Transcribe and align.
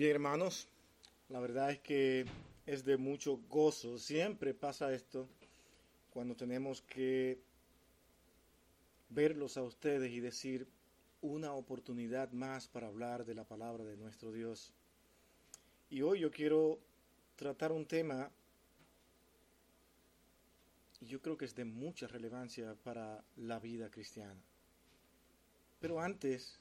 Bien, 0.00 0.12
hermanos, 0.12 0.66
la 1.28 1.40
verdad 1.40 1.72
es 1.72 1.80
que 1.80 2.24
es 2.64 2.86
de 2.86 2.96
mucho 2.96 3.36
gozo. 3.50 3.98
Siempre 3.98 4.54
pasa 4.54 4.94
esto 4.94 5.28
cuando 6.08 6.34
tenemos 6.34 6.80
que 6.80 7.38
verlos 9.10 9.58
a 9.58 9.62
ustedes 9.62 10.10
y 10.10 10.20
decir 10.20 10.66
una 11.20 11.52
oportunidad 11.52 12.32
más 12.32 12.66
para 12.66 12.86
hablar 12.86 13.26
de 13.26 13.34
la 13.34 13.44
palabra 13.44 13.84
de 13.84 13.98
nuestro 13.98 14.32
Dios. 14.32 14.72
Y 15.90 16.00
hoy 16.00 16.20
yo 16.20 16.30
quiero 16.30 16.78
tratar 17.36 17.70
un 17.70 17.84
tema, 17.84 18.30
y 21.02 21.08
yo 21.08 21.20
creo 21.20 21.36
que 21.36 21.44
es 21.44 21.54
de 21.54 21.66
mucha 21.66 22.06
relevancia 22.06 22.74
para 22.84 23.22
la 23.36 23.58
vida 23.58 23.90
cristiana. 23.90 24.40
Pero 25.78 26.00
antes 26.00 26.58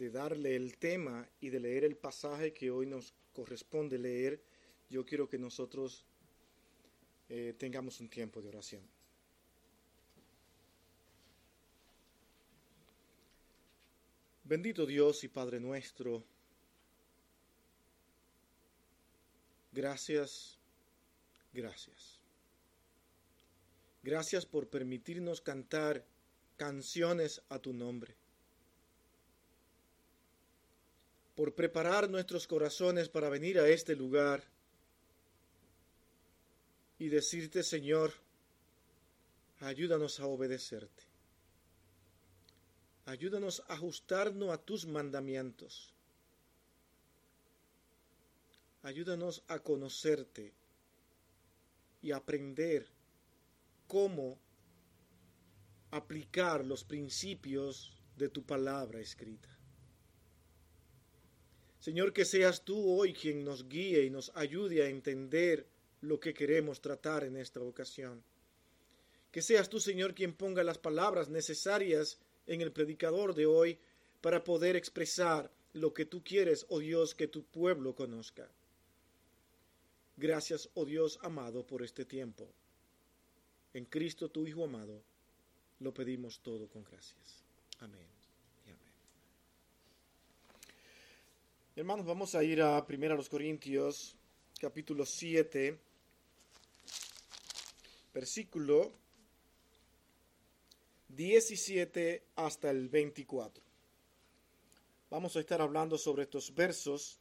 de 0.00 0.08
darle 0.08 0.56
el 0.56 0.78
tema 0.78 1.28
y 1.42 1.50
de 1.50 1.60
leer 1.60 1.84
el 1.84 1.94
pasaje 1.94 2.54
que 2.54 2.70
hoy 2.70 2.86
nos 2.86 3.12
corresponde 3.34 3.98
leer, 3.98 4.42
yo 4.88 5.04
quiero 5.04 5.28
que 5.28 5.36
nosotros 5.36 6.06
eh, 7.28 7.54
tengamos 7.58 8.00
un 8.00 8.08
tiempo 8.08 8.40
de 8.40 8.48
oración. 8.48 8.82
Bendito 14.44 14.86
Dios 14.86 15.22
y 15.22 15.28
Padre 15.28 15.60
nuestro, 15.60 16.24
gracias, 19.70 20.58
gracias. 21.52 22.18
Gracias 24.02 24.46
por 24.46 24.66
permitirnos 24.66 25.42
cantar 25.42 26.06
canciones 26.56 27.42
a 27.50 27.58
tu 27.58 27.74
nombre. 27.74 28.19
Por 31.40 31.54
preparar 31.54 32.10
nuestros 32.10 32.46
corazones 32.46 33.08
para 33.08 33.30
venir 33.30 33.58
a 33.58 33.66
este 33.66 33.96
lugar 33.96 34.44
y 36.98 37.08
decirte, 37.08 37.62
Señor, 37.62 38.12
ayúdanos 39.60 40.20
a 40.20 40.26
obedecerte. 40.26 41.02
Ayúdanos 43.06 43.62
a 43.68 43.72
ajustarnos 43.72 44.50
a 44.50 44.58
tus 44.58 44.84
mandamientos. 44.84 45.94
Ayúdanos 48.82 49.42
a 49.48 49.60
conocerte 49.60 50.52
y 52.02 52.12
aprender 52.12 52.86
cómo 53.88 54.38
aplicar 55.90 56.66
los 56.66 56.84
principios 56.84 57.96
de 58.18 58.28
tu 58.28 58.42
palabra 58.42 59.00
escrita. 59.00 59.59
Señor, 61.80 62.12
que 62.12 62.26
seas 62.26 62.62
tú 62.62 62.92
hoy 62.92 63.14
quien 63.14 63.42
nos 63.42 63.66
guíe 63.68 64.04
y 64.04 64.10
nos 64.10 64.30
ayude 64.34 64.82
a 64.82 64.88
entender 64.88 65.66
lo 66.02 66.20
que 66.20 66.34
queremos 66.34 66.80
tratar 66.80 67.24
en 67.24 67.36
esta 67.36 67.60
ocasión. 67.60 68.22
Que 69.32 69.42
seas 69.42 69.68
tú, 69.70 69.80
Señor, 69.80 70.14
quien 70.14 70.34
ponga 70.34 70.62
las 70.62 70.78
palabras 70.78 71.30
necesarias 71.30 72.18
en 72.46 72.60
el 72.60 72.70
predicador 72.70 73.34
de 73.34 73.46
hoy 73.46 73.78
para 74.20 74.44
poder 74.44 74.76
expresar 74.76 75.50
lo 75.72 75.94
que 75.94 76.04
tú 76.04 76.22
quieres, 76.22 76.66
oh 76.68 76.80
Dios, 76.80 77.14
que 77.14 77.28
tu 77.28 77.44
pueblo 77.44 77.94
conozca. 77.94 78.50
Gracias, 80.16 80.68
oh 80.74 80.84
Dios 80.84 81.18
amado, 81.22 81.66
por 81.66 81.82
este 81.82 82.04
tiempo. 82.04 82.46
En 83.72 83.86
Cristo, 83.86 84.28
tu 84.28 84.46
Hijo 84.46 84.64
amado, 84.64 85.02
lo 85.78 85.94
pedimos 85.94 86.40
todo 86.40 86.68
con 86.68 86.84
gracias. 86.84 87.42
Amén. 87.78 88.19
Hermanos, 91.76 92.04
vamos 92.04 92.34
a 92.34 92.42
ir 92.42 92.60
a 92.62 92.84
1 92.84 93.24
Corintios, 93.30 94.16
capítulo 94.60 95.06
7, 95.06 95.78
versículo 98.12 98.90
17 101.10 102.24
hasta 102.34 102.70
el 102.70 102.88
24. 102.88 103.62
Vamos 105.10 105.36
a 105.36 105.40
estar 105.40 105.62
hablando 105.62 105.96
sobre 105.96 106.24
estos 106.24 106.52
versos 106.52 107.20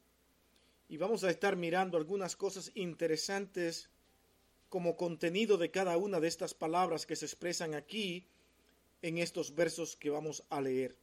y 0.90 0.98
vamos 0.98 1.24
a 1.24 1.30
estar 1.30 1.56
mirando 1.56 1.96
algunas 1.96 2.36
cosas 2.36 2.72
interesantes 2.74 3.92
como 4.68 4.98
contenido 4.98 5.60
de 5.60 5.70
cada 5.70 5.96
una 5.96 6.20
de 6.20 6.28
estas 6.28 6.56
palabras 6.56 7.06
que 7.06 7.16
se 7.16 7.26
expresan 7.26 7.76
aquí 7.76 8.26
en 9.04 9.20
estos 9.20 9.54
versos 9.54 9.96
que 9.96 10.10
vamos 10.10 10.44
a 10.50 10.60
leer. 10.60 10.96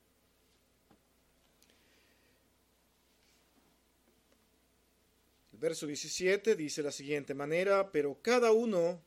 Verso 5.59 5.87
17 5.87 6.57
dice 6.57 6.83
la 6.83 6.93
siguiente 6.93 7.35
manera, 7.35 7.93
pero 7.93 8.21
cada 8.23 8.53
uno, 8.53 9.01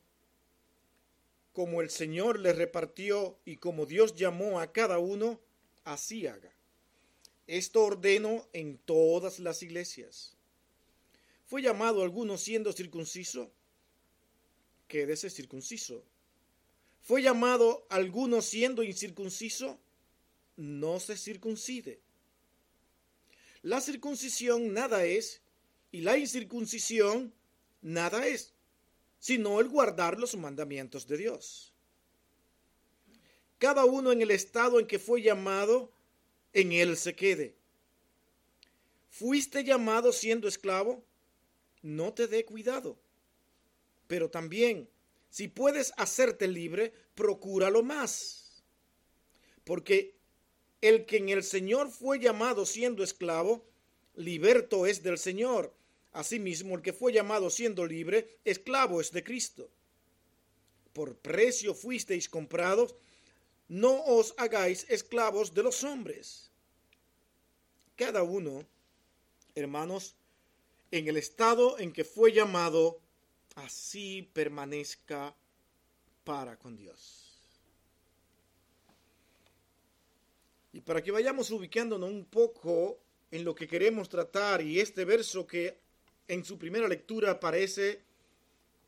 como 1.52 1.80
el 1.80 1.90
Señor 1.90 2.38
le 2.38 2.52
repartió 2.52 3.38
y 3.44 3.56
como 3.56 3.86
Dios 3.86 4.14
llamó 4.14 4.60
a 4.60 4.72
cada 4.72 4.98
uno, 4.98 5.40
así 5.84 6.26
haga. 6.26 6.52
Esto 7.46 7.84
ordeno 7.84 8.46
en 8.52 8.78
todas 8.78 9.38
las 9.40 9.62
iglesias. 9.62 10.36
¿Fue 11.46 11.62
llamado 11.62 12.02
alguno 12.02 12.38
siendo 12.38 12.72
circunciso? 12.72 13.50
Quédese 14.86 15.30
circunciso. 15.30 16.04
¿Fue 17.02 17.22
llamado 17.22 17.86
alguno 17.88 18.40
siendo 18.42 18.82
incircunciso? 18.82 19.78
No 20.56 21.00
se 21.00 21.16
circuncide. 21.16 21.98
La 23.62 23.80
circuncisión 23.80 24.72
nada 24.72 25.04
es 25.04 25.40
y 25.90 26.00
la 26.02 26.16
incircuncisión 26.16 27.34
nada 27.82 28.26
es, 28.26 28.54
sino 29.18 29.60
el 29.60 29.68
guardar 29.68 30.18
los 30.18 30.36
mandamientos 30.36 31.06
de 31.06 31.16
Dios. 31.16 31.74
Cada 33.58 33.84
uno 33.84 34.12
en 34.12 34.22
el 34.22 34.30
estado 34.30 34.80
en 34.80 34.86
que 34.86 34.98
fue 34.98 35.20
llamado, 35.20 35.92
en 36.52 36.72
él 36.72 36.96
se 36.96 37.14
quede. 37.14 37.56
¿Fuiste 39.10 39.64
llamado 39.64 40.12
siendo 40.12 40.48
esclavo? 40.48 41.04
No 41.82 42.14
te 42.14 42.26
dé 42.26 42.44
cuidado. 42.44 42.98
Pero 44.06 44.30
también, 44.30 44.88
si 45.28 45.48
puedes 45.48 45.92
hacerte 45.96 46.48
libre, 46.48 46.92
procúralo 47.14 47.82
más. 47.82 48.64
Porque 49.64 50.16
el 50.80 51.04
que 51.04 51.18
en 51.18 51.28
el 51.28 51.42
Señor 51.42 51.90
fue 51.90 52.18
llamado 52.18 52.64
siendo 52.64 53.04
esclavo, 53.04 53.66
liberto 54.14 54.86
es 54.86 55.02
del 55.02 55.18
Señor. 55.18 55.74
Asimismo, 56.12 56.76
el 56.76 56.82
que 56.82 56.92
fue 56.92 57.12
llamado 57.12 57.50
siendo 57.50 57.86
libre, 57.86 58.38
esclavo 58.44 59.00
es 59.00 59.12
de 59.12 59.22
Cristo. 59.22 59.70
Por 60.92 61.16
precio 61.16 61.74
fuisteis 61.74 62.28
comprados, 62.28 62.96
no 63.68 64.02
os 64.04 64.34
hagáis 64.36 64.86
esclavos 64.88 65.54
de 65.54 65.62
los 65.62 65.84
hombres. 65.84 66.50
Cada 67.94 68.24
uno, 68.24 68.66
hermanos, 69.54 70.16
en 70.90 71.06
el 71.06 71.16
estado 71.16 71.78
en 71.78 71.92
que 71.92 72.02
fue 72.02 72.32
llamado, 72.32 72.98
así 73.54 74.28
permanezca 74.32 75.36
para 76.24 76.56
con 76.56 76.76
Dios. 76.76 77.30
Y 80.72 80.80
para 80.80 81.02
que 81.02 81.12
vayamos 81.12 81.50
ubicándonos 81.50 82.10
un 82.10 82.24
poco 82.24 82.98
en 83.30 83.44
lo 83.44 83.54
que 83.54 83.68
queremos 83.68 84.08
tratar 84.08 84.62
y 84.62 84.80
este 84.80 85.04
verso 85.04 85.46
que 85.46 85.78
en 86.30 86.44
su 86.44 86.58
primera 86.58 86.86
lectura 86.86 87.40
parece 87.40 88.02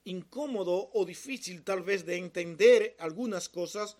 incómodo 0.05 0.91
o 0.95 1.05
difícil 1.05 1.65
tal 1.65 1.83
vez 1.83 2.07
de 2.07 2.17
entender 2.17 2.95
algunas 3.01 3.49
cosas, 3.49 3.97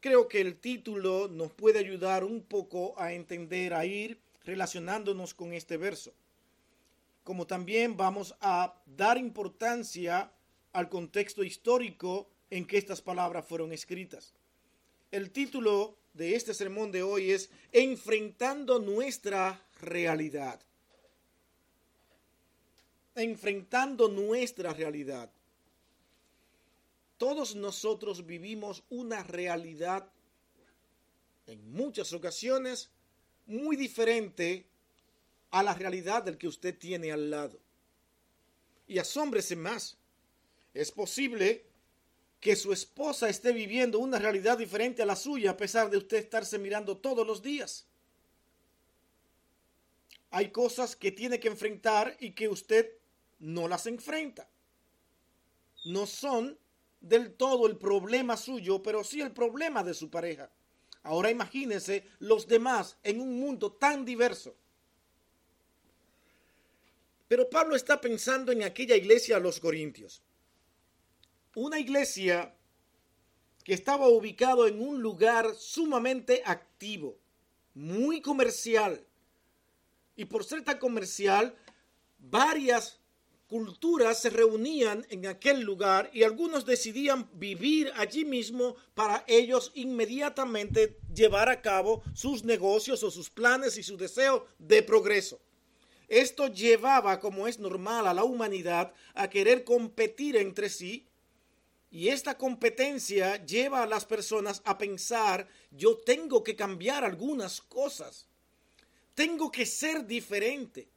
creo 0.00 0.26
que 0.26 0.40
el 0.40 0.56
título 0.56 1.28
nos 1.28 1.52
puede 1.52 1.78
ayudar 1.78 2.24
un 2.24 2.42
poco 2.42 3.00
a 3.00 3.12
entender, 3.12 3.72
a 3.72 3.86
ir 3.86 4.18
relacionándonos 4.44 5.32
con 5.32 5.52
este 5.52 5.76
verso. 5.76 6.12
Como 7.22 7.46
también 7.46 7.96
vamos 7.96 8.34
a 8.40 8.74
dar 8.84 9.16
importancia 9.16 10.32
al 10.72 10.88
contexto 10.88 11.44
histórico 11.44 12.28
en 12.50 12.66
que 12.66 12.78
estas 12.78 13.00
palabras 13.00 13.46
fueron 13.46 13.72
escritas. 13.72 14.34
El 15.12 15.30
título 15.30 15.98
de 16.14 16.34
este 16.34 16.52
sermón 16.52 16.90
de 16.90 17.04
hoy 17.04 17.30
es 17.30 17.48
Enfrentando 17.70 18.80
nuestra 18.80 19.64
realidad 19.80 20.60
enfrentando 23.14 24.08
nuestra 24.08 24.72
realidad. 24.72 25.30
Todos 27.18 27.54
nosotros 27.54 28.26
vivimos 28.26 28.82
una 28.90 29.22
realidad 29.22 30.08
en 31.46 31.72
muchas 31.72 32.12
ocasiones 32.12 32.90
muy 33.46 33.76
diferente 33.76 34.66
a 35.50 35.62
la 35.62 35.74
realidad 35.74 36.22
del 36.22 36.38
que 36.38 36.48
usted 36.48 36.76
tiene 36.76 37.12
al 37.12 37.30
lado. 37.30 37.58
Y 38.88 38.98
asómbrese 38.98 39.54
más. 39.54 39.96
Es 40.74 40.90
posible 40.90 41.64
que 42.40 42.56
su 42.56 42.72
esposa 42.72 43.28
esté 43.28 43.52
viviendo 43.52 43.98
una 43.98 44.18
realidad 44.18 44.58
diferente 44.58 45.02
a 45.02 45.06
la 45.06 45.14
suya 45.14 45.52
a 45.52 45.56
pesar 45.56 45.90
de 45.90 45.98
usted 45.98 46.16
estarse 46.16 46.58
mirando 46.58 46.96
todos 46.96 47.26
los 47.26 47.42
días. 47.42 47.86
hay 50.32 50.48
cosas 50.48 50.96
que 50.96 51.12
tiene 51.12 51.38
que 51.38 51.48
enfrentar 51.48 52.16
y 52.18 52.30
que 52.30 52.48
usted 52.48 52.90
no 53.42 53.68
las 53.68 53.86
enfrenta. 53.86 54.48
No 55.84 56.06
son 56.06 56.58
del 57.00 57.34
todo 57.34 57.66
el 57.66 57.76
problema 57.76 58.36
suyo, 58.36 58.82
pero 58.82 59.04
sí 59.04 59.20
el 59.20 59.32
problema 59.32 59.82
de 59.82 59.94
su 59.94 60.10
pareja. 60.10 60.50
Ahora 61.02 61.30
imagínese 61.30 62.06
los 62.20 62.46
demás 62.46 62.96
en 63.02 63.20
un 63.20 63.38
mundo 63.38 63.72
tan 63.72 64.04
diverso. 64.04 64.54
Pero 67.26 67.50
Pablo 67.50 67.74
está 67.74 68.00
pensando 68.00 68.52
en 68.52 68.62
aquella 68.62 68.94
iglesia 68.94 69.36
a 69.36 69.40
los 69.40 69.58
Corintios. 69.58 70.22
Una 71.56 71.80
iglesia 71.80 72.54
que 73.64 73.74
estaba 73.74 74.08
ubicado 74.08 74.68
en 74.68 74.80
un 74.80 75.02
lugar 75.02 75.54
sumamente 75.56 76.42
activo, 76.44 77.18
muy 77.74 78.20
comercial. 78.20 79.04
Y 80.14 80.26
por 80.26 80.44
ser 80.44 80.62
tan 80.62 80.78
comercial, 80.78 81.56
varias 82.18 83.01
culturas 83.52 84.18
se 84.18 84.30
reunían 84.30 85.06
en 85.10 85.26
aquel 85.26 85.60
lugar 85.60 86.08
y 86.14 86.22
algunos 86.22 86.64
decidían 86.64 87.28
vivir 87.34 87.92
allí 87.96 88.24
mismo 88.24 88.76
para 88.94 89.26
ellos 89.28 89.72
inmediatamente 89.74 90.96
llevar 91.14 91.50
a 91.50 91.60
cabo 91.60 92.02
sus 92.14 92.44
negocios 92.44 93.02
o 93.02 93.10
sus 93.10 93.28
planes 93.28 93.76
y 93.76 93.82
su 93.82 93.98
deseo 93.98 94.46
de 94.58 94.82
progreso. 94.82 95.38
Esto 96.08 96.48
llevaba, 96.48 97.20
como 97.20 97.46
es 97.46 97.58
normal, 97.58 98.06
a 98.06 98.14
la 98.14 98.24
humanidad 98.24 98.94
a 99.12 99.28
querer 99.28 99.64
competir 99.64 100.38
entre 100.38 100.70
sí 100.70 101.06
y 101.90 102.08
esta 102.08 102.38
competencia 102.38 103.44
lleva 103.44 103.82
a 103.82 103.86
las 103.86 104.06
personas 104.06 104.62
a 104.64 104.78
pensar, 104.78 105.46
yo 105.70 105.98
tengo 105.98 106.42
que 106.42 106.56
cambiar 106.56 107.04
algunas 107.04 107.60
cosas, 107.60 108.26
tengo 109.14 109.52
que 109.52 109.66
ser 109.66 110.06
diferente, 110.06 110.88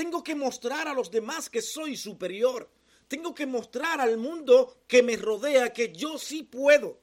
tengo 0.00 0.24
que 0.24 0.34
mostrar 0.34 0.88
a 0.88 0.94
los 0.94 1.10
demás 1.10 1.50
que 1.50 1.60
soy 1.60 1.94
superior, 1.94 2.70
tengo 3.06 3.34
que 3.34 3.44
mostrar 3.44 4.00
al 4.00 4.16
mundo 4.16 4.78
que 4.88 5.02
me 5.02 5.14
rodea 5.14 5.74
que 5.74 5.92
yo 5.92 6.16
sí 6.16 6.42
puedo. 6.42 6.98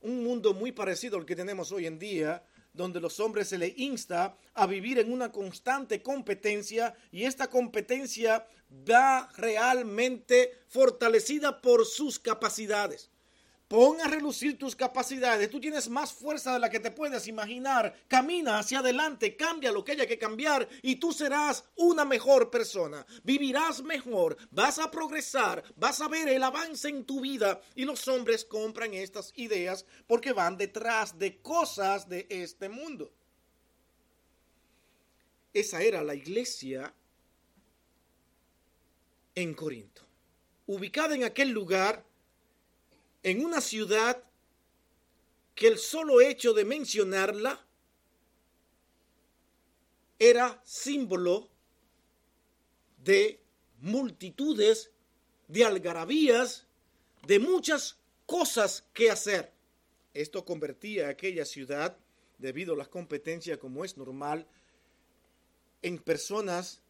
Un 0.00 0.24
mundo 0.24 0.54
muy 0.54 0.72
parecido 0.72 1.18
al 1.18 1.26
que 1.26 1.36
tenemos 1.36 1.70
hoy 1.70 1.84
en 1.84 1.98
día, 1.98 2.46
donde 2.72 2.98
los 2.98 3.20
hombres 3.20 3.48
se 3.48 3.58
les 3.58 3.76
insta 3.76 4.38
a 4.54 4.66
vivir 4.66 5.00
en 5.00 5.12
una 5.12 5.30
constante 5.30 6.02
competencia 6.02 6.94
y 7.10 7.24
esta 7.24 7.50
competencia 7.50 8.48
va 8.90 9.28
realmente 9.36 10.60
fortalecida 10.68 11.60
por 11.60 11.84
sus 11.84 12.18
capacidades. 12.18 13.10
Pon 13.72 13.98
a 14.02 14.06
relucir 14.06 14.58
tus 14.58 14.76
capacidades. 14.76 15.48
Tú 15.48 15.58
tienes 15.58 15.88
más 15.88 16.12
fuerza 16.12 16.52
de 16.52 16.58
la 16.58 16.68
que 16.68 16.78
te 16.78 16.90
puedes 16.90 17.26
imaginar. 17.26 17.96
Camina 18.06 18.58
hacia 18.58 18.80
adelante, 18.80 19.34
cambia 19.34 19.72
lo 19.72 19.82
que 19.82 19.92
haya 19.92 20.06
que 20.06 20.18
cambiar 20.18 20.68
y 20.82 20.96
tú 20.96 21.10
serás 21.10 21.64
una 21.76 22.04
mejor 22.04 22.50
persona. 22.50 23.06
Vivirás 23.24 23.82
mejor, 23.82 24.36
vas 24.50 24.78
a 24.78 24.90
progresar, 24.90 25.64
vas 25.74 26.02
a 26.02 26.08
ver 26.08 26.28
el 26.28 26.42
avance 26.42 26.86
en 26.90 27.06
tu 27.06 27.22
vida. 27.22 27.62
Y 27.74 27.86
los 27.86 28.06
hombres 28.08 28.44
compran 28.44 28.92
estas 28.92 29.32
ideas 29.36 29.86
porque 30.06 30.34
van 30.34 30.58
detrás 30.58 31.18
de 31.18 31.40
cosas 31.40 32.06
de 32.10 32.26
este 32.28 32.68
mundo. 32.68 33.10
Esa 35.54 35.80
era 35.80 36.02
la 36.02 36.14
iglesia 36.14 36.92
en 39.34 39.54
Corinto, 39.54 40.02
ubicada 40.66 41.14
en 41.14 41.24
aquel 41.24 41.48
lugar 41.48 42.11
en 43.22 43.44
una 43.44 43.60
ciudad 43.60 44.22
que 45.54 45.68
el 45.68 45.78
solo 45.78 46.20
hecho 46.20 46.52
de 46.54 46.64
mencionarla 46.64 47.64
era 50.18 50.60
símbolo 50.64 51.48
de 53.04 53.40
multitudes, 53.80 54.90
de 55.48 55.64
algarabías, 55.64 56.66
de 57.26 57.38
muchas 57.38 57.98
cosas 58.26 58.84
que 58.92 59.10
hacer. 59.10 59.52
Esto 60.14 60.44
convertía 60.44 61.08
a 61.08 61.10
aquella 61.10 61.44
ciudad, 61.44 61.96
debido 62.38 62.74
a 62.74 62.76
las 62.76 62.88
competencias 62.88 63.58
como 63.58 63.84
es 63.84 63.96
normal, 63.96 64.46
en 65.82 65.98
personas 65.98 66.80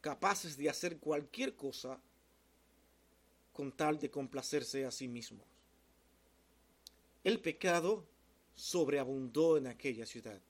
capaces 0.00 0.56
de 0.56 0.68
hacer 0.68 0.98
cualquier 0.98 1.56
cosa 1.56 2.00
con 3.54 3.72
tal 3.72 3.98
de 3.98 4.10
complacerse 4.10 4.84
a 4.84 4.90
sí 4.90 5.08
mismos. 5.08 5.46
El 7.22 7.40
pecado 7.40 8.04
sobreabundó 8.54 9.56
en 9.56 9.68
aquella 9.68 10.04
ciudad. 10.04 10.40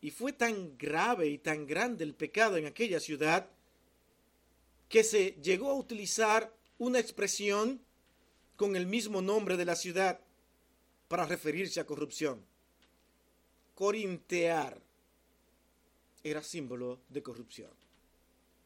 Y 0.00 0.12
fue 0.12 0.32
tan 0.32 0.78
grave 0.78 1.26
y 1.26 1.38
tan 1.38 1.66
grande 1.66 2.04
el 2.04 2.14
pecado 2.14 2.56
en 2.56 2.66
aquella 2.66 3.00
ciudad 3.00 3.50
que 4.88 5.02
se 5.02 5.32
llegó 5.42 5.70
a 5.70 5.74
utilizar 5.74 6.54
una 6.78 7.00
expresión 7.00 7.80
con 8.56 8.76
el 8.76 8.86
mismo 8.86 9.20
nombre 9.20 9.56
de 9.56 9.64
la 9.64 9.74
ciudad 9.74 10.20
para 11.08 11.26
referirse 11.26 11.80
a 11.80 11.86
corrupción. 11.86 12.46
Corintear 13.74 14.80
era 16.22 16.42
símbolo 16.44 17.00
de 17.08 17.22
corrupción. 17.24 17.72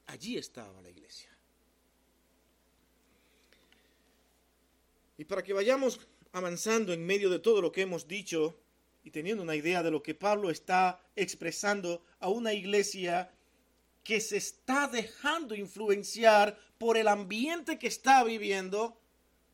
Allí 0.06 0.36
estaba 0.36 0.82
la 0.82 0.90
iglesia. 0.90 1.31
Y 5.16 5.24
para 5.24 5.42
que 5.42 5.52
vayamos 5.52 6.00
avanzando 6.32 6.92
en 6.92 7.04
medio 7.04 7.30
de 7.30 7.38
todo 7.38 7.60
lo 7.60 7.72
que 7.72 7.82
hemos 7.82 8.08
dicho 8.08 8.58
y 9.04 9.10
teniendo 9.10 9.42
una 9.42 9.56
idea 9.56 9.82
de 9.82 9.90
lo 9.90 10.02
que 10.02 10.14
Pablo 10.14 10.50
está 10.50 11.00
expresando 11.16 12.04
a 12.20 12.28
una 12.28 12.52
iglesia 12.52 13.32
que 14.04 14.20
se 14.20 14.36
está 14.36 14.88
dejando 14.88 15.54
influenciar 15.54 16.58
por 16.78 16.96
el 16.96 17.08
ambiente 17.08 17.78
que 17.78 17.86
está 17.86 18.24
viviendo 18.24 19.00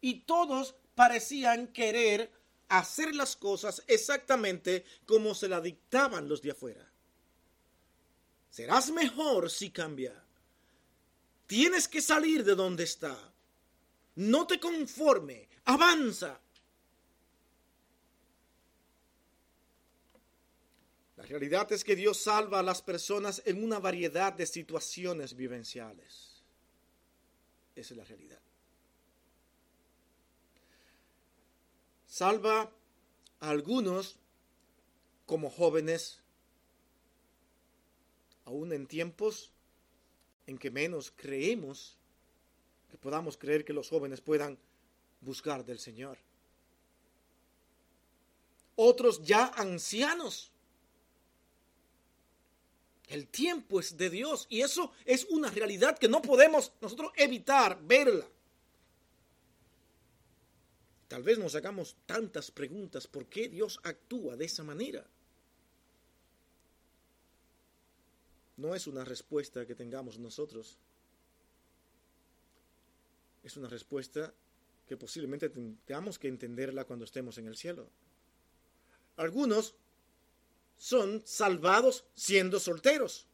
y 0.00 0.20
todos 0.20 0.74
parecían 0.94 1.68
querer 1.68 2.30
hacer 2.68 3.14
las 3.14 3.36
cosas 3.36 3.82
exactamente 3.86 4.84
como 5.06 5.34
se 5.34 5.48
la 5.48 5.60
dictaban 5.60 6.28
los 6.28 6.42
de 6.42 6.52
afuera. 6.52 6.90
Serás 8.50 8.90
mejor 8.90 9.50
si 9.50 9.70
cambia. 9.70 10.24
Tienes 11.46 11.88
que 11.88 12.02
salir 12.02 12.44
de 12.44 12.54
donde 12.54 12.84
está. 12.84 13.16
No 14.18 14.48
te 14.48 14.58
conforme 14.58 15.48
avanza. 15.66 16.40
La 21.16 21.22
realidad 21.22 21.70
es 21.70 21.84
que 21.84 21.94
Dios 21.94 22.18
salva 22.18 22.58
a 22.58 22.64
las 22.64 22.82
personas 22.82 23.40
en 23.44 23.62
una 23.62 23.78
variedad 23.78 24.32
de 24.32 24.46
situaciones 24.46 25.36
vivenciales. 25.36 26.42
Esa 27.76 27.94
es 27.94 27.96
la 27.96 28.04
realidad. 28.04 28.40
Salva 32.08 32.72
a 33.38 33.50
algunos 33.50 34.16
como 35.26 35.48
jóvenes, 35.48 36.18
aún 38.46 38.72
en 38.72 38.88
tiempos 38.88 39.52
en 40.48 40.58
que 40.58 40.72
menos 40.72 41.12
creemos 41.14 41.97
podamos 43.00 43.36
creer 43.36 43.64
que 43.64 43.72
los 43.72 43.88
jóvenes 43.88 44.20
puedan 44.20 44.58
buscar 45.20 45.64
del 45.64 45.78
Señor. 45.78 46.18
Otros 48.76 49.22
ya 49.22 49.46
ancianos. 49.56 50.50
El 53.08 53.26
tiempo 53.26 53.80
es 53.80 53.96
de 53.96 54.10
Dios 54.10 54.46
y 54.50 54.60
eso 54.60 54.92
es 55.04 55.24
una 55.30 55.50
realidad 55.50 55.98
que 55.98 56.08
no 56.08 56.20
podemos 56.20 56.72
nosotros 56.80 57.10
evitar 57.16 57.78
verla. 57.82 58.28
Tal 61.08 61.22
vez 61.22 61.38
nos 61.38 61.54
hagamos 61.54 61.96
tantas 62.04 62.50
preguntas 62.50 63.06
por 63.06 63.26
qué 63.26 63.48
Dios 63.48 63.80
actúa 63.82 64.36
de 64.36 64.44
esa 64.44 64.62
manera. 64.62 65.06
No 68.58 68.74
es 68.74 68.86
una 68.86 69.04
respuesta 69.04 69.64
que 69.66 69.74
tengamos 69.74 70.18
nosotros. 70.18 70.76
Es 73.42 73.56
una 73.56 73.68
respuesta 73.68 74.32
que 74.86 74.96
posiblemente 74.96 75.50
tengamos 75.50 76.18
que 76.18 76.28
entenderla 76.28 76.84
cuando 76.84 77.04
estemos 77.04 77.38
en 77.38 77.46
el 77.46 77.56
cielo. 77.56 77.88
Algunos 79.16 79.74
son 80.76 81.22
salvados 81.26 82.04
siendo 82.14 82.58
solteros. 82.58 83.26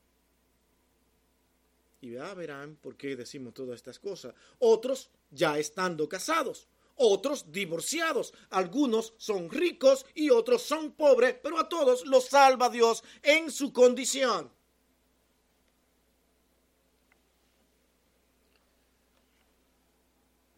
Y 2.01 2.13
ya 2.13 2.35
verán 2.35 2.77
por 2.77 2.97
qué 2.97 3.17
decimos 3.17 3.55
todas 3.55 3.77
estas 3.77 3.99
cosas. 3.99 4.35
Otros 4.59 5.11
ya 5.31 5.59
estando 5.59 6.09
casados. 6.09 6.69
Otros 6.97 7.51
divorciados. 7.51 8.35
Algunos 8.51 9.15
son 9.17 9.51
ricos 9.51 10.05
y 10.15 10.31
otros 10.31 10.63
son 10.63 10.93
pobres, 10.93 11.37
pero 11.43 11.59
a 11.59 11.69
todos 11.69 12.05
los 12.07 12.27
salva 12.27 12.69
Dios 12.69 13.03
en 13.23 13.51
su 13.51 13.73
condición. 13.73 14.51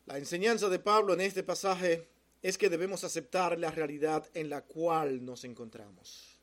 La 0.07 0.19
enseñanza 0.19 0.69
de 0.69 0.79
Pablo 0.79 1.15
en 1.15 1.21
este 1.21 1.43
pasaje 1.43 2.09
es 2.41 2.57
que 2.57 2.71
debemos 2.71 3.03
aceptar 3.03 3.59
la 3.59 3.73
realidad 3.73 4.25
en 4.35 4.49
la 4.49 4.63
cual 4.63 5.25
nos 5.25 5.43
encontramos 5.43 6.37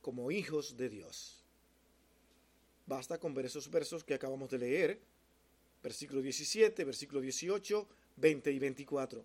como 0.00 0.30
hijos 0.30 0.76
de 0.76 0.88
Dios. 0.88 1.42
Basta 2.86 3.18
con 3.18 3.34
ver 3.34 3.46
esos 3.46 3.68
versos 3.70 4.04
que 4.04 4.14
acabamos 4.14 4.50
de 4.50 4.58
leer, 4.58 5.00
versículo 5.82 6.20
17, 6.22 6.84
versículo 6.84 7.20
18, 7.20 7.88
20 8.16 8.52
y 8.52 8.58
24. 8.60 9.24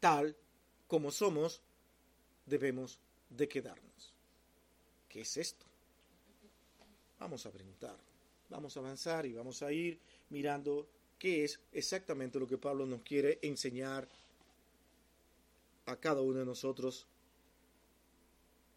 Tal 0.00 0.36
como 0.86 1.10
somos, 1.10 1.62
debemos 2.44 2.98
de 3.30 3.48
quedarnos. 3.48 4.12
¿Qué 5.08 5.22
es 5.22 5.36
esto? 5.38 5.64
Vamos 7.18 7.46
a 7.46 7.50
preguntar, 7.50 7.96
vamos 8.50 8.76
a 8.76 8.80
avanzar 8.80 9.24
y 9.24 9.32
vamos 9.32 9.62
a 9.62 9.72
ir 9.72 9.98
mirando 10.28 10.86
qué 11.18 11.44
es 11.44 11.60
exactamente 11.72 12.38
lo 12.38 12.46
que 12.46 12.58
Pablo 12.58 12.86
nos 12.86 13.02
quiere 13.02 13.38
enseñar 13.42 14.08
a 15.86 15.96
cada 15.96 16.20
uno 16.20 16.40
de 16.40 16.44
nosotros. 16.44 17.06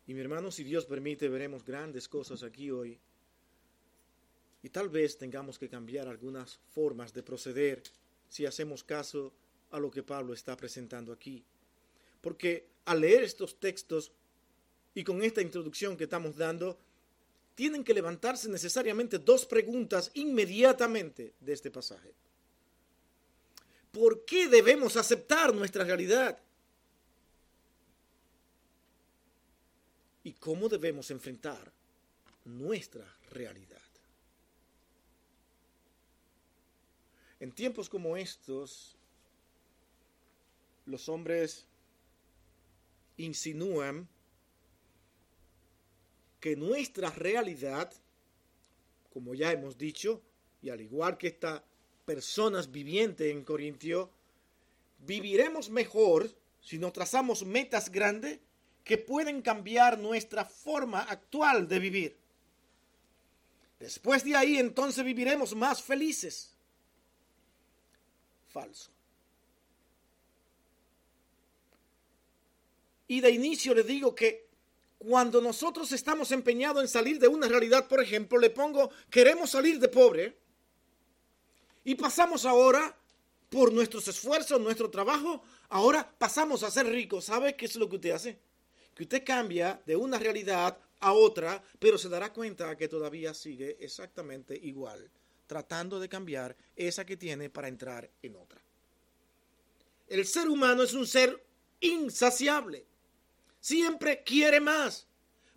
Y 0.07 0.13
mi 0.13 0.21
hermano, 0.21 0.51
si 0.51 0.63
Dios 0.63 0.85
permite, 0.85 1.29
veremos 1.29 1.65
grandes 1.65 2.07
cosas 2.07 2.43
aquí 2.43 2.71
hoy. 2.71 2.99
Y 4.61 4.69
tal 4.69 4.89
vez 4.89 5.17
tengamos 5.17 5.57
que 5.57 5.69
cambiar 5.69 6.07
algunas 6.07 6.59
formas 6.71 7.13
de 7.13 7.23
proceder 7.23 7.83
si 8.27 8.45
hacemos 8.45 8.83
caso 8.83 9.33
a 9.71 9.79
lo 9.79 9.89
que 9.91 10.03
Pablo 10.03 10.33
está 10.33 10.55
presentando 10.57 11.13
aquí. 11.13 11.43
Porque 12.21 12.67
al 12.85 13.01
leer 13.01 13.23
estos 13.23 13.59
textos 13.59 14.11
y 14.93 15.03
con 15.03 15.23
esta 15.23 15.41
introducción 15.41 15.95
que 15.95 16.05
estamos 16.05 16.35
dando, 16.35 16.77
tienen 17.55 17.83
que 17.83 17.93
levantarse 17.93 18.49
necesariamente 18.49 19.19
dos 19.19 19.45
preguntas 19.45 20.11
inmediatamente 20.13 21.33
de 21.39 21.53
este 21.53 21.71
pasaje. 21.71 22.13
¿Por 23.91 24.23
qué 24.25 24.47
debemos 24.47 24.95
aceptar 24.97 25.53
nuestra 25.53 25.83
realidad? 25.83 26.39
¿Y 30.23 30.33
cómo 30.33 30.69
debemos 30.69 31.09
enfrentar 31.09 31.71
nuestra 32.45 33.05
realidad? 33.31 33.81
En 37.39 37.51
tiempos 37.51 37.89
como 37.89 38.17
estos, 38.17 38.95
los 40.85 41.07
hombres 41.07 41.65
insinúan 43.17 44.07
que 46.39 46.55
nuestra 46.55 47.09
realidad, 47.11 47.91
como 49.13 49.35
ya 49.35 49.51
hemos 49.51 49.77
dicho, 49.77 50.21
y 50.61 50.69
al 50.69 50.81
igual 50.81 51.17
que 51.17 51.27
estas 51.27 51.61
personas 52.09 52.71
vivientes 52.71 53.31
en 53.31 53.43
Corintio, 53.43 54.09
viviremos 55.05 55.69
mejor 55.69 56.27
si 56.59 56.79
nos 56.79 56.91
trazamos 56.91 57.45
metas 57.45 57.91
grandes 57.91 58.39
que 58.83 58.97
pueden 58.97 59.43
cambiar 59.43 59.99
nuestra 59.99 60.43
forma 60.43 61.01
actual 61.01 61.67
de 61.67 61.77
vivir. 61.77 62.17
Después 63.79 64.23
de 64.23 64.35
ahí 64.35 64.57
entonces 64.57 65.05
viviremos 65.05 65.53
más 65.53 65.83
felices. 65.83 66.55
Falso. 68.47 68.89
Y 73.07 73.21
de 73.21 73.29
inicio 73.29 73.75
le 73.75 73.83
digo 73.83 74.15
que 74.15 74.47
cuando 74.97 75.41
nosotros 75.41 75.91
estamos 75.91 76.31
empeñados 76.31 76.81
en 76.81 76.87
salir 76.87 77.19
de 77.19 77.27
una 77.27 77.47
realidad, 77.47 77.87
por 77.87 78.01
ejemplo, 78.01 78.39
le 78.39 78.49
pongo, 78.49 78.89
queremos 79.11 79.51
salir 79.51 79.79
de 79.79 79.89
pobre, 79.89 80.48
y 81.89 81.95
pasamos 81.95 82.45
ahora, 82.45 82.95
por 83.49 83.73
nuestros 83.73 84.07
esfuerzos, 84.07 84.61
nuestro 84.61 84.91
trabajo, 84.91 85.41
ahora 85.69 86.07
pasamos 86.19 86.61
a 86.61 86.69
ser 86.69 86.85
ricos. 86.85 87.25
¿Sabe 87.25 87.55
qué 87.55 87.65
es 87.65 87.75
lo 87.77 87.89
que 87.89 87.95
usted 87.95 88.11
hace? 88.11 88.37
Que 88.93 89.01
usted 89.01 89.23
cambia 89.25 89.81
de 89.87 89.95
una 89.95 90.19
realidad 90.19 90.77
a 90.99 91.13
otra, 91.13 91.63
pero 91.79 91.97
se 91.97 92.07
dará 92.07 92.31
cuenta 92.31 92.77
que 92.77 92.87
todavía 92.87 93.33
sigue 93.33 93.75
exactamente 93.79 94.55
igual, 94.55 95.09
tratando 95.47 95.99
de 95.99 96.07
cambiar 96.07 96.55
esa 96.75 97.07
que 97.07 97.17
tiene 97.17 97.49
para 97.49 97.69
entrar 97.69 98.07
en 98.21 98.35
otra. 98.35 98.61
El 100.07 100.27
ser 100.27 100.47
humano 100.47 100.83
es 100.83 100.93
un 100.93 101.07
ser 101.07 101.43
insaciable 101.79 102.85
siempre 103.59 104.23
quiere 104.23 104.59
más. 104.59 105.05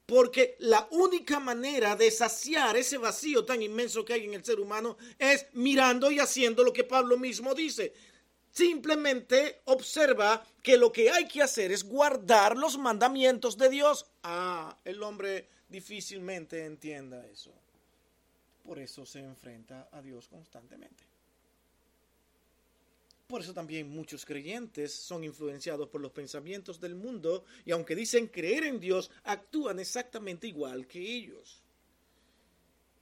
Porque 0.07 0.57
la 0.59 0.89
única 0.91 1.39
manera 1.39 1.97
de 1.97 2.11
saciar 2.11 2.77
ese 2.77 2.99
vacío 2.99 3.45
tan 3.45 3.63
inmenso 3.63 4.05
que 4.05 4.13
hay 4.15 4.25
en 4.25 4.35
el 4.35 4.45
ser 4.45 4.61
humano 4.61 4.97
es 5.19 5.47
mirando 5.53 6.11
y 6.11 6.19
haciendo 6.19 6.65
lo 6.65 6.73
que 6.73 6.85
Pablo 6.85 7.17
mismo 7.17 7.55
dice. 7.55 7.95
Simplemente 8.51 9.63
observa 9.65 10.45
que 10.63 10.77
lo 10.77 10.93
que 10.93 11.11
hay 11.11 11.27
que 11.27 11.43
hacer 11.43 11.73
es 11.73 11.85
guardar 11.85 12.57
los 12.57 12.77
mandamientos 12.77 13.57
de 13.57 13.71
Dios. 13.71 14.07
Ah, 14.23 14.77
el 14.85 15.03
hombre 15.03 15.49
difícilmente 15.69 16.67
entienda 16.67 17.27
eso. 17.27 17.53
Por 18.63 18.79
eso 18.79 19.07
se 19.07 19.21
enfrenta 19.21 19.89
a 19.91 20.03
Dios 20.03 20.29
constantemente. 20.29 21.12
Por 23.33 23.41
eso 23.41 23.55
también 23.55 23.89
muchos 23.89 24.27
creyentes 24.27 24.93
son 24.93 25.25
influenciados 25.25 25.89
por 25.89 26.03
los 26.03 26.13
pensamientos 26.13 26.79
del 26.79 26.95
mundo 26.95 27.47
y 27.65 27.71
aunque 27.71 27.97
dicen 27.97 28.27
creer 28.27 28.65
en 28.65 28.79
Dios, 28.79 29.11
actúan 29.25 29.79
exactamente 29.79 30.47
igual 30.47 30.87
que 30.87 31.01
ellos. 31.01 31.63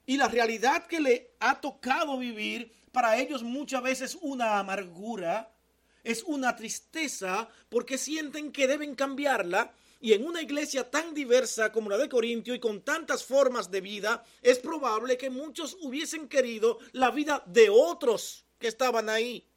Y 0.05 0.15
la 0.15 0.29
realidad 0.29 0.87
que 0.87 1.01
le 1.01 1.31
ha 1.41 1.59
tocado 1.59 2.17
vivir 2.17 2.71
para 2.93 3.17
ellos 3.17 3.43
muchas 3.43 3.83
veces 3.83 4.17
una 4.21 4.57
amargura, 4.57 5.53
es 6.01 6.23
una 6.23 6.55
tristeza 6.55 7.49
porque 7.67 7.97
sienten 7.97 8.53
que 8.53 8.67
deben 8.67 8.95
cambiarla 8.95 9.73
y 9.99 10.13
en 10.13 10.25
una 10.25 10.41
iglesia 10.41 10.89
tan 10.89 11.13
diversa 11.13 11.73
como 11.73 11.89
la 11.89 11.97
de 11.97 12.07
Corintio 12.07 12.55
y 12.55 12.59
con 12.61 12.83
tantas 12.83 13.25
formas 13.25 13.69
de 13.69 13.81
vida, 13.81 14.23
es 14.41 14.59
probable 14.59 15.17
que 15.17 15.29
muchos 15.29 15.75
hubiesen 15.81 16.29
querido 16.29 16.79
la 16.93 17.11
vida 17.11 17.43
de 17.47 17.69
otros 17.69 18.45
que 18.57 18.69
estaban 18.69 19.09
ahí. 19.09 19.50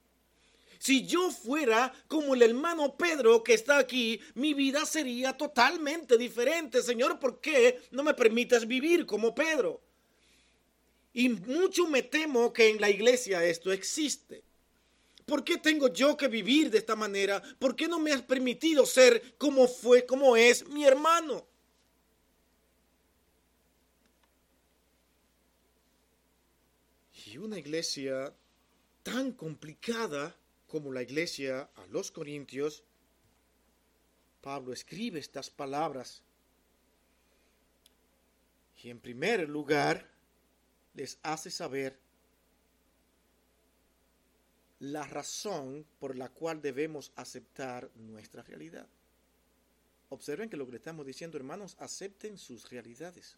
Si 0.84 1.06
yo 1.06 1.30
fuera 1.30 1.94
como 2.08 2.34
el 2.34 2.42
hermano 2.42 2.94
Pedro 2.94 3.42
que 3.42 3.54
está 3.54 3.78
aquí, 3.78 4.20
mi 4.34 4.52
vida 4.52 4.84
sería 4.84 5.34
totalmente 5.34 6.18
diferente. 6.18 6.82
Señor, 6.82 7.18
¿por 7.18 7.40
qué 7.40 7.80
no 7.90 8.02
me 8.02 8.12
permites 8.12 8.66
vivir 8.66 9.06
como 9.06 9.34
Pedro? 9.34 9.80
Y 11.14 11.30
mucho 11.30 11.86
me 11.86 12.02
temo 12.02 12.52
que 12.52 12.68
en 12.68 12.82
la 12.82 12.90
iglesia 12.90 13.42
esto 13.42 13.72
existe. 13.72 14.44
¿Por 15.24 15.42
qué 15.42 15.56
tengo 15.56 15.88
yo 15.88 16.18
que 16.18 16.28
vivir 16.28 16.70
de 16.70 16.76
esta 16.76 16.96
manera? 16.96 17.42
¿Por 17.58 17.74
qué 17.74 17.88
no 17.88 17.98
me 17.98 18.12
has 18.12 18.20
permitido 18.20 18.84
ser 18.84 19.38
como 19.38 19.66
fue, 19.66 20.04
como 20.04 20.36
es 20.36 20.68
mi 20.68 20.84
hermano? 20.84 21.46
Y 27.24 27.38
una 27.38 27.58
iglesia 27.58 28.34
tan 29.02 29.32
complicada 29.32 30.36
como 30.74 30.90
la 30.90 31.02
iglesia 31.02 31.70
a 31.76 31.86
los 31.86 32.10
corintios, 32.10 32.82
Pablo 34.40 34.72
escribe 34.72 35.20
estas 35.20 35.48
palabras 35.48 36.20
y 38.82 38.90
en 38.90 38.98
primer 38.98 39.48
lugar 39.48 40.10
les 40.94 41.16
hace 41.22 41.52
saber 41.52 41.96
la 44.80 45.06
razón 45.06 45.86
por 46.00 46.16
la 46.16 46.28
cual 46.30 46.60
debemos 46.60 47.12
aceptar 47.14 47.88
nuestra 47.94 48.42
realidad. 48.42 48.88
Observen 50.08 50.50
que 50.50 50.56
lo 50.56 50.66
que 50.66 50.72
le 50.72 50.78
estamos 50.78 51.06
diciendo, 51.06 51.38
hermanos, 51.38 51.76
acepten 51.78 52.36
sus 52.36 52.68
realidades 52.68 53.36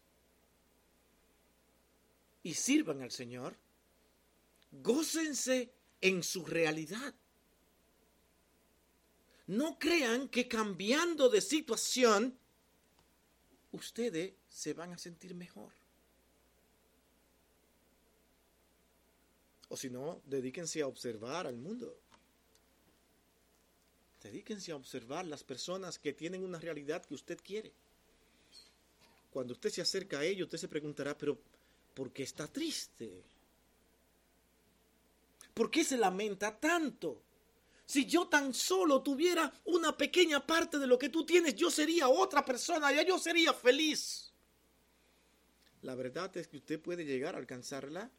y 2.41 2.55
sirvan 2.55 3.03
al 3.03 3.11
Señor. 3.11 3.55
Gócense 4.71 5.71
en 6.01 6.23
su 6.23 6.43
realidad. 6.43 7.13
No 9.47 9.79
crean 9.79 10.27
que 10.27 10.47
cambiando 10.47 11.29
de 11.29 11.41
situación, 11.41 12.37
ustedes 13.71 14.33
se 14.49 14.73
van 14.73 14.93
a 14.93 14.97
sentir 14.97 15.33
mejor. 15.35 15.73
O 19.69 19.77
si 19.77 19.89
no, 19.89 20.21
dedíquense 20.25 20.81
a 20.81 20.87
observar 20.87 21.47
al 21.47 21.57
mundo. 21.57 21.97
Dedíquense 24.21 24.71
a 24.71 24.75
observar 24.75 25.25
las 25.25 25.43
personas 25.43 25.99
que 25.99 26.13
tienen 26.13 26.43
una 26.43 26.59
realidad 26.59 27.05
que 27.05 27.13
usted 27.13 27.39
quiere. 27.41 27.71
Cuando 29.31 29.53
usted 29.53 29.69
se 29.69 29.81
acerca 29.81 30.19
a 30.19 30.25
ellos, 30.25 30.45
usted 30.45 30.57
se 30.57 30.67
preguntará, 30.67 31.17
pero 31.17 31.37
¿por 31.93 32.11
qué 32.11 32.23
está 32.23 32.47
triste? 32.47 33.23
¿Por 35.53 35.69
qué 35.69 35.83
se 35.83 35.97
lamenta 35.97 36.57
tanto? 36.57 37.21
Si 37.87 38.05
yo 38.05 38.27
tan 38.27 38.53
solo 38.53 39.01
tuviera 39.01 39.51
una 39.63 39.95
pequeña 39.95 40.45
parte 40.45 40.77
de 40.77 40.87
lo 40.87 40.99
que 40.99 41.07
tú 41.07 41.25
tienes, 41.25 41.55
yo 41.55 41.71
sería 41.71 42.09
otra 42.09 42.43
persona, 42.43 42.91
ya 42.91 43.01
yo 43.01 43.17
sería 43.17 43.53
feliz. 43.53 44.33
La 45.83 45.95
verdad 45.95 46.35
es 46.35 46.49
que 46.49 46.57
usted 46.57 46.81
puede 46.81 47.05
llegar 47.05 47.35
a 47.35 47.37
alcanzarla 47.37 48.11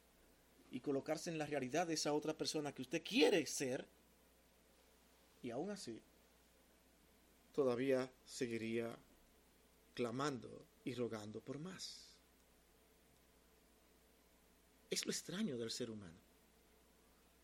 y 0.70 0.80
colocarse 0.80 1.28
en 1.28 1.37
la 1.37 1.44
realidad 1.44 1.87
de 1.87 1.94
esa 1.94 2.14
otra 2.14 2.32
persona 2.32 2.72
que 2.72 2.80
usted 2.80 3.02
quiere 3.04 3.44
ser. 3.44 3.87
Y 5.42 5.50
aún 5.50 5.70
así, 5.70 6.00
todavía 7.52 8.10
seguiría 8.25 8.96
clamando 9.92 10.64
y 10.82 10.94
rogando 10.94 11.42
por 11.42 11.58
más. 11.58 12.08
Es 14.88 15.04
lo 15.04 15.12
extraño 15.12 15.58
del 15.58 15.70
ser 15.70 15.90
humano. 15.90 16.27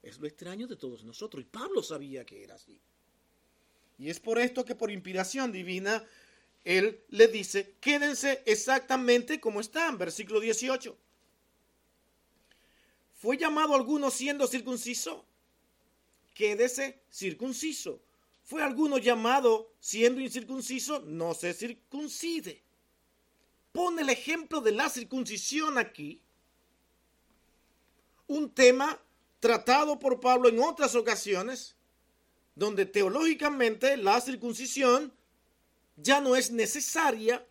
Es 0.04 0.18
lo 0.18 0.26
extraño 0.26 0.66
de 0.66 0.76
todos 0.76 1.02
nosotros. 1.02 1.42
Y 1.42 1.46
Pablo 1.46 1.82
sabía 1.82 2.26
que 2.26 2.44
era 2.44 2.56
así. 2.56 2.78
Y 3.98 4.10
es 4.10 4.20
por 4.20 4.38
esto 4.38 4.64
que 4.64 4.74
por 4.74 4.90
inspiración 4.90 5.50
divina, 5.50 6.04
él 6.62 7.00
le 7.08 7.26
dice, 7.28 7.74
quédense 7.80 8.42
exactamente 8.44 9.40
como 9.40 9.60
están. 9.60 9.96
Versículo 9.96 10.40
18. 10.40 10.96
¿Fue 13.14 13.38
llamado 13.38 13.74
alguno 13.74 14.10
siendo 14.10 14.46
circunciso? 14.46 15.24
Quédese 16.34 17.00
circunciso. 17.10 18.02
¿Fue 18.42 18.62
alguno 18.62 18.98
llamado 18.98 19.72
siendo 19.80 20.20
incircunciso? 20.20 21.00
No 21.00 21.32
se 21.32 21.54
circuncide. 21.54 22.60
Pone 23.72 24.02
el 24.02 24.10
ejemplo 24.10 24.60
de 24.60 24.72
la 24.72 24.90
circuncisión 24.90 25.78
aquí. 25.78 26.20
Un 28.26 28.50
tema 28.50 29.00
tratado 29.44 29.98
por 29.98 30.20
Pablo 30.20 30.48
en 30.48 30.58
otras 30.58 30.94
ocasiones, 30.94 31.76
donde 32.54 32.86
teológicamente 32.86 33.98
la 33.98 34.18
circuncisión 34.22 35.12
ya 35.96 36.22
no 36.22 36.34
es 36.34 36.50
necesaria 36.50 37.46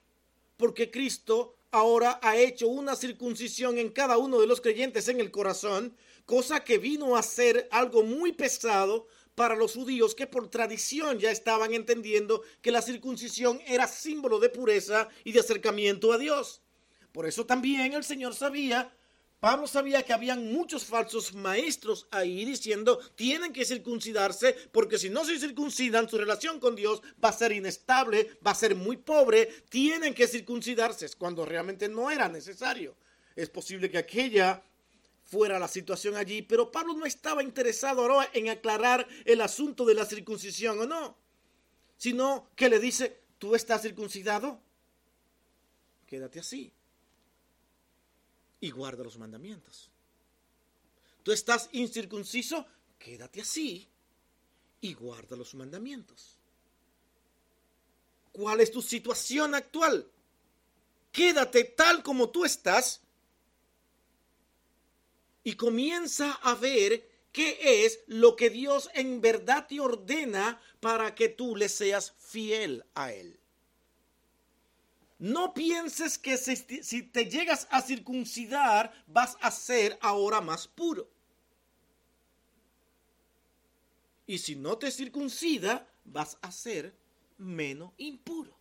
porque 0.58 0.90
Cristo 0.90 1.56
ahora 1.70 2.20
ha 2.24 2.36
hecho 2.36 2.68
una 2.68 2.96
circuncisión 2.96 3.78
en 3.78 3.90
cada 3.92 4.18
uno 4.18 4.42
de 4.42 4.48
los 4.48 4.60
creyentes 4.60 5.08
en 5.08 5.20
el 5.20 5.30
corazón, 5.30 5.96
cosa 6.26 6.64
que 6.64 6.80
vino 6.80 7.16
a 7.16 7.22
ser 7.22 7.68
algo 7.70 8.02
muy 8.02 8.32
pesado 8.32 9.06
para 9.36 9.56
los 9.56 9.74
judíos 9.74 10.16
que 10.16 10.26
por 10.26 10.50
tradición 10.50 11.20
ya 11.20 11.30
estaban 11.30 11.76
entendiendo 11.76 12.42
que 12.64 12.72
la 12.72 12.82
circuncisión 12.82 13.62
era 13.68 13.88
símbolo 13.88 14.40
de 14.40 14.50
pureza 14.50 15.10
y 15.24 15.32
de 15.32 15.42
acercamiento 15.42 16.12
a 16.12 16.18
Dios. 16.18 16.64
Por 17.12 17.28
eso 17.28 17.46
también 17.46 17.94
el 17.94 18.04
Señor 18.04 18.34
sabía 18.34 18.92
Pablo 19.44 19.68
sabía 19.68 20.04
que 20.04 20.14
habían 20.14 20.54
muchos 20.54 20.86
falsos 20.86 21.34
maestros 21.34 22.08
ahí 22.12 22.46
diciendo, 22.46 22.98
tienen 23.14 23.52
que 23.52 23.66
circuncidarse 23.66 24.54
porque 24.72 24.98
si 24.98 25.10
no 25.10 25.26
se 25.26 25.38
circuncidan, 25.38 26.08
su 26.08 26.18
relación 26.18 26.62
con 26.62 26.78
Dios 26.78 27.02
va 27.22 27.28
a 27.28 27.34
ser 27.34 27.52
inestable, 27.52 28.38
va 28.48 28.52
a 28.52 28.56
ser 28.56 28.74
muy 28.74 28.96
pobre, 28.96 29.48
tienen 29.68 30.14
que 30.14 30.28
circuncidarse 30.30 31.10
cuando 31.18 31.44
realmente 31.44 31.90
no 31.90 32.10
era 32.10 32.30
necesario. 32.30 32.96
Es 33.36 33.50
posible 33.50 33.92
que 33.92 33.98
aquella 33.98 34.64
fuera 35.26 35.60
la 35.60 35.68
situación 35.68 36.16
allí, 36.16 36.42
pero 36.42 36.72
Pablo 36.72 36.94
no 36.94 37.06
estaba 37.06 37.44
interesado 37.44 38.04
ahora 38.04 38.30
en 38.32 38.48
aclarar 38.48 39.06
el 39.26 39.42
asunto 39.42 39.84
de 39.84 39.96
la 39.96 40.06
circuncisión 40.06 40.80
o 40.80 40.86
no, 40.86 41.18
sino 41.98 42.48
que 42.56 42.70
le 42.70 42.80
dice, 42.80 43.20
¿tú 43.40 43.56
estás 43.56 43.82
circuncidado? 43.82 44.62
Quédate 46.08 46.40
así 46.40 46.72
y 48.64 48.72
guarda 48.72 49.04
los 49.04 49.18
mandamientos. 49.18 49.90
Tú 51.22 51.34
estás 51.34 51.68
incircunciso, 51.74 52.66
quédate 52.98 53.42
así 53.42 53.90
y 54.80 54.94
guarda 54.94 55.36
los 55.36 55.54
mandamientos. 55.54 56.38
¿Cuál 58.32 58.62
es 58.62 58.72
tu 58.72 58.82
situación 58.82 59.54
actual? 59.54 60.08
Quédate 61.12 61.66
tal 61.66 62.04
como 62.04 62.30
tú 62.30 62.46
estás 62.46 63.02
y 65.44 65.56
comienza 65.56 66.32
a 66.32 66.56
ver 66.56 67.06
qué 67.34 67.84
es 67.86 68.00
lo 68.08 68.38
que 68.38 68.50
Dios 68.50 68.90
en 68.94 69.20
verdad 69.20 69.68
te 69.68 69.82
ordena 69.82 70.62
para 70.80 71.16
que 71.16 71.28
tú 71.28 71.58
le 71.58 71.68
seas 71.68 72.14
fiel 72.18 72.86
a 72.96 73.12
Él. 73.12 73.38
No 75.24 75.54
pienses 75.54 76.18
que 76.18 76.38
si, 76.38 77.02
te 77.04 77.26
llegas 77.28 77.66
a 77.72 77.82
circuncidar 77.82 78.92
vas 79.08 79.38
a 79.40 79.52
ser 79.52 79.98
ahora 80.02 80.42
más 80.42 80.68
puro. 80.68 81.10
Y 84.28 84.40
si 84.40 84.58
no 84.58 84.78
te 84.78 84.92
circuncida, 84.92 85.88
vas 86.04 86.38
a 86.42 86.52
ser 86.52 86.94
menos 87.38 87.94
impuro. 87.96 88.54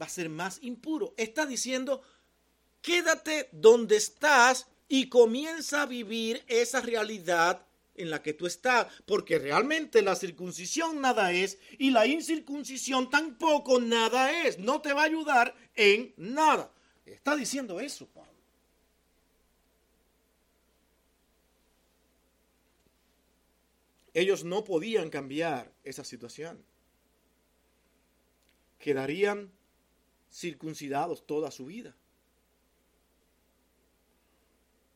Va 0.00 0.06
a 0.06 0.08
ser 0.08 0.30
más 0.30 0.60
impuro. 0.62 1.12
Está 1.18 1.44
diciendo, 1.44 2.00
quédate 2.80 3.50
donde 3.52 3.96
estás 3.96 4.66
y 4.88 5.10
comienza 5.10 5.82
a 5.82 5.86
vivir 5.86 6.42
esa 6.48 6.80
realidad 6.80 7.65
en 7.96 8.10
la 8.10 8.22
que 8.22 8.34
tú 8.34 8.46
estás, 8.46 8.86
porque 9.04 9.38
realmente 9.38 10.02
la 10.02 10.14
circuncisión 10.14 11.00
nada 11.00 11.32
es 11.32 11.58
y 11.78 11.90
la 11.90 12.06
incircuncisión 12.06 13.10
tampoco 13.10 13.80
nada 13.80 14.46
es, 14.46 14.58
no 14.58 14.80
te 14.80 14.92
va 14.92 15.02
a 15.02 15.06
ayudar 15.06 15.54
en 15.74 16.14
nada. 16.16 16.72
Está 17.04 17.36
diciendo 17.36 17.80
eso, 17.80 18.06
Pablo. 18.08 18.32
Ellos 24.16 24.44
no 24.44 24.64
podían 24.64 25.10
cambiar 25.10 25.70
esa 25.84 26.02
situación. 26.02 26.64
Quedarían 28.78 29.52
circuncidados 30.32 31.26
toda 31.26 31.50
su 31.50 31.66
vida. 31.66 31.94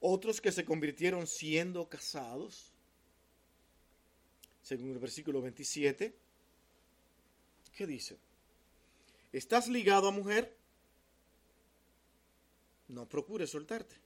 Otros 0.00 0.40
que 0.40 0.50
se 0.52 0.64
convirtieron 0.64 1.26
siendo 1.26 1.86
casados 1.88 2.69
según 4.62 4.90
el 4.90 4.99
versículo 4.99 5.40
27, 5.40 6.14
¿qué 7.77 7.87
dice? 7.87 8.18
¿Estás 9.33 9.68
ligado 9.68 10.09
a 10.09 10.12
mujer? 10.12 10.57
No 12.88 13.09
procures 13.09 13.51
soltarte. 13.51 13.96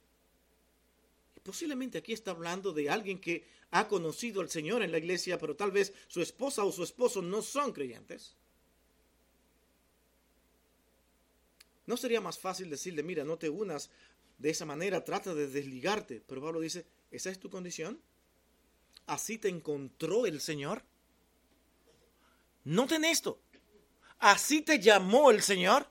Y 1.35 1.39
posiblemente 1.39 1.97
aquí 1.97 2.13
está 2.13 2.31
hablando 2.31 2.71
de 2.71 2.89
alguien 2.89 3.19
que 3.19 3.45
ha 3.71 3.87
conocido 3.87 4.41
al 4.41 4.49
Señor 4.49 4.83
en 4.83 4.91
la 4.91 4.99
iglesia, 4.99 5.37
pero 5.37 5.55
tal 5.55 5.71
vez 5.71 5.93
su 6.07 6.21
esposa 6.21 6.63
o 6.63 6.71
su 6.71 6.83
esposo 6.83 7.21
no 7.21 7.41
son 7.41 7.73
creyentes. 7.73 8.35
¿No 11.87 11.97
sería 11.97 12.21
más 12.21 12.39
fácil 12.39 12.69
decirle, 12.69 13.03
mira, 13.03 13.23
no 13.23 13.37
te 13.37 13.49
unas 13.49 13.89
de 14.37 14.49
esa 14.49 14.65
manera, 14.65 15.03
trata 15.03 15.33
de 15.33 15.47
desligarte? 15.47 16.21
Pero 16.25 16.41
Pablo 16.41 16.59
dice, 16.59 16.85
¿esa 17.11 17.29
es 17.29 17.39
tu 17.39 17.49
condición? 17.49 17.99
Así 19.07 19.37
te 19.37 19.49
encontró 19.49 20.25
el 20.25 20.41
Señor? 20.41 20.83
Noten 22.63 23.05
esto. 23.05 23.39
Así 24.19 24.61
te 24.61 24.79
llamó 24.79 25.31
el 25.31 25.41
Señor. 25.41 25.87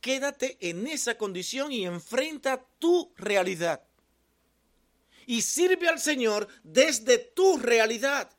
Quédate 0.00 0.56
en 0.60 0.86
esa 0.86 1.16
condición 1.16 1.72
y 1.72 1.84
enfrenta 1.84 2.64
tu 2.78 3.12
realidad. 3.16 3.82
Y 5.26 5.42
sirve 5.42 5.88
al 5.88 5.98
Señor 5.98 6.46
desde 6.62 7.18
tu 7.18 7.58
realidad. 7.58 8.30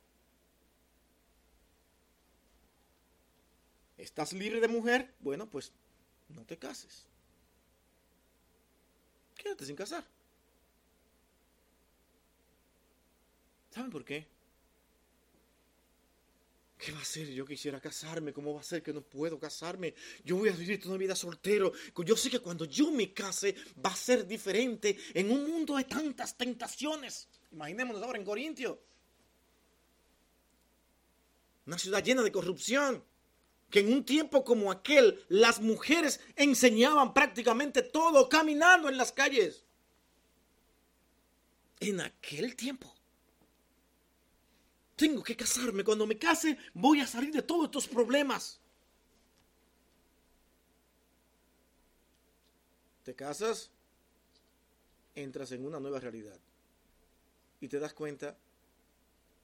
¿Estás 3.98 4.32
libre 4.32 4.60
de 4.60 4.68
mujer? 4.68 5.12
Bueno, 5.18 5.50
pues 5.50 5.72
no 6.28 6.44
te 6.44 6.56
cases. 6.56 7.04
Quédate 9.36 9.66
sin 9.66 9.76
casar. 9.76 10.06
¿Saben 13.70 13.90
por 13.90 14.04
qué? 14.04 14.26
¿Qué 16.78 16.92
va 16.92 17.00
a 17.00 17.04
ser? 17.04 17.28
Yo 17.32 17.44
quisiera 17.44 17.80
casarme. 17.80 18.32
¿Cómo 18.32 18.54
va 18.54 18.60
a 18.60 18.64
ser 18.64 18.82
que 18.82 18.92
no 18.92 19.02
puedo 19.02 19.38
casarme? 19.38 19.94
Yo 20.24 20.36
voy 20.36 20.48
a 20.48 20.52
vivir 20.52 20.80
toda 20.80 20.94
mi 20.94 21.04
vida 21.04 21.16
soltero. 21.16 21.72
Yo 22.04 22.16
sé 22.16 22.30
que 22.30 22.38
cuando 22.38 22.64
yo 22.64 22.92
me 22.92 23.12
case 23.12 23.56
va 23.84 23.90
a 23.90 23.96
ser 23.96 24.26
diferente 24.26 24.96
en 25.12 25.30
un 25.32 25.50
mundo 25.50 25.76
de 25.76 25.84
tantas 25.84 26.36
tentaciones. 26.36 27.28
Imaginémonos 27.50 28.00
ahora 28.02 28.18
en 28.18 28.24
Corintio. 28.24 28.80
Una 31.66 31.78
ciudad 31.78 32.02
llena 32.02 32.22
de 32.22 32.30
corrupción. 32.30 33.02
Que 33.70 33.80
en 33.80 33.92
un 33.92 34.04
tiempo 34.04 34.44
como 34.44 34.70
aquel 34.70 35.22
las 35.28 35.60
mujeres 35.60 36.20
enseñaban 36.36 37.12
prácticamente 37.12 37.82
todo 37.82 38.28
caminando 38.28 38.88
en 38.88 38.96
las 38.96 39.12
calles. 39.12 39.64
En 41.80 42.00
aquel 42.00 42.56
tiempo 42.56 42.97
tengo 44.98 45.22
que 45.22 45.36
casarme. 45.36 45.84
Cuando 45.84 46.06
me 46.06 46.18
case 46.18 46.58
voy 46.74 47.00
a 47.00 47.06
salir 47.06 47.32
de 47.32 47.42
todos 47.42 47.66
estos 47.66 47.86
problemas. 47.86 48.60
Te 53.04 53.14
casas, 53.14 53.70
entras 55.14 55.52
en 55.52 55.64
una 55.64 55.80
nueva 55.80 56.00
realidad 56.00 56.38
y 57.60 57.68
te 57.68 57.78
das 57.78 57.94
cuenta 57.94 58.36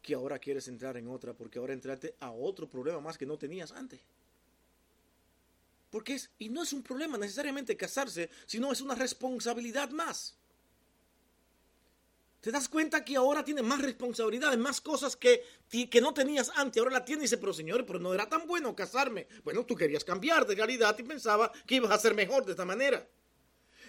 que 0.03 0.15
ahora 0.15 0.39
quieres 0.39 0.69
entrar 0.69 0.99
en 0.99 1.09
otra 1.09 1.33
porque 1.33 1.59
ahora 1.59 1.73
entraste 1.73 2.15
a 2.21 2.31
otro 2.31 2.69
problema 2.69 3.01
más 3.01 3.17
que 3.17 3.25
no 3.25 3.39
tenías 3.39 3.73
antes. 3.73 4.01
Porque 5.91 6.15
es, 6.15 6.31
y 6.39 6.49
no 6.49 6.65
es 6.65 6.73
un 6.73 6.83
problema 6.83 7.17
necesariamente 7.17 7.77
casarse, 7.77 8.29
sino 8.45 8.73
es 8.73 8.81
una 8.81 8.97
responsabilidad 8.97 9.91
más. 9.91 10.37
Te 12.45 12.53
das 12.53 12.69
cuenta 12.69 13.03
que 13.07 13.17
ahora 13.17 13.43
tienes 13.43 13.65
más 13.65 13.81
responsabilidades, 13.81 14.59
más 14.59 14.79
cosas 14.83 15.17
que, 15.17 15.43
que 15.91 16.01
no 16.03 16.13
tenías 16.13 16.53
antes. 16.57 16.79
Ahora 16.79 16.99
la 16.99 17.03
tienes 17.03 17.23
y 17.23 17.25
dice, 17.25 17.39
pero 17.39 17.55
señor, 17.55 17.87
pero 17.87 17.99
no 17.99 18.13
era 18.13 18.29
tan 18.29 18.47
bueno 18.47 18.77
casarme. 18.77 19.27
Bueno, 19.45 19.65
tú 19.65 19.75
querías 19.75 20.05
cambiar 20.05 20.47
de 20.47 20.55
realidad 20.55 20.95
y 20.99 21.05
pensaba 21.05 21.51
que 21.67 21.77
ibas 21.77 21.91
a 21.91 21.99
ser 21.99 22.15
mejor 22.15 22.45
de 22.45 22.51
esta 22.51 22.67
manera. 22.67 23.09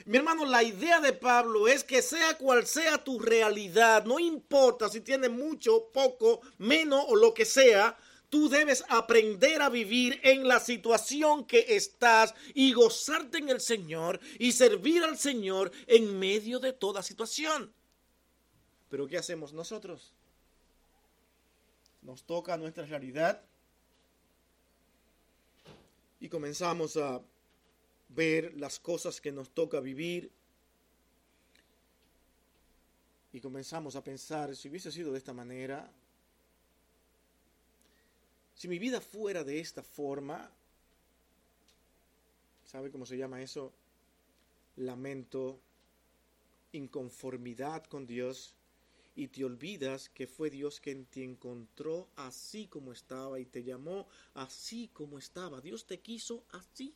Mi 0.05 0.15
hermano, 0.15 0.45
la 0.45 0.63
idea 0.63 1.01
de 1.01 1.11
Pablo 1.11 1.67
es 1.67 1.83
que 1.83 2.01
sea 2.01 2.37
cual 2.37 2.65
sea 2.65 3.03
tu 3.03 3.19
realidad, 3.19 4.05
no 4.05 4.19
importa 4.19 4.87
si 4.87 5.01
tienes 5.01 5.31
mucho, 5.31 5.89
poco, 5.93 6.39
menos 6.57 7.03
o 7.09 7.17
lo 7.17 7.33
que 7.33 7.43
sea, 7.43 7.97
tú 8.29 8.47
debes 8.47 8.85
aprender 8.87 9.61
a 9.61 9.67
vivir 9.67 10.17
en 10.23 10.47
la 10.47 10.61
situación 10.61 11.43
que 11.43 11.75
estás 11.75 12.33
y 12.53 12.71
gozarte 12.71 13.39
en 13.39 13.49
el 13.49 13.59
Señor 13.59 14.21
y 14.39 14.53
servir 14.53 15.03
al 15.03 15.17
Señor 15.17 15.73
en 15.87 16.17
medio 16.17 16.59
de 16.59 16.71
toda 16.71 17.03
situación. 17.03 17.75
Pero 18.95 19.07
¿qué 19.07 19.17
hacemos 19.17 19.51
nosotros? 19.51 20.13
Nos 22.01 22.23
toca 22.23 22.55
nuestra 22.55 22.85
realidad 22.85 23.41
y 26.21 26.29
comenzamos 26.29 26.95
a 26.95 27.21
ver 28.07 28.53
las 28.55 28.79
cosas 28.79 29.19
que 29.19 29.33
nos 29.33 29.49
toca 29.49 29.81
vivir. 29.81 30.31
Y 33.33 33.41
comenzamos 33.41 33.97
a 33.97 34.01
pensar, 34.01 34.55
si 34.55 34.69
hubiese 34.69 34.93
sido 34.93 35.11
de 35.11 35.17
esta 35.17 35.33
manera, 35.33 35.91
si 38.53 38.69
mi 38.69 38.79
vida 38.79 39.01
fuera 39.01 39.43
de 39.43 39.59
esta 39.59 39.83
forma, 39.83 40.49
¿sabe 42.63 42.89
cómo 42.91 43.05
se 43.05 43.17
llama 43.17 43.41
eso? 43.41 43.73
Lamento, 44.77 45.59
inconformidad 46.71 47.83
con 47.87 48.07
Dios, 48.07 48.54
y 49.15 49.29
te 49.29 49.45
olvidas 49.45 50.09
que 50.09 50.27
fue 50.27 50.49
Dios 50.49 50.81
quien 50.81 51.05
te 51.05 51.23
encontró 51.23 52.09
así 52.17 52.67
como 52.67 52.91
estaba 52.91 53.39
y 53.39 53.45
te 53.45 53.63
llamó 53.63 54.07
así 54.33 54.89
como 54.93 55.17
estaba. 55.17 55.61
Dios 55.61 55.85
te 55.85 56.01
quiso 56.01 56.43
así. 56.51 56.93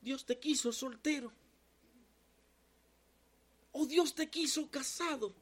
Dios 0.00 0.24
te 0.24 0.38
quiso 0.38 0.72
soltero. 0.72 1.30
O 3.72 3.84
Dios 3.84 4.14
te 4.14 4.30
quiso 4.30 4.70
casado. 4.70 5.34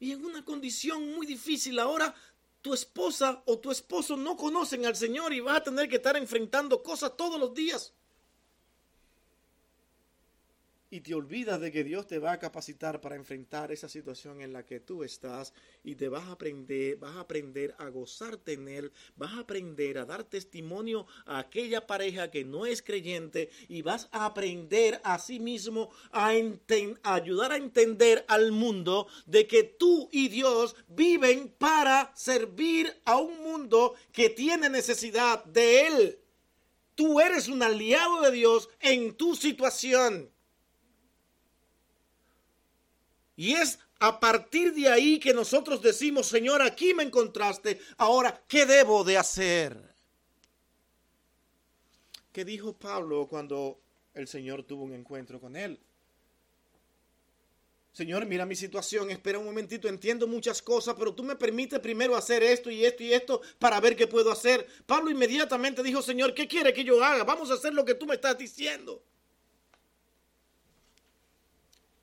Y 0.00 0.10
en 0.10 0.24
una 0.24 0.44
condición 0.44 1.14
muy 1.14 1.26
difícil 1.26 1.78
ahora 1.78 2.12
tu 2.60 2.74
esposa 2.74 3.40
o 3.46 3.58
tu 3.58 3.70
esposo 3.70 4.16
no 4.16 4.36
conocen 4.36 4.84
al 4.84 4.96
Señor 4.96 5.32
y 5.32 5.38
vas 5.38 5.58
a 5.58 5.64
tener 5.64 5.88
que 5.88 5.96
estar 5.96 6.16
enfrentando 6.16 6.82
cosas 6.82 7.16
todos 7.16 7.38
los 7.38 7.54
días 7.54 7.92
y 10.92 11.00
te 11.00 11.14
olvidas 11.14 11.58
de 11.58 11.72
que 11.72 11.84
Dios 11.84 12.06
te 12.06 12.18
va 12.18 12.32
a 12.32 12.38
capacitar 12.38 13.00
para 13.00 13.16
enfrentar 13.16 13.72
esa 13.72 13.88
situación 13.88 14.42
en 14.42 14.52
la 14.52 14.66
que 14.66 14.78
tú 14.78 15.04
estás 15.04 15.54
y 15.82 15.94
te 15.94 16.10
vas 16.10 16.24
a 16.24 16.32
aprender, 16.32 16.98
vas 16.98 17.16
a 17.16 17.20
aprender 17.20 17.74
a 17.78 17.88
gozarte 17.88 18.52
en 18.52 18.68
él, 18.68 18.92
vas 19.16 19.32
a 19.32 19.38
aprender 19.38 19.96
a 19.96 20.04
dar 20.04 20.22
testimonio 20.22 21.06
a 21.24 21.38
aquella 21.38 21.86
pareja 21.86 22.30
que 22.30 22.44
no 22.44 22.66
es 22.66 22.82
creyente 22.82 23.48
y 23.68 23.80
vas 23.80 24.10
a 24.12 24.26
aprender 24.26 25.00
a 25.02 25.18
sí 25.18 25.40
mismo 25.40 25.88
a, 26.10 26.30
a 27.02 27.14
ayudar 27.14 27.52
a 27.52 27.56
entender 27.56 28.26
al 28.28 28.52
mundo 28.52 29.06
de 29.24 29.46
que 29.46 29.62
tú 29.62 30.10
y 30.12 30.28
Dios 30.28 30.76
viven 30.88 31.54
para 31.56 32.12
servir 32.14 33.00
a 33.06 33.16
un 33.16 33.42
mundo 33.42 33.94
que 34.12 34.28
tiene 34.28 34.68
necesidad 34.68 35.42
de 35.46 35.86
él. 35.86 36.18
Tú 36.94 37.18
eres 37.18 37.48
un 37.48 37.62
aliado 37.62 38.20
de 38.20 38.30
Dios 38.30 38.68
en 38.80 39.14
tu 39.14 39.34
situación. 39.34 40.31
Y 43.42 43.54
es 43.54 43.80
a 43.98 44.20
partir 44.20 44.72
de 44.72 44.88
ahí 44.88 45.18
que 45.18 45.34
nosotros 45.34 45.82
decimos, 45.82 46.28
Señor, 46.28 46.62
aquí 46.62 46.94
me 46.94 47.02
encontraste, 47.02 47.80
ahora, 47.96 48.40
¿qué 48.46 48.66
debo 48.66 49.02
de 49.02 49.18
hacer? 49.18 49.76
¿Qué 52.30 52.44
dijo 52.44 52.72
Pablo 52.72 53.26
cuando 53.26 53.80
el 54.14 54.28
Señor 54.28 54.62
tuvo 54.62 54.84
un 54.84 54.92
encuentro 54.92 55.40
con 55.40 55.56
él? 55.56 55.80
Señor, 57.92 58.26
mira 58.26 58.46
mi 58.46 58.54
situación, 58.54 59.10
espera 59.10 59.40
un 59.40 59.46
momentito, 59.46 59.88
entiendo 59.88 60.28
muchas 60.28 60.62
cosas, 60.62 60.94
pero 60.96 61.12
tú 61.12 61.24
me 61.24 61.34
permites 61.34 61.80
primero 61.80 62.14
hacer 62.14 62.44
esto 62.44 62.70
y 62.70 62.84
esto 62.84 63.02
y 63.02 63.12
esto 63.12 63.42
para 63.58 63.80
ver 63.80 63.96
qué 63.96 64.06
puedo 64.06 64.30
hacer. 64.30 64.64
Pablo 64.86 65.10
inmediatamente 65.10 65.82
dijo, 65.82 66.00
Señor, 66.00 66.32
¿qué 66.32 66.46
quiere 66.46 66.72
que 66.72 66.84
yo 66.84 67.02
haga? 67.02 67.24
Vamos 67.24 67.50
a 67.50 67.54
hacer 67.54 67.74
lo 67.74 67.84
que 67.84 67.96
tú 67.96 68.06
me 68.06 68.14
estás 68.14 68.38
diciendo. 68.38 69.02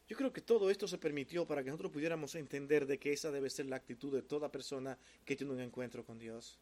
Yo 0.09 0.17
creo 0.17 0.33
que 0.33 0.41
todo 0.41 0.71
esto 0.71 0.87
se 0.87 0.97
permitió 0.97 1.45
para 1.45 1.63
que 1.63 1.69
nosotros 1.69 1.91
pudiéramos 1.91 2.33
entender 2.33 2.87
de 2.87 2.97
que 2.97 3.13
esa 3.13 3.29
debe 3.29 3.49
ser 3.49 3.67
la 3.67 3.75
actitud 3.75 4.11
de 4.11 4.23
toda 4.23 4.51
persona 4.51 4.97
que 5.23 5.35
tiene 5.35 5.53
un 5.53 5.59
encuentro 5.61 6.03
con 6.03 6.17
Dios. 6.17 6.57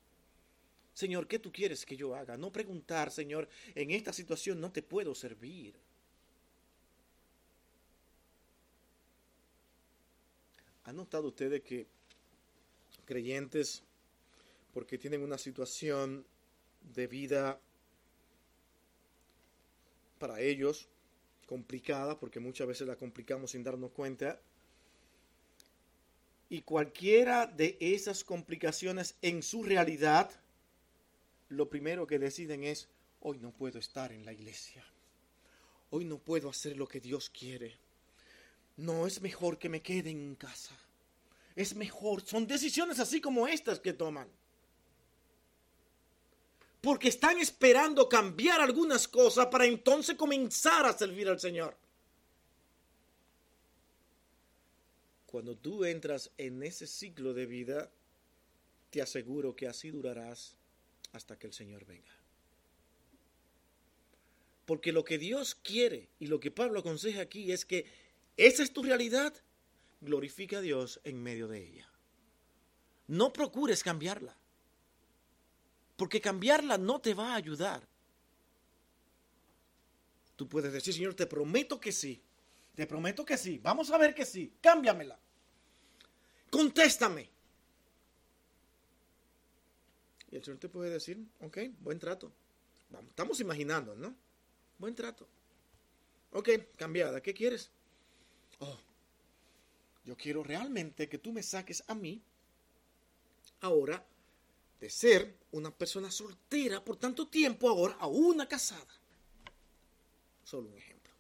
Señor, 0.94 1.28
¿qué 1.28 1.40
tú 1.40 1.50
quieres 1.50 1.86
que 1.86 1.96
yo 1.96 2.14
haga? 2.14 2.36
No 2.36 2.52
preguntar, 2.52 3.10
Señor, 3.10 3.48
en 3.74 3.92
esta 3.92 4.12
situación 4.12 4.60
no 4.60 4.72
te 4.72 4.82
puedo 4.84 5.16
servir. 5.16 5.76
¿Han 10.84 10.98
notado 10.98 11.30
ustedes 11.30 11.62
que 11.62 11.88
creyentes, 13.06 13.82
porque 14.74 14.98
tienen 14.98 15.22
una 15.22 15.38
situación 15.38 16.26
de 16.94 17.08
vida 17.08 17.60
para 20.20 20.42
ellos, 20.42 20.90
complicada, 21.48 22.20
porque 22.20 22.40
muchas 22.40 22.68
veces 22.68 22.88
la 22.88 22.96
complicamos 22.96 23.52
sin 23.52 23.64
darnos 23.64 23.92
cuenta. 23.92 24.40
Y 26.50 26.62
cualquiera 26.62 27.48
de 27.48 27.78
esas 27.80 28.24
complicaciones 28.24 29.16
en 29.22 29.42
su 29.42 29.64
realidad, 29.64 30.30
lo 31.50 31.70
primero 31.70 32.06
que 32.06 32.20
deciden 32.20 32.64
es, 32.64 32.90
hoy 33.22 33.40
no 33.40 33.52
puedo 33.52 33.80
estar 33.80 34.12
en 34.12 34.26
la 34.26 34.34
iglesia. 34.34 34.86
Hoy 35.90 36.06
no 36.06 36.20
puedo 36.20 36.50
hacer 36.50 36.78
lo 36.78 36.88
que 36.88 37.00
Dios 37.00 37.30
quiere. 37.30 37.76
No 38.76 39.08
es 39.08 39.22
mejor 39.22 39.58
que 39.58 39.70
me 39.70 39.82
quede 39.82 40.12
en 40.12 40.36
casa. 40.36 40.76
Es 41.56 41.76
mejor. 41.76 42.22
Son 42.22 42.46
decisiones 42.46 43.00
así 43.00 43.20
como 43.20 43.48
estas 43.48 43.80
que 43.80 43.94
toman 43.94 44.28
porque 46.82 47.10
están 47.10 47.40
esperando 47.40 48.08
cambiar 48.08 48.62
algunas 48.62 49.08
cosas 49.08 49.48
para 49.48 49.66
entonces 49.66 50.16
comenzar 50.16 50.86
a 50.86 50.98
servir 50.98 51.28
al 51.28 51.40
Señor. 51.40 51.76
Cuando 55.26 55.56
tú 55.58 55.86
entras 55.86 56.32
en 56.38 56.64
ese 56.64 56.88
ciclo 56.88 57.34
de 57.34 57.46
vida, 57.46 57.92
te 58.90 59.02
aseguro 59.02 59.56
que 59.56 59.68
así 59.68 59.90
durarás 59.90 60.56
hasta 61.12 61.38
que 61.38 61.48
el 61.48 61.54
Señor 61.54 61.86
venga. 61.86 62.16
Porque 64.66 64.92
lo 64.92 65.04
que 65.04 65.18
Dios 65.18 65.56
quiere 65.56 66.10
y 66.20 66.28
lo 66.28 66.40
que 66.40 66.52
Pablo 66.52 66.80
aconseja 66.80 67.22
aquí 67.22 67.52
es 67.52 67.66
que 67.66 67.86
esa 68.38 68.64
es 68.64 68.72
tu 68.72 68.84
realidad, 68.84 69.34
glorifica 70.02 70.60
a 70.60 70.62
Dios 70.62 71.00
en 71.04 71.22
medio 71.22 71.48
de 71.48 71.64
ella. 71.66 71.90
No 73.08 73.34
procures 73.34 73.84
cambiarla 73.84 74.38
porque 75.98 76.22
cambiarla 76.22 76.78
no 76.78 77.02
te 77.02 77.14
va 77.14 77.34
a 77.34 77.36
ayudar. 77.36 77.86
Tú 80.36 80.48
puedes 80.48 80.72
decir, 80.72 80.94
Señor, 80.94 81.16
te 81.16 81.26
prometo 81.26 81.80
que 81.80 81.92
sí. 81.92 82.22
Te 82.76 82.86
prometo 82.86 83.26
que 83.26 83.38
sí. 83.38 83.60
Vamos 83.62 83.90
a 83.90 83.98
ver 83.98 84.14
que 84.14 84.24
sí. 84.24 84.54
Cámbiamela. 84.62 85.20
Contéstame. 86.52 87.30
Y 90.30 90.36
el 90.36 90.44
Señor 90.44 90.60
te 90.60 90.70
puede 90.70 90.92
decir, 90.92 91.26
ok, 91.42 91.58
buen 91.80 91.98
trato. 91.98 92.32
Vamos, 92.92 93.10
estamos 93.10 93.40
imaginando, 93.40 93.96
¿no? 93.96 94.16
Buen 94.78 94.94
trato. 94.94 95.28
Ok, 96.32 96.50
cambiada. 96.76 97.22
¿Qué 97.22 97.34
quieres? 97.34 97.72
Oh, 98.60 98.78
yo 100.06 100.16
quiero 100.16 100.44
realmente 100.44 101.10
que 101.10 101.18
tú 101.18 101.34
me 101.34 101.42
saques 101.42 101.84
a 101.88 101.96
mí 101.96 102.22
ahora 103.62 104.06
de 104.80 104.90
ser 104.90 105.38
una 105.52 105.76
persona 105.76 106.12
soltera 106.12 106.84
por 106.84 106.98
tanto 106.98 107.28
tiempo 107.28 107.70
ahora 107.70 107.96
a 108.00 108.08
una 108.08 108.48
casada. 108.48 108.88
Solo 110.44 110.70
un 110.70 110.78
ejemplo. 110.78 111.14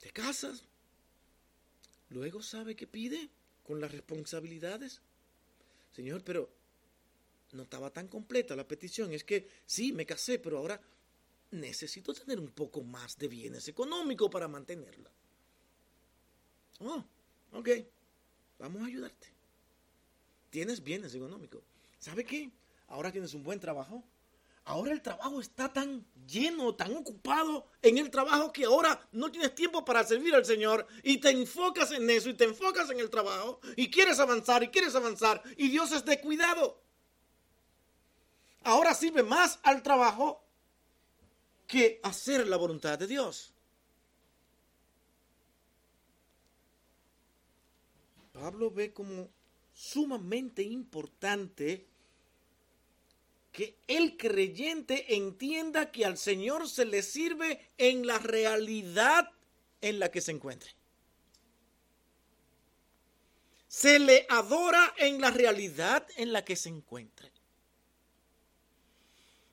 Te 0.00 0.10
casas, 0.10 0.64
luego 2.10 2.42
sabe 2.42 2.76
qué 2.76 2.86
pide 2.86 3.30
con 3.66 3.80
las 3.80 3.92
responsabilidades. 3.92 5.00
Señor, 5.92 6.22
pero 6.24 6.50
no 7.52 7.62
estaba 7.62 7.90
tan 7.90 8.08
completa 8.08 8.56
la 8.56 8.68
petición. 8.68 9.12
Es 9.12 9.24
que 9.24 9.48
sí, 9.66 9.92
me 9.92 10.06
casé, 10.06 10.38
pero 10.38 10.58
ahora 10.58 10.80
necesito 11.50 12.12
tener 12.12 12.38
un 12.38 12.50
poco 12.50 12.82
más 12.82 13.16
de 13.16 13.28
bienes 13.28 13.68
económicos 13.68 14.30
para 14.30 14.48
mantenerla. 14.48 15.10
Oh, 16.80 17.04
ok, 17.52 17.68
vamos 18.58 18.82
a 18.82 18.86
ayudarte 18.86 19.37
tienes 20.50 20.82
bienes 20.82 21.14
económicos. 21.14 21.62
¿Sabe 21.98 22.24
qué? 22.24 22.50
Ahora 22.88 23.12
tienes 23.12 23.34
un 23.34 23.42
buen 23.42 23.60
trabajo. 23.60 24.02
Ahora 24.64 24.92
el 24.92 25.00
trabajo 25.00 25.40
está 25.40 25.72
tan 25.72 26.04
lleno, 26.26 26.74
tan 26.74 26.94
ocupado 26.94 27.66
en 27.80 27.96
el 27.96 28.10
trabajo 28.10 28.52
que 28.52 28.66
ahora 28.66 29.00
no 29.12 29.32
tienes 29.32 29.54
tiempo 29.54 29.82
para 29.82 30.04
servir 30.04 30.34
al 30.34 30.44
Señor 30.44 30.86
y 31.02 31.18
te 31.18 31.30
enfocas 31.30 31.90
en 31.92 32.08
eso 32.10 32.28
y 32.28 32.34
te 32.34 32.44
enfocas 32.44 32.90
en 32.90 33.00
el 33.00 33.08
trabajo 33.08 33.60
y 33.76 33.90
quieres 33.90 34.20
avanzar 34.20 34.62
y 34.62 34.68
quieres 34.68 34.94
avanzar 34.94 35.42
y 35.56 35.70
Dios 35.70 35.92
es 35.92 36.04
de 36.04 36.20
cuidado. 36.20 36.82
Ahora 38.62 38.92
sirve 38.92 39.22
más 39.22 39.58
al 39.62 39.82
trabajo 39.82 40.44
que 41.66 41.98
hacer 42.02 42.46
la 42.46 42.58
voluntad 42.58 42.98
de 42.98 43.06
Dios. 43.06 43.54
Pablo 48.32 48.70
ve 48.70 48.92
como 48.92 49.30
sumamente 49.78 50.64
importante 50.64 51.86
que 53.52 53.78
el 53.86 54.16
creyente 54.16 55.14
entienda 55.14 55.92
que 55.92 56.04
al 56.04 56.18
Señor 56.18 56.68
se 56.68 56.84
le 56.84 57.00
sirve 57.00 57.60
en 57.78 58.04
la 58.04 58.18
realidad 58.18 59.30
en 59.80 60.00
la 60.00 60.10
que 60.10 60.20
se 60.20 60.32
encuentre. 60.32 60.74
Se 63.68 64.00
le 64.00 64.26
adora 64.28 64.94
en 64.96 65.20
la 65.20 65.30
realidad 65.30 66.04
en 66.16 66.32
la 66.32 66.44
que 66.44 66.56
se 66.56 66.70
encuentre. 66.70 67.30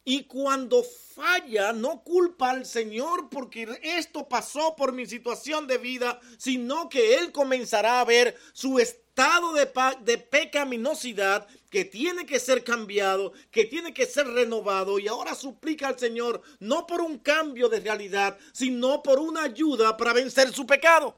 Y 0.03 0.23
cuando 0.23 0.83
falla, 0.83 1.71
no 1.71 2.03
culpa 2.03 2.49
al 2.49 2.65
Señor 2.65 3.29
porque 3.29 3.79
esto 3.83 4.27
pasó 4.27 4.75
por 4.75 4.91
mi 4.91 5.05
situación 5.05 5.67
de 5.67 5.77
vida, 5.77 6.19
sino 6.37 6.89
que 6.89 7.15
Él 7.19 7.31
comenzará 7.31 7.99
a 7.99 8.05
ver 8.05 8.35
su 8.53 8.79
estado 8.79 9.04
de, 9.15 9.71
de, 10.01 10.17
pecaminosidad 10.17 11.47
que 11.69 11.85
tiene 11.85 12.25
que 12.25 12.39
ser 12.39 12.63
cambiado, 12.63 13.31
que 13.49 13.65
tiene 13.65 13.93
que 13.93 14.05
ser 14.05 14.27
renovado. 14.27 14.99
Y 14.99 15.07
ahora 15.07 15.33
suplica 15.35 15.87
al 15.87 15.97
Señor 15.97 16.41
no 16.59 16.85
por 16.85 17.01
un 17.01 17.19
cambio 17.19 17.69
de 17.69 17.79
realidad, 17.79 18.37
sino 18.51 19.01
por 19.01 19.19
una 19.19 19.43
ayuda 19.43 19.95
para 19.95 20.13
vencer 20.13 20.51
su 20.51 20.65
pecado. 20.65 21.17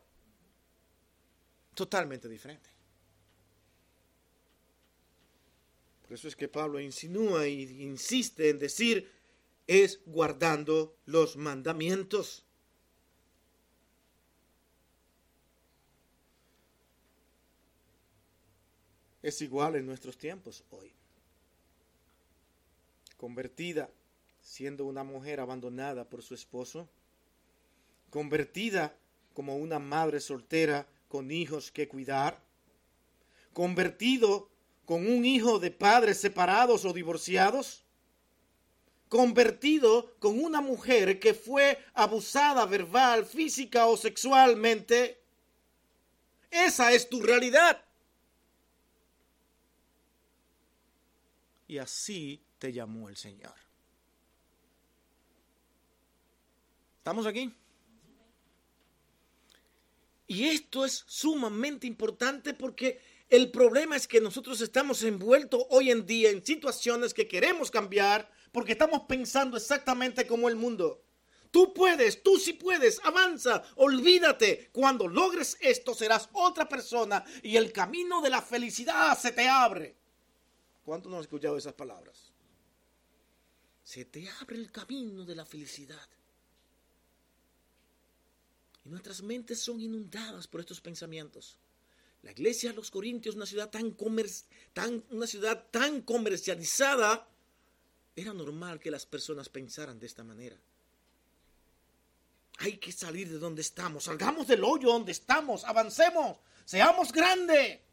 Totalmente 1.74 2.30
diferente. 2.30 2.70
Por 6.04 6.14
eso 6.14 6.28
es 6.28 6.36
que 6.36 6.48
Pablo 6.48 6.80
insinúa 6.80 7.48
y 7.48 7.84
insiste 7.84 8.50
en 8.50 8.60
decir, 8.60 9.12
es 9.68 10.00
guardando 10.06 10.96
los 11.06 11.36
mandamientos. 11.36 12.47
Es 19.28 19.42
igual 19.42 19.76
en 19.76 19.86
nuestros 19.86 20.18
tiempos 20.18 20.64
hoy. 20.72 20.90
Convertida, 23.18 23.90
siendo 24.42 24.86
una 24.86 25.04
mujer 25.04 25.42
abandonada 25.42 26.06
por 26.06 26.24
su 26.24 26.34
esposo, 26.34 26.88
convertida 28.10 28.96
como 29.34 29.58
una 29.58 29.80
madre 29.80 30.22
soltera 30.22 30.88
con 31.10 31.30
hijos 31.30 31.74
que 31.74 31.90
cuidar, 31.90 32.40
convertido 33.52 34.48
con 34.86 35.06
un 35.06 35.26
hijo 35.26 35.60
de 35.60 35.72
padres 35.72 36.22
separados 36.22 36.86
o 36.86 36.94
divorciados, 36.94 37.84
convertido 39.10 40.16
con 40.20 40.42
una 40.42 40.62
mujer 40.62 41.20
que 41.20 41.34
fue 41.34 41.78
abusada 41.94 42.66
verbal, 42.66 43.26
física 43.26 43.88
o 43.88 43.98
sexualmente. 43.98 45.20
Esa 46.50 46.94
es 46.94 47.10
tu 47.10 47.22
realidad. 47.22 47.87
Y 51.68 51.78
así 51.78 52.44
te 52.60 52.72
llamó 52.72 53.10
el 53.10 53.18
Señor. 53.18 53.54
¿Estamos 56.98 57.26
aquí? 57.26 57.54
Y 60.28 60.46
esto 60.46 60.86
es 60.86 61.04
sumamente 61.08 61.88
importante 61.88 62.54
porque 62.54 63.00
el 63.30 63.50
problema 63.50 63.96
es 63.96 64.08
que 64.08 64.20
nosotros 64.20 64.60
estamos 64.62 65.04
envueltos 65.04 65.66
hoy 65.70 65.90
en 65.92 66.06
día 66.06 66.30
en 66.30 66.46
situaciones 66.46 67.14
que 67.14 67.28
queremos 67.28 67.72
cambiar 67.72 68.30
porque 68.52 68.74
estamos 68.74 69.04
pensando 69.08 69.56
exactamente 69.56 70.28
como 70.28 70.50
el 70.50 70.56
mundo. 70.56 71.04
Tú 71.52 71.74
puedes, 71.74 72.24
tú 72.24 72.38
sí 72.38 72.54
puedes, 72.54 73.00
avanza, 73.04 73.64
olvídate. 73.76 74.70
Cuando 74.74 75.08
logres 75.08 75.58
esto 75.62 75.94
serás 75.94 76.30
otra 76.34 76.68
persona 76.68 77.24
y 77.42 77.56
el 77.56 77.72
camino 77.72 78.22
de 78.22 78.30
la 78.30 78.42
felicidad 78.42 79.18
se 79.18 79.32
te 79.32 79.48
abre. 79.48 79.96
¿Cuántos 80.88 81.12
no 81.12 81.18
han 81.18 81.24
escuchado 81.24 81.58
esas 81.58 81.74
palabras? 81.74 82.32
Se 83.84 84.06
te 84.06 84.30
abre 84.40 84.56
el 84.56 84.72
camino 84.72 85.26
de 85.26 85.36
la 85.36 85.46
felicidad. 85.46 86.08
Y 88.86 88.90
nuestras 88.90 89.22
mentes 89.22 89.60
son 89.60 89.82
inundadas 89.82 90.48
por 90.48 90.62
estos 90.62 90.80
pensamientos. 90.80 91.58
La 92.22 92.32
iglesia 92.32 92.70
de 92.70 92.78
los 92.78 92.90
Corintios, 92.90 93.36
una 93.36 93.46
ciudad 93.46 93.70
tan, 93.70 93.98
tan, 94.72 95.04
una 95.10 95.28
ciudad 95.28 95.68
tan 95.72 96.04
comercializada, 96.04 97.28
era 98.16 98.32
normal 98.32 98.80
que 98.80 98.90
las 98.90 99.06
personas 99.06 99.50
pensaran 99.50 100.00
de 100.00 100.06
esta 100.06 100.24
manera. 100.24 100.58
Hay 102.60 102.78
que 102.78 102.94
salir 102.94 103.28
de 103.28 103.40
donde 103.40 103.62
estamos, 103.62 104.06
salgamos 104.06 104.48
del 104.48 104.64
hoyo 104.64 104.88
donde 104.88 105.12
estamos, 105.12 105.66
avancemos, 105.66 106.38
seamos 106.64 107.12
grandes. 107.12 107.87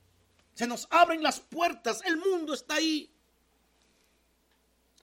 Se 0.55 0.67
nos 0.67 0.87
abren 0.91 1.23
las 1.23 1.41
puertas, 1.41 2.03
el 2.05 2.17
mundo 2.17 2.55
está 2.55 2.77
ahí. 2.77 3.11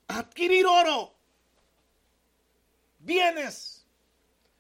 Adquirir 0.08 0.66
oro, 0.66 1.14
bienes, 3.00 3.86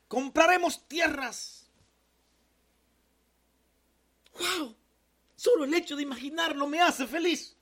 compraremos 0.07 0.87
tierras 0.87 1.61
¡Wow! 4.39 4.75
Solo 5.35 5.63
el 5.63 5.73
hecho 5.73 5.95
de 5.95 6.03
imaginarlo 6.03 6.67
me 6.67 6.81
hace 6.81 7.07
feliz. 7.07 7.55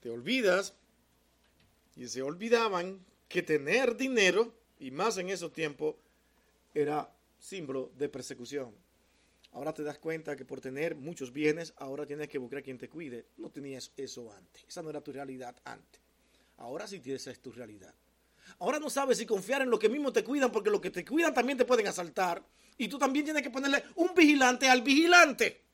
Te 0.00 0.10
olvidas 0.10 0.74
y 1.96 2.08
se 2.08 2.22
olvidaban 2.22 3.04
que 3.28 3.42
tener 3.42 3.96
dinero, 3.96 4.54
y 4.78 4.90
más 4.90 5.18
en 5.18 5.28
esos 5.28 5.52
tiempos, 5.52 5.94
era 6.72 7.12
símbolo 7.40 7.90
de 7.96 8.08
persecución. 8.08 8.74
Ahora 9.52 9.74
te 9.74 9.82
das 9.82 9.98
cuenta 9.98 10.36
que 10.36 10.44
por 10.44 10.60
tener 10.60 10.94
muchos 10.94 11.32
bienes, 11.32 11.74
ahora 11.76 12.06
tienes 12.06 12.28
que 12.28 12.38
buscar 12.38 12.60
a 12.60 12.62
quien 12.62 12.78
te 12.78 12.88
cuide. 12.88 13.26
No 13.36 13.50
tenías 13.50 13.92
eso 13.96 14.30
antes. 14.32 14.64
Esa 14.68 14.82
no 14.82 14.90
era 14.90 15.00
tu 15.00 15.12
realidad 15.12 15.56
antes. 15.64 16.00
Ahora 16.58 16.86
sí 16.86 17.02
esa 17.06 17.30
es 17.30 17.40
tu 17.40 17.50
realidad. 17.50 17.94
Ahora 18.58 18.78
no 18.78 18.90
sabes 18.90 19.18
si 19.18 19.26
confiar 19.26 19.62
en 19.62 19.70
lo 19.70 19.78
que 19.78 19.88
mismo 19.88 20.12
te 20.12 20.22
cuidan, 20.22 20.52
porque 20.52 20.70
lo 20.70 20.80
que 20.80 20.90
te 20.90 21.04
cuidan 21.04 21.34
también 21.34 21.58
te 21.58 21.64
pueden 21.64 21.86
asaltar. 21.86 22.44
Y 22.78 22.88
tú 22.88 22.98
también 22.98 23.24
tienes 23.24 23.42
que 23.42 23.50
ponerle 23.50 23.82
un 23.96 24.14
vigilante 24.14 24.68
al 24.68 24.82
vigilante. 24.82 25.64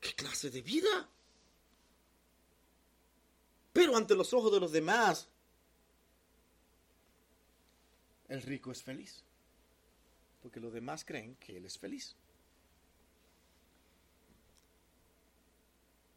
¿Qué 0.00 0.14
clase 0.14 0.50
de 0.50 0.62
vida? 0.62 1.08
Pero 3.72 3.96
ante 3.96 4.14
los 4.14 4.32
ojos 4.32 4.52
de 4.52 4.60
los 4.60 4.72
demás, 4.72 5.28
el 8.30 8.42
rico 8.42 8.70
es 8.70 8.82
feliz. 8.82 9.22
Porque 10.40 10.60
los 10.60 10.72
demás 10.72 11.04
creen 11.04 11.36
que 11.36 11.58
él 11.58 11.66
es 11.66 11.76
feliz. 11.76 12.16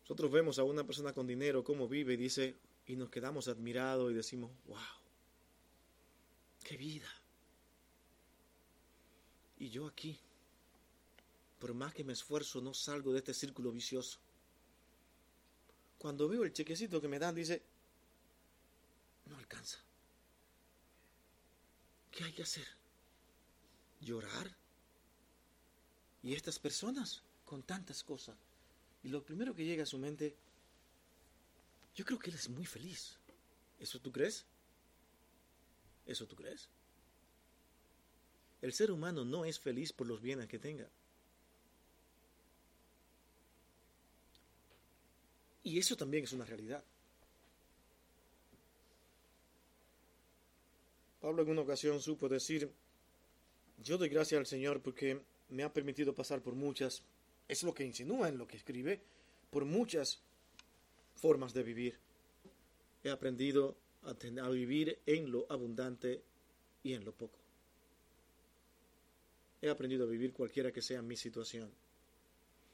Nosotros 0.04 0.32
vemos 0.32 0.60
a 0.60 0.64
una 0.64 0.86
persona 0.86 1.12
con 1.12 1.28
dinero 1.28 1.64
cómo 1.64 1.88
vive 1.88 2.14
y 2.14 2.18
dice, 2.18 2.56
y 2.86 2.96
nos 2.96 3.10
quedamos 3.10 3.48
admirados 3.48 4.12
y 4.12 4.16
decimos, 4.16 4.52
wow, 4.68 4.78
qué 6.64 6.78
vida. 6.78 7.10
Y 9.58 9.70
yo 9.70 9.88
aquí, 9.88 10.20
por 11.60 11.74
más 11.74 11.94
que 11.94 12.04
me 12.04 12.14
esfuerzo, 12.14 12.62
no 12.62 12.74
salgo 12.74 13.12
de 13.12 13.20
este 13.20 13.34
círculo 13.34 13.72
vicioso. 13.72 14.20
Cuando 15.98 16.28
veo 16.28 16.44
el 16.44 16.54
chequecito 16.54 17.02
que 17.02 17.08
me 17.08 17.18
dan, 17.18 17.34
dice, 17.34 17.64
no 19.26 19.38
alcanza. 19.38 19.80
¿Qué 22.14 22.24
hay 22.24 22.32
que 22.32 22.44
hacer? 22.44 22.68
¿Llorar? 24.00 24.56
Y 26.22 26.36
estas 26.36 26.60
personas 26.60 27.24
con 27.44 27.64
tantas 27.64 28.04
cosas. 28.04 28.38
Y 29.04 29.10
lo 29.10 29.24
primero 29.24 29.56
que 29.56 29.66
llega 29.66 29.82
a 29.84 29.88
su 29.88 29.98
mente, 29.98 30.36
yo 31.96 32.06
creo 32.06 32.20
que 32.20 32.30
él 32.30 32.36
es 32.36 32.50
muy 32.50 32.68
feliz. 32.68 33.18
¿Eso 33.80 34.00
tú 34.00 34.12
crees? 34.12 34.46
¿Eso 36.06 36.28
tú 36.28 36.36
crees? 36.36 36.70
El 38.62 38.74
ser 38.74 38.92
humano 38.92 39.26
no 39.26 39.44
es 39.44 39.60
feliz 39.60 39.92
por 39.92 40.06
los 40.06 40.22
bienes 40.22 40.48
que 40.48 40.60
tenga. 40.60 40.88
Y 45.64 45.80
eso 45.80 45.98
también 45.98 46.26
es 46.26 46.34
una 46.34 46.46
realidad. 46.46 46.84
Pablo 51.24 51.44
en 51.44 51.52
una 51.52 51.62
ocasión 51.62 52.02
supo 52.02 52.28
decir, 52.28 52.70
yo 53.82 53.98
doy 53.98 54.10
gracias 54.10 54.40
al 54.40 54.46
Señor 54.46 54.82
porque 54.82 55.22
me 55.52 55.64
ha 55.64 55.72
permitido 55.72 56.14
pasar 56.14 56.42
por 56.42 56.54
muchas, 56.54 57.02
es 57.48 57.64
lo 57.64 57.74
que 57.74 57.86
insinúa 57.86 58.28
en 58.28 58.38
lo 58.38 58.46
que 58.46 58.58
escribe, 58.58 59.00
por 59.50 59.64
muchas 59.64 60.20
formas 61.16 61.54
de 61.54 61.64
vivir. 61.64 61.98
He 63.06 63.10
aprendido 63.10 63.78
a, 64.04 64.50
vivir 64.50 65.00
en 65.06 65.32
lo 65.32 65.46
abundante 65.50 66.22
y 66.84 66.92
en 66.92 67.06
lo 67.06 67.14
poco. 67.14 67.40
He 69.62 69.70
aprendido 69.70 70.04
a 70.04 70.10
vivir 70.10 70.34
cualquiera 70.34 70.74
que 70.74 70.82
sea 70.82 71.02
mi 71.02 71.16
situación. 71.16 71.72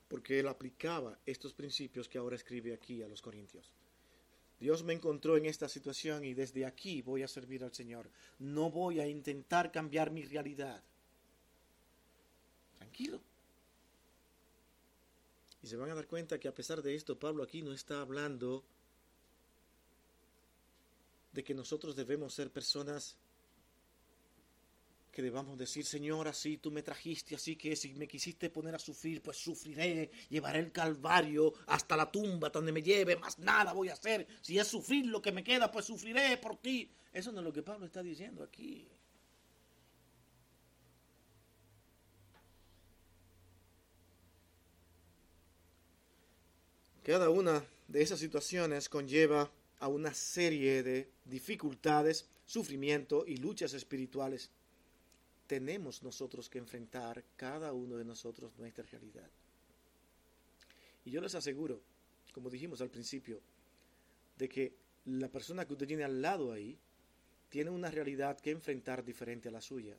porque 0.07 0.39
él 0.39 0.47
aplicaba 0.47 1.19
estos 1.23 1.53
principios 1.53 2.09
que 2.09 2.17
ahora 2.17 2.35
escribe 2.35 2.73
aquí 2.73 3.03
a 3.03 3.07
los 3.07 3.21
corintios. 3.21 3.71
Dios 4.59 4.83
me 4.83 4.93
encontró 4.93 5.37
en 5.37 5.45
esta 5.45 5.69
situación 5.69 6.25
y 6.25 6.33
desde 6.33 6.65
aquí 6.65 7.01
voy 7.01 7.23
a 7.23 7.27
servir 7.27 7.63
al 7.63 7.73
Señor. 7.73 8.09
No 8.39 8.69
voy 8.69 8.99
a 8.99 9.07
intentar 9.07 9.71
cambiar 9.71 10.11
mi 10.11 10.25
realidad. 10.25 10.83
Tranquilo. 12.77 13.21
Y 15.61 15.67
se 15.67 15.77
van 15.77 15.91
a 15.91 15.95
dar 15.95 16.07
cuenta 16.07 16.39
que 16.39 16.47
a 16.47 16.53
pesar 16.53 16.81
de 16.81 16.95
esto, 16.95 17.17
Pablo 17.17 17.43
aquí 17.43 17.61
no 17.61 17.71
está 17.71 18.01
hablando 18.01 18.63
de 21.31 21.43
que 21.43 21.53
nosotros 21.53 21.95
debemos 21.95 22.33
ser 22.33 22.51
personas 22.51 23.15
que 25.19 25.23
debamos 25.23 25.57
decir, 25.57 25.85
Señor, 25.85 26.29
así 26.29 26.59
tú 26.59 26.71
me 26.71 26.81
trajiste, 26.81 27.35
así 27.35 27.57
que 27.57 27.75
si 27.75 27.93
me 27.93 28.07
quisiste 28.07 28.49
poner 28.49 28.73
a 28.73 28.79
sufrir, 28.79 29.21
pues 29.21 29.35
sufriré, 29.35 30.09
llevaré 30.29 30.59
el 30.59 30.71
calvario 30.71 31.53
hasta 31.67 31.97
la 31.97 32.09
tumba 32.09 32.49
donde 32.49 32.71
me 32.71 32.81
lleve, 32.81 33.17
más 33.17 33.37
nada 33.37 33.73
voy 33.73 33.89
a 33.89 33.93
hacer. 33.95 34.25
Si 34.39 34.57
es 34.57 34.65
sufrir 34.65 35.07
lo 35.07 35.21
que 35.21 35.33
me 35.33 35.43
queda, 35.43 35.69
pues 35.69 35.83
sufriré 35.83 36.37
por 36.37 36.55
ti. 36.55 36.89
Eso 37.11 37.33
no 37.33 37.39
es 37.39 37.43
lo 37.43 37.51
que 37.51 37.61
Pablo 37.61 37.85
está 37.85 38.01
diciendo 38.01 38.45
aquí. 38.45 38.87
Cada 47.03 47.29
una 47.29 47.61
de 47.89 48.01
esas 48.01 48.19
situaciones 48.21 48.87
conlleva 48.87 49.51
a 49.79 49.89
una 49.89 50.13
serie 50.13 50.81
de 50.81 51.11
dificultades, 51.25 52.29
sufrimiento 52.45 53.25
y 53.27 53.35
luchas 53.35 53.73
espirituales. 53.73 54.49
Tenemos 55.49 56.03
nosotros 56.03 56.47
que 56.47 56.59
enfrentar 56.59 57.25
cada 57.35 57.73
uno 57.73 57.97
de 57.97 58.05
nosotros 58.05 58.55
nuestra 58.59 58.83
realidad. 58.83 59.27
Y 61.05 61.09
yo 61.09 61.21
les 61.21 61.33
aseguro, 61.33 61.81
como 62.31 62.51
dijimos 62.51 62.81
al 62.81 62.91
principio, 62.91 63.41
de 64.37 64.47
que 64.47 64.75
la 65.05 65.27
persona 65.27 65.65
que 65.65 65.73
usted 65.73 65.87
tiene 65.87 66.03
al 66.03 66.21
lado 66.21 66.53
ahí 66.53 66.77
tiene 67.49 67.71
una 67.71 67.89
realidad 67.89 68.39
que 68.39 68.51
enfrentar 68.51 69.03
diferente 69.03 69.49
a 69.49 69.51
la 69.51 69.59
suya. 69.59 69.97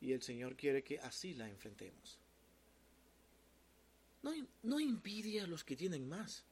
Y 0.00 0.12
el 0.12 0.22
Señor 0.22 0.56
quiere 0.56 0.82
que 0.82 0.98
así 0.98 1.34
la 1.34 1.50
enfrentemos. 1.50 2.18
No, 4.22 4.32
no 4.62 4.78
a 4.78 5.46
los 5.46 5.64
que 5.64 5.76
tienen 5.76 6.08
más. 6.08 6.46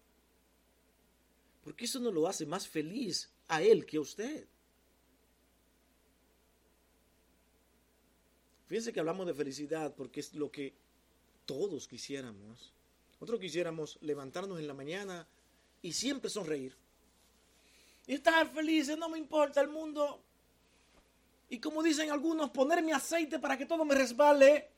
Porque 1.62 1.86
eso 1.86 2.00
no 2.00 2.12
lo 2.12 2.28
hace 2.28 2.44
más 2.44 2.68
feliz 2.68 3.30
a 3.48 3.62
él 3.62 3.86
que 3.86 3.96
a 3.96 4.02
usted. 4.02 4.46
Fíjense 8.66 8.92
que 8.92 9.00
hablamos 9.00 9.26
de 9.26 9.34
felicidad 9.34 9.94
porque 9.94 10.20
es 10.20 10.34
lo 10.34 10.50
que 10.50 10.74
todos 11.46 11.86
quisiéramos. 11.86 12.72
Nosotros 13.14 13.40
quisiéramos 13.40 13.98
levantarnos 14.00 14.58
en 14.58 14.66
la 14.66 14.74
mañana 14.74 15.26
y 15.82 15.92
siempre 15.92 16.30
sonreír. 16.30 16.74
Y 18.06 18.14
estar 18.14 18.50
felices, 18.52 18.98
no 18.98 19.08
me 19.08 19.18
importa 19.18 19.60
el 19.60 19.68
mundo. 19.68 20.20
Y 21.48 21.58
como 21.58 21.82
dicen 21.82 22.10
algunos, 22.10 22.50
ponerme 22.50 22.92
aceite 22.92 23.38
para 23.38 23.56
que 23.56 23.66
todo 23.66 23.84
me 23.84 23.94
resbale. 23.94 24.68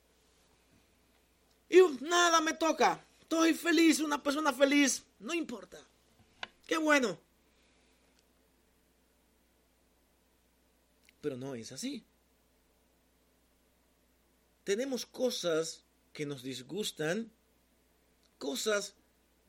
Y 1.68 1.80
nada 2.00 2.40
me 2.40 2.54
toca. 2.54 3.04
Estoy 3.20 3.54
feliz, 3.54 4.00
una 4.00 4.22
persona 4.22 4.52
feliz. 4.52 5.04
No 5.18 5.34
importa. 5.34 5.78
Qué 6.66 6.76
bueno. 6.76 7.18
Pero 11.20 11.36
no 11.36 11.54
es 11.54 11.72
así. 11.72 12.04
Tenemos 14.66 15.06
cosas 15.06 15.84
que 16.12 16.26
nos 16.26 16.42
disgustan, 16.42 17.30
cosas 18.36 18.96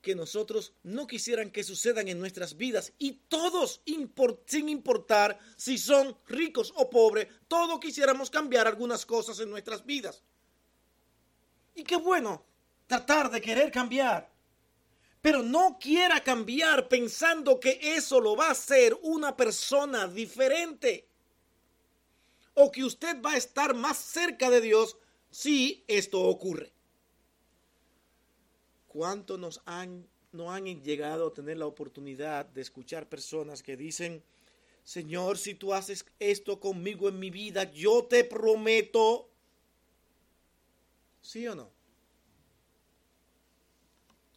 que 0.04 0.14
nosotros 0.14 0.74
no 0.84 1.08
quisieran 1.08 1.50
que 1.50 1.64
sucedan 1.64 2.08
en 2.08 2.20
nuestras 2.20 2.56
vidas 2.56 2.94
y 3.00 3.14
todos, 3.28 3.82
sin 4.46 4.70
importar 4.70 5.40
si 5.56 5.80
son 5.80 6.16
ricos 6.28 6.72
o 6.76 6.92
pobres, 6.92 7.30
todos 7.48 7.80
quisiéramos 7.80 8.30
cambiar 8.30 8.68
algunas 8.68 9.08
cosas 9.08 9.40
en 9.40 9.50
nuestras 9.50 9.84
vidas. 9.84 10.22
Y 11.74 11.84
qué 11.84 11.96
bueno 11.96 12.46
tratar 12.86 13.32
de 13.32 13.42
querer 13.42 13.72
cambiar. 13.72 14.32
Pero 15.20 15.42
no 15.42 15.80
quiera 15.80 16.24
cambiar 16.24 16.88
pensando 16.88 17.60
que 17.60 17.80
eso 17.82 18.22
lo 18.22 18.36
va 18.36 18.50
a 18.50 18.52
hacer 18.52 18.96
una 19.02 19.36
persona 19.36 20.08
diferente. 20.08 21.08
O 22.54 22.72
que 22.72 22.84
usted 22.84 23.20
va 23.20 23.32
a 23.32 23.38
estar 23.38 23.74
más 23.74 23.98
cerca 23.98 24.52
de 24.52 24.62
Dios 24.62 24.96
si 25.32 25.84
esto 25.88 26.22
ocurre. 26.22 26.72
¿Cuánto 28.88 29.38
nos 29.38 29.62
han, 29.66 30.08
no 30.32 30.52
han 30.52 30.66
llegado 30.84 31.28
a 31.28 31.34
tener 31.34 31.58
la 31.58 31.68
oportunidad 31.68 32.46
de 32.46 32.62
escuchar 32.62 33.10
personas 33.10 33.62
que 33.62 33.78
dicen, 33.78 34.24
Señor, 34.84 35.38
si 35.38 35.54
tú 35.54 35.74
haces 35.74 36.06
esto 36.20 36.60
conmigo 36.60 37.10
en 37.10 37.20
mi 37.20 37.30
vida, 37.30 37.72
yo 37.72 38.06
te 38.06 38.24
prometo 38.24 39.30
¿Sí 41.28 41.46
o 41.46 41.56
no? 41.56 41.70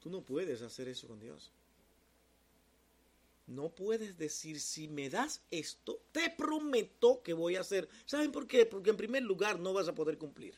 Tú 0.00 0.10
no 0.10 0.22
puedes 0.22 0.60
hacer 0.60 0.88
eso 0.88 1.06
con 1.06 1.20
Dios. 1.20 1.52
No 3.46 3.68
puedes 3.68 4.18
decir, 4.18 4.60
si 4.60 4.88
me 4.88 5.08
das 5.08 5.40
esto, 5.52 6.02
te 6.10 6.30
prometo 6.30 7.22
que 7.22 7.32
voy 7.32 7.54
a 7.54 7.60
hacer. 7.60 7.88
¿Saben 8.06 8.32
por 8.32 8.48
qué? 8.48 8.66
Porque 8.66 8.90
en 8.90 8.96
primer 8.96 9.22
lugar 9.22 9.60
no 9.60 9.72
vas 9.72 9.86
a 9.86 9.94
poder 9.94 10.18
cumplir. 10.18 10.56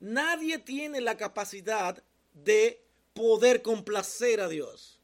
Nadie 0.00 0.58
tiene 0.58 1.00
la 1.00 1.16
capacidad 1.16 2.02
de 2.32 2.82
poder 3.14 3.62
complacer 3.62 4.40
a 4.40 4.48
Dios. 4.48 5.00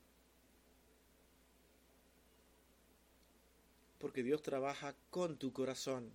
Porque 3.98 4.22
Dios 4.22 4.42
trabaja 4.42 4.94
con 5.10 5.36
tu 5.36 5.52
corazón 5.52 6.12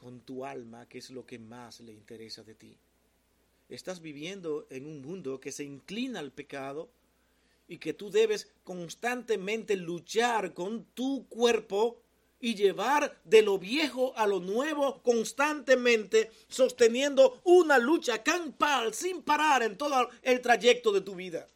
con 0.00 0.20
tu 0.20 0.44
alma, 0.44 0.88
que 0.88 0.98
es 0.98 1.10
lo 1.10 1.26
que 1.26 1.38
más 1.38 1.80
le 1.80 1.92
interesa 1.92 2.44
de 2.44 2.54
ti. 2.54 2.78
Estás 3.68 4.00
viviendo 4.00 4.66
en 4.70 4.86
un 4.86 5.02
mundo 5.02 5.40
que 5.40 5.50
se 5.50 5.64
inclina 5.64 6.20
al 6.20 6.30
pecado 6.30 6.88
y 7.66 7.78
que 7.78 7.92
tú 7.94 8.10
debes 8.10 8.48
constantemente 8.62 9.76
luchar 9.76 10.54
con 10.54 10.84
tu 10.94 11.26
cuerpo 11.28 12.00
y 12.40 12.54
llevar 12.54 13.18
de 13.24 13.42
lo 13.42 13.58
viejo 13.58 14.12
a 14.16 14.26
lo 14.26 14.40
nuevo 14.40 15.02
constantemente, 15.02 16.30
sosteniendo 16.48 17.40
una 17.44 17.78
lucha 17.78 18.22
campal 18.22 18.94
sin 18.94 19.22
parar 19.22 19.62
en 19.62 19.76
todo 19.76 20.08
el 20.22 20.40
trayecto 20.40 20.92
de 20.92 21.00
tu 21.00 21.14
vida. 21.14 21.48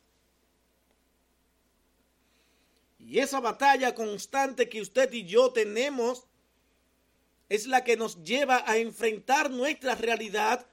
Y 2.99 3.19
esa 3.19 3.41
batalla 3.41 3.95
constante 3.95 4.69
que 4.69 4.81
usted 4.81 5.13
y 5.13 5.25
yo 5.25 5.53
tenemos 5.53 6.27
es 7.49 7.67
la 7.67 7.85
que 7.85 7.97
nos 7.97 8.23
lleva 8.25 8.65
a 8.67 8.79
enfrentar 8.79 9.51
nuestra 9.51 9.95
realidad, 9.95 10.67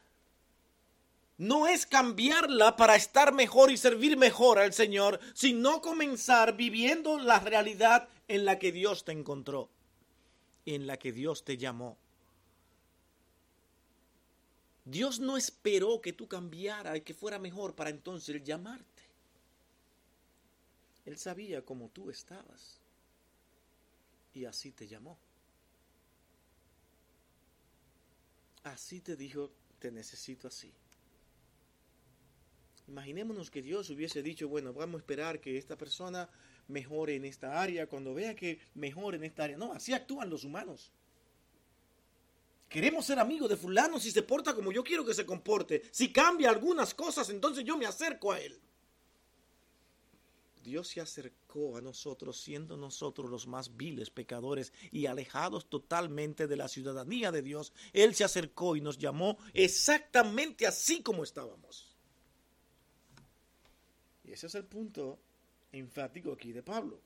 no 1.38 1.68
es 1.68 1.86
cambiarla 1.86 2.78
para 2.78 2.96
estar 2.96 3.34
mejor 3.34 3.72
y 3.72 3.78
servir 3.78 4.16
mejor 4.16 4.60
al 4.60 4.74
Señor, 4.74 5.20
sino 5.34 5.82
comenzar 5.82 6.56
viviendo 6.56 7.18
la 7.18 7.40
realidad 7.40 8.08
en 8.28 8.46
la 8.46 8.60
que 8.60 8.72
Dios 8.72 9.04
te 9.04 9.12
encontró, 9.12 9.70
en 10.76 10.88
la 10.88 10.98
que 10.98 11.12
Dios 11.12 11.44
te 11.44 11.58
llamó. 11.58 11.98
Dios 14.86 15.20
no 15.20 15.38
esperó 15.38 16.02
que 16.02 16.14
tú 16.14 16.28
cambiara 16.28 16.98
y 16.98 17.02
que 17.02 17.14
fuera 17.14 17.40
mejor 17.40 17.76
para 17.76 17.90
entonces 17.90 18.44
llamarte. 18.44 19.04
Él 21.06 21.18
sabía 21.18 21.64
cómo 21.64 21.90
tú 21.90 22.10
estabas 22.10 22.80
y 24.34 24.46
así 24.46 24.72
te 24.72 24.88
llamó. 24.88 25.18
Así 28.64 29.00
te 29.02 29.16
dijo, 29.16 29.52
te 29.80 29.92
necesito 29.92 30.48
así. 30.48 30.72
Imaginémonos 32.88 33.52
que 33.52 33.62
Dios 33.62 33.90
hubiese 33.90 34.24
dicho, 34.24 34.48
bueno, 34.48 34.74
vamos 34.74 34.96
a 34.96 35.02
esperar 35.02 35.40
que 35.40 35.58
esta 35.58 35.78
persona 35.78 36.30
mejore 36.70 37.16
en 37.16 37.26
esta 37.26 37.62
área, 37.62 37.88
cuando 37.88 38.14
vea 38.14 38.36
que 38.36 38.60
mejore 38.76 39.18
en 39.18 39.26
esta 39.26 39.44
área. 39.44 39.58
No, 39.58 39.74
así 39.74 39.94
actúan 39.94 40.30
los 40.30 40.44
humanos. 40.46 40.92
Queremos 42.70 43.06
ser 43.06 43.20
amigos 43.20 43.50
de 43.50 43.58
fulano 43.58 44.00
si 44.00 44.12
se 44.12 44.22
porta 44.22 44.54
como 44.54 44.72
yo 44.72 44.84
quiero 44.84 45.04
que 45.04 45.14
se 45.14 45.26
comporte. 45.26 45.82
Si 45.92 46.14
cambia 46.14 46.50
algunas 46.50 46.94
cosas, 46.94 47.30
entonces 47.32 47.66
yo 47.66 47.76
me 47.78 47.88
acerco 47.88 48.32
a 48.32 48.40
él. 48.40 48.60
Dios 50.64 50.90
se 50.90 51.02
acercó 51.02 51.78
a 51.78 51.82
nosotros 51.82 52.40
siendo 52.40 52.78
nosotros 52.78 53.32
los 53.32 53.48
más 53.48 53.76
viles 53.76 54.12
pecadores 54.12 54.72
y 54.92 55.08
alejados 55.08 55.68
totalmente 55.68 56.46
de 56.46 56.58
la 56.58 56.68
ciudadanía 56.68 57.32
de 57.32 57.42
Dios. 57.42 57.74
Él 57.92 58.14
se 58.14 58.24
acercó 58.24 58.76
y 58.76 58.82
nos 58.82 59.00
llamó 59.00 59.40
exactamente 59.54 60.68
así 60.68 61.02
como 61.02 61.24
estábamos. 61.24 61.98
Y 64.24 64.34
ese 64.34 64.46
es 64.46 64.54
el 64.54 64.66
punto 64.66 65.20
enfático 65.72 66.32
aquí 66.32 66.52
de 66.52 66.64
Pablo. 66.64 67.00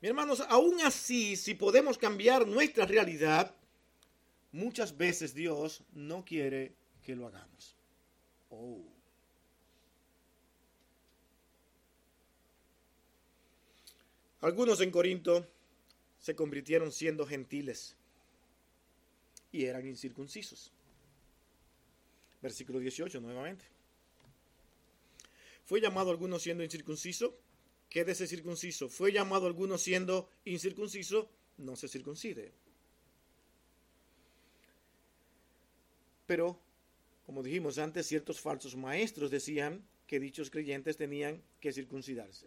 Mi 0.00 0.08
hermanos, 0.08 0.40
aún 0.48 0.80
así, 0.82 1.36
si 1.36 1.54
podemos 1.54 1.96
cambiar 1.96 2.46
nuestra 2.46 2.84
realidad, 2.84 3.54
muchas 4.52 4.96
veces 4.96 5.34
Dios 5.34 5.82
no 5.92 6.24
quiere 6.24 6.74
que 7.02 7.16
lo 7.16 7.26
hagamos. 7.26 7.74
Oh. 8.50 8.82
Algunos 14.40 14.80
en 14.82 14.90
Corinto 14.90 15.48
se 16.20 16.36
convirtieron 16.36 16.92
siendo 16.92 17.26
gentiles 17.26 17.96
y 19.52 19.64
eran 19.64 19.86
incircuncisos. 19.86 20.70
Versículo 22.42 22.78
18 22.78 23.22
nuevamente. 23.22 23.73
Fue 25.64 25.80
llamado 25.80 26.10
alguno 26.10 26.38
siendo 26.38 26.62
incircunciso, 26.62 27.36
quédese 27.88 28.26
circunciso. 28.26 28.88
Fue 28.88 29.12
llamado 29.12 29.46
alguno 29.46 29.78
siendo 29.78 30.28
incircunciso, 30.44 31.30
no 31.58 31.76
se 31.76 31.88
circuncide. 31.88 32.52
Pero, 36.26 36.58
como 37.26 37.42
dijimos 37.42 37.78
antes, 37.78 38.06
ciertos 38.06 38.40
falsos 38.40 38.76
maestros 38.76 39.30
decían 39.30 39.86
que 40.06 40.20
dichos 40.20 40.50
creyentes 40.50 40.96
tenían 40.96 41.42
que 41.60 41.72
circuncidarse. 41.72 42.46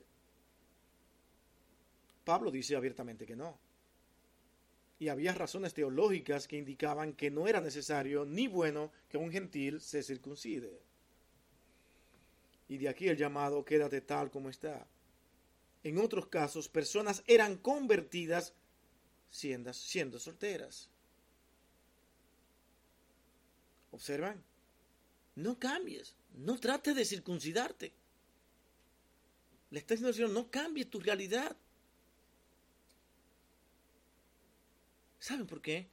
Pablo 2.24 2.52
dice 2.52 2.76
abiertamente 2.76 3.26
que 3.26 3.36
no. 3.36 3.58
Y 5.00 5.08
había 5.10 5.34
razones 5.34 5.74
teológicas 5.74 6.48
que 6.48 6.58
indicaban 6.58 7.14
que 7.14 7.32
no 7.32 7.48
era 7.48 7.62
necesario 7.62 8.26
ni 8.26 8.48
bueno 8.48 8.92
que 9.10 9.18
un 9.18 9.32
gentil 9.32 9.80
se 9.80 10.04
circuncide. 10.04 10.87
Y 12.70 12.78
de 12.78 12.90
aquí 12.90 13.08
el 13.08 13.18
llamado 13.18 13.64
quédate 13.64 14.02
tal 14.02 14.30
como 14.30 14.50
está. 14.50 14.88
En 15.84 15.98
otros 15.98 16.28
casos, 16.28 16.68
personas 16.68 17.24
eran 17.28 17.58
convertidas 17.58 18.54
siendo, 19.30 19.74
siendo 19.74 20.20
solteras. 20.20 20.90
¿Observan? 23.92 24.44
No 25.36 25.58
cambies, 25.60 26.16
no 26.34 26.60
trates 26.60 26.96
de 26.96 27.06
circuncidarte. 27.06 27.94
Le 29.70 29.80
está 29.80 29.96
diciendo 29.96 30.34
no 30.34 30.50
cambies 30.50 30.90
tu 30.90 31.00
realidad. 31.00 31.56
¿Saben 35.20 35.48
por 35.48 35.62
qué? 35.62 35.88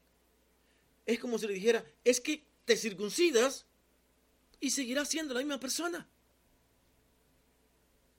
Es 1.07 1.18
como 1.18 1.39
si 1.39 1.47
le 1.47 1.55
dijera, 1.55 1.85
es 2.05 2.20
que 2.20 2.45
te 2.64 2.77
circuncidas 2.77 3.66
y 4.61 4.70
seguirás 4.70 5.09
siendo 5.09 5.35
la 5.35 5.41
misma 5.41 5.61
persona. 5.61 6.09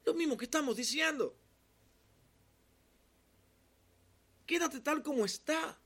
Lo 0.06 0.14
mismo 0.14 0.38
que 0.38 0.46
estamos 0.46 0.78
diciendo. 0.78 1.36
Quédate 4.46 4.80
tal 4.80 5.02
como 5.02 5.26
está. 5.26 5.78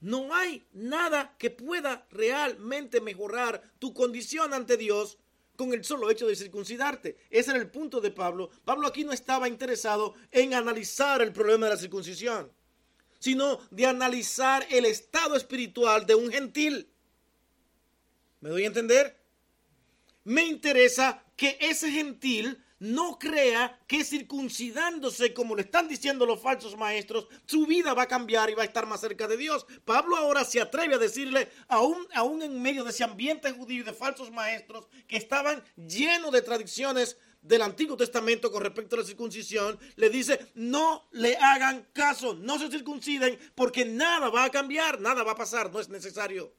No 0.00 0.34
hay 0.34 0.66
nada 0.72 1.36
que 1.38 1.50
pueda 1.50 2.06
realmente 2.10 3.00
mejorar 3.00 3.62
tu 3.78 3.94
condición 3.94 4.52
ante 4.52 4.76
Dios 4.76 5.18
con 5.56 5.72
el 5.72 5.84
solo 5.84 6.10
hecho 6.10 6.26
de 6.26 6.36
circuncidarte. 6.36 7.16
Ese 7.30 7.50
era 7.50 7.60
el 7.60 7.70
punto 7.70 8.00
de 8.00 8.10
Pablo. 8.10 8.50
Pablo 8.64 8.86
aquí 8.86 9.04
no 9.04 9.12
estaba 9.12 9.48
interesado 9.48 10.14
en 10.30 10.54
analizar 10.54 11.22
el 11.22 11.32
problema 11.32 11.66
de 11.66 11.74
la 11.74 11.80
circuncisión, 11.80 12.50
sino 13.18 13.60
de 13.70 13.86
analizar 13.86 14.66
el 14.70 14.84
estado 14.86 15.36
espiritual 15.36 16.06
de 16.06 16.14
un 16.14 16.30
gentil. 16.30 16.88
¿Me 18.40 18.50
doy 18.50 18.64
a 18.64 18.68
entender? 18.68 19.16
Me 20.24 20.44
interesa 20.44 21.22
que 21.36 21.56
ese 21.60 21.90
gentil 21.90 22.63
no 22.84 23.18
crea 23.18 23.80
que 23.86 24.04
circuncidándose, 24.04 25.32
como 25.32 25.56
le 25.56 25.62
están 25.62 25.88
diciendo 25.88 26.26
los 26.26 26.40
falsos 26.40 26.76
maestros, 26.76 27.26
su 27.46 27.66
vida 27.66 27.94
va 27.94 28.02
a 28.02 28.08
cambiar 28.08 28.50
y 28.50 28.54
va 28.54 28.62
a 28.62 28.66
estar 28.66 28.86
más 28.86 29.00
cerca 29.00 29.26
de 29.26 29.38
Dios. 29.38 29.66
Pablo 29.86 30.16
ahora 30.16 30.44
se 30.44 30.60
atreve 30.60 30.94
a 30.94 30.98
decirle, 30.98 31.48
aún, 31.68 32.06
aún 32.14 32.42
en 32.42 32.60
medio 32.60 32.84
de 32.84 32.90
ese 32.90 33.02
ambiente 33.02 33.50
judío 33.52 33.80
y 33.80 33.84
de 33.84 33.94
falsos 33.94 34.30
maestros 34.30 34.86
que 35.08 35.16
estaban 35.16 35.64
llenos 35.76 36.30
de 36.30 36.42
tradiciones 36.42 37.16
del 37.40 37.62
Antiguo 37.62 37.96
Testamento 37.96 38.52
con 38.52 38.62
respecto 38.62 38.96
a 38.96 38.98
la 38.98 39.04
circuncisión, 39.06 39.78
le 39.96 40.10
dice, 40.10 40.52
no 40.54 41.08
le 41.12 41.36
hagan 41.36 41.88
caso, 41.94 42.34
no 42.34 42.58
se 42.58 42.70
circunciden, 42.70 43.38
porque 43.54 43.86
nada 43.86 44.28
va 44.28 44.44
a 44.44 44.50
cambiar, 44.50 45.00
nada 45.00 45.22
va 45.22 45.32
a 45.32 45.36
pasar, 45.36 45.72
no 45.72 45.80
es 45.80 45.88
necesario. 45.88 46.52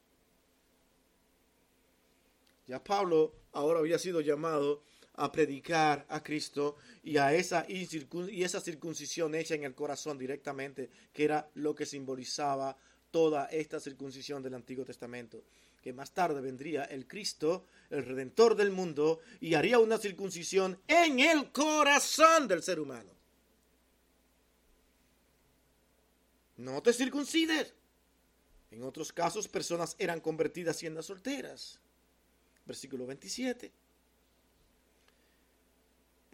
Ya 2.65 2.83
Pablo 2.83 3.35
ahora 3.51 3.79
había 3.79 3.99
sido 3.99 4.21
llamado 4.21 4.83
a 5.17 5.31
predicar 5.31 6.05
a 6.09 6.21
Cristo 6.21 6.75
y 7.03 7.17
a 7.17 7.33
esa, 7.33 7.65
y 7.67 8.43
esa 8.43 8.59
circuncisión 8.59 9.35
hecha 9.35 9.55
en 9.55 9.63
el 9.63 9.75
corazón 9.75 10.17
directamente, 10.17 10.89
que 11.13 11.23
era 11.23 11.49
lo 11.55 11.73
que 11.73 11.85
simbolizaba 11.85 12.77
toda 13.11 13.45
esta 13.45 13.79
circuncisión 13.79 14.43
del 14.43 14.55
Antiguo 14.55 14.85
Testamento. 14.85 15.43
Que 15.81 15.93
más 15.93 16.11
tarde 16.11 16.41
vendría 16.41 16.83
el 16.85 17.07
Cristo, 17.07 17.65
el 17.89 18.03
Redentor 18.03 18.55
del 18.55 18.71
mundo, 18.71 19.19
y 19.39 19.53
haría 19.53 19.79
una 19.79 19.97
circuncisión 19.97 20.79
en 20.87 21.19
el 21.19 21.51
corazón 21.51 22.47
del 22.47 22.63
ser 22.63 22.79
humano. 22.79 23.11
No 26.57 26.81
te 26.81 26.91
circuncides. 26.91 27.73
En 28.71 28.83
otros 28.83 29.13
casos, 29.13 29.47
personas 29.47 29.95
eran 29.99 30.19
convertidas 30.19 30.75
siendo 30.75 31.03
solteras. 31.03 31.79
Versículo 32.65 33.05
27 33.05 33.84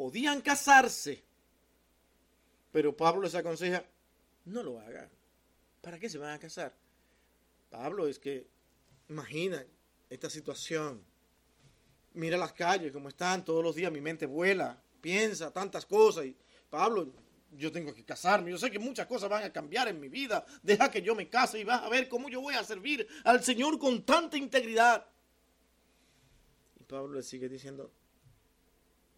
podían 0.02 0.42
casarse. 0.42 1.24
Pero 2.72 2.98
Pablo 2.98 3.22
les 3.22 3.36
aconseja, 3.36 3.86
no 4.46 4.64
lo 4.64 4.80
hagan. 4.80 5.08
¿Para 5.80 6.00
qué 6.00 6.10
se 6.10 6.18
van 6.18 6.32
a 6.32 6.40
casar? 6.40 6.74
Pablo 7.70 8.08
es 8.08 8.18
que, 8.18 8.48
imagina 9.10 9.64
esta 10.10 10.28
situación. 10.28 11.04
Mira 12.16 12.36
las 12.36 12.52
calles 12.54 12.92
como 12.92 13.10
están, 13.10 13.46
todos 13.46 13.64
los 13.64 13.76
días 13.76 13.92
mi 13.92 14.02
mente 14.02 14.26
vuela, 14.26 14.82
piensa 15.02 15.54
tantas 15.54 15.86
cosas. 15.86 16.26
Y 16.26 16.36
Pablo, 16.68 17.14
yo 17.52 17.72
tengo 17.72 17.94
que 17.94 18.04
casarme. 18.04 18.50
Yo 18.50 18.58
sé 18.58 18.72
que 18.72 18.80
muchas 18.80 19.06
cosas 19.06 19.30
van 19.30 19.44
a 19.44 19.54
cambiar 19.54 19.88
en 19.88 20.00
mi 20.00 20.10
vida. 20.10 20.44
Deja 20.64 20.90
que 20.90 21.04
yo 21.04 21.14
me 21.14 21.30
case 21.30 21.60
y 21.60 21.64
vas 21.64 21.84
a 21.84 21.90
ver 21.90 22.10
cómo 22.10 22.28
yo 22.28 22.42
voy 22.42 22.56
a 22.56 22.64
servir 22.64 23.08
al 23.24 23.44
Señor 23.44 23.78
con 23.78 24.04
tanta 24.04 24.36
integridad. 24.36 25.06
Y 26.80 26.86
Pablo 26.86 27.14
le 27.14 27.22
sigue 27.22 27.48
diciendo, 27.48 27.94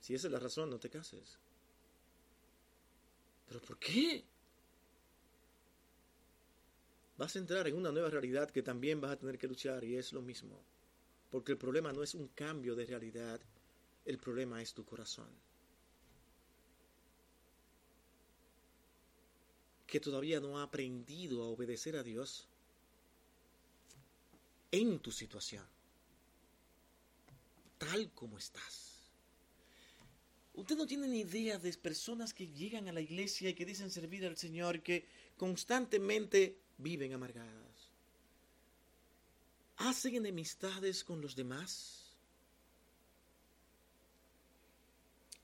si 0.04 0.14
esa 0.14 0.28
es 0.28 0.34
la 0.34 0.40
razón, 0.40 0.70
no 0.70 0.78
te 0.78 0.90
cases. 0.90 1.40
¿Pero 3.48 3.62
por 3.62 3.80
qué? 3.80 4.26
Vas 7.18 7.34
a 7.34 7.40
entrar 7.40 7.70
en 7.70 7.78
una 7.78 7.90
nueva 7.90 8.10
realidad 8.10 8.52
que 8.52 8.62
también 8.62 9.00
vas 9.00 9.12
a 9.12 9.18
tener 9.18 9.38
que 9.38 9.48
luchar 9.48 9.82
y 9.86 9.96
es 9.96 10.12
lo 10.12 10.22
mismo. 10.22 10.62
Porque 11.32 11.54
el 11.54 11.58
problema 11.58 11.94
no 11.94 12.04
es 12.04 12.16
un 12.16 12.28
cambio 12.28 12.76
de 12.76 12.86
realidad, 12.86 13.40
el 14.04 14.18
problema 14.18 14.62
es 14.62 14.74
tu 14.74 14.84
corazón. 14.84 15.30
Que 19.88 20.02
todavía 20.02 20.42
no 20.42 20.60
ha 20.60 20.64
aprendido 20.64 21.44
a 21.44 21.48
obedecer 21.48 21.96
a 21.96 22.04
Dios 22.04 22.50
en 24.70 25.00
tu 25.00 25.14
situación, 25.14 25.66
tal 27.78 28.12
como 28.12 28.38
estás. 28.38 28.93
Usted 30.56 30.78
no 30.78 30.86
tiene 30.86 31.08
ni 31.08 31.22
idea 31.22 31.58
de 31.58 31.74
personas 31.74 32.34
que 32.34 32.48
llegan 32.48 32.88
a 32.88 32.94
la 32.94 33.02
iglesia 33.02 33.50
y 33.50 33.54
que 33.56 33.66
dicen 33.66 33.90
servir 33.90 34.26
al 34.26 34.38
Señor, 34.38 34.84
que 34.84 35.08
constantemente 35.36 36.58
viven 36.78 37.14
amargadas. 37.14 37.90
Hacen 39.78 40.16
enemistades 40.16 41.04
con 41.04 41.22
los 41.22 41.36
demás. 41.36 42.16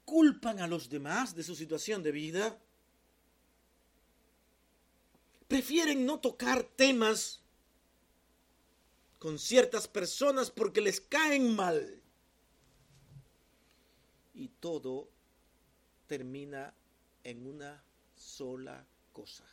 Culpan 0.06 0.60
a 0.60 0.68
los 0.68 0.90
demás 0.90 1.36
de 1.36 1.44
su 1.44 1.56
situación 1.56 2.04
de 2.04 2.12
vida. 2.12 2.60
Prefieren 5.48 6.06
no 6.06 6.20
tocar 6.20 6.64
temas 6.64 7.42
con 9.18 9.40
ciertas 9.40 9.88
personas 9.88 10.52
porque 10.52 10.82
les 10.82 11.02
caen 11.02 11.56
mal 11.56 11.99
y 14.40 14.48
todo 14.48 15.10
termina 16.08 16.74
en 17.26 17.46
una 17.46 17.84
sola 18.16 18.88
cosa. 19.12 19.44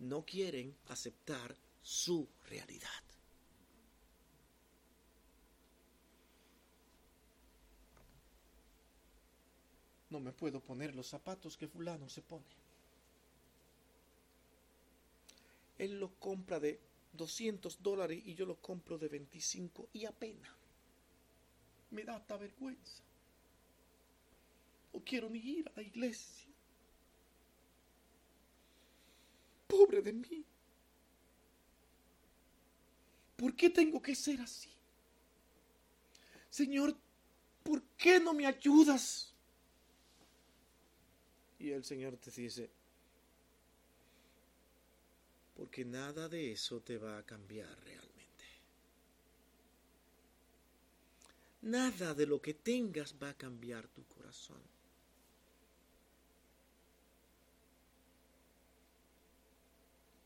No 0.00 0.26
quieren 0.26 0.76
aceptar 0.88 1.56
su 1.80 2.28
realidad. 2.50 2.90
No 10.10 10.18
me 10.18 10.32
puedo 10.32 10.60
poner 10.60 10.96
los 10.96 11.06
zapatos 11.06 11.56
que 11.56 11.68
fulano 11.68 12.08
se 12.08 12.22
pone. 12.22 12.44
Él 15.78 16.00
lo 16.00 16.12
compra 16.18 16.58
de 16.58 16.80
200 17.12 17.80
dólares 17.84 18.20
y 18.26 18.34
yo 18.34 18.46
lo 18.46 18.60
compro 18.60 18.98
de 18.98 19.08
25 19.08 19.90
y 19.92 20.06
apenas 20.06 20.55
me 21.90 22.04
da 22.04 22.16
hasta 22.16 22.36
vergüenza. 22.36 23.02
No 24.92 25.02
quiero 25.04 25.28
ni 25.28 25.38
ir 25.38 25.68
a 25.68 25.72
la 25.76 25.82
iglesia. 25.82 26.48
Pobre 29.66 30.00
de 30.02 30.12
mí. 30.12 30.46
¿por 33.36 33.54
qué 33.54 33.70
tengo 33.70 34.02
que 34.02 34.14
ser 34.14 34.40
así? 34.40 34.70
Señor, 36.50 36.96
¿por 37.62 37.82
qué 37.96 38.18
no 38.18 38.32
me 38.32 38.46
ayudas? 38.46 39.32
Y 41.58 41.70
el 41.70 41.84
Señor 41.84 42.16
te 42.16 42.30
dice, 42.30 42.70
porque 45.54 45.84
nada 45.84 46.28
de 46.28 46.52
eso 46.52 46.80
te 46.80 46.98
va 46.98 47.18
a 47.18 47.22
cambiar 47.24 47.68
realmente. 47.84 48.05
Nada 51.62 52.14
de 52.14 52.26
lo 52.26 52.40
que 52.40 52.54
tengas 52.54 53.14
va 53.20 53.30
a 53.30 53.34
cambiar 53.34 53.88
tu 53.88 54.04
corazón. 54.04 54.60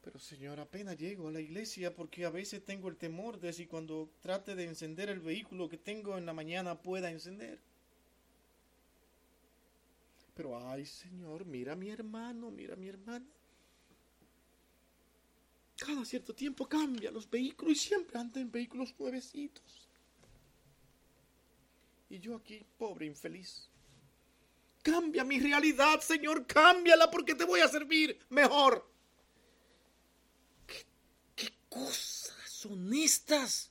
Pero 0.03 0.19
Señor, 0.19 0.59
apenas 0.61 0.97
llego 0.97 1.29
a 1.29 1.33
la 1.33 1.41
iglesia 1.41 1.95
porque 1.95 2.25
a 2.25 2.31
veces 2.31 2.65
tengo 2.65 2.89
el 2.89 2.97
temor 2.97 3.39
de 3.39 3.53
si 3.53 3.67
cuando 3.67 4.11
trate 4.21 4.55
de 4.55 4.65
encender 4.65 5.09
el 5.09 5.21
vehículo 5.21 5.69
que 5.69 5.77
tengo 5.77 6.17
en 6.17 6.27
la 6.27 6.33
mañana 6.33 6.81
pueda 6.81 7.11
encender. 7.11 7.61
Pero 10.35 10.59
ay 10.69 10.87
Señor, 10.87 11.45
mira 11.45 11.75
a 11.75 11.77
mi 11.77 11.91
hermano, 11.91 12.51
mira 12.51 12.75
a 12.75 12.77
mi 12.77 12.89
hermana. 12.89 13.27
Cada 15.77 16.05
cierto 16.05 16.35
tiempo 16.35 16.67
cambia 16.67 17.11
los 17.11 17.29
vehículos 17.29 17.77
y 17.77 17.81
siempre 17.89 18.19
anda 18.19 18.41
en 18.41 18.51
vehículos 18.51 18.95
nuevecitos. 18.99 19.90
Y 22.11 22.19
yo 22.19 22.35
aquí, 22.35 22.67
pobre 22.77 23.07
infeliz. 23.07 23.69
Cambia 24.83 25.23
mi 25.23 25.39
realidad, 25.39 26.01
Señor, 26.01 26.45
cámbiala 26.45 27.09
porque 27.09 27.37
te 27.37 27.45
voy 27.45 27.61
a 27.61 27.69
servir 27.69 28.19
mejor. 28.29 28.91
¿Qué, 31.37 31.53
cosas 31.69 32.51
son 32.51 32.93
estas? 32.93 33.71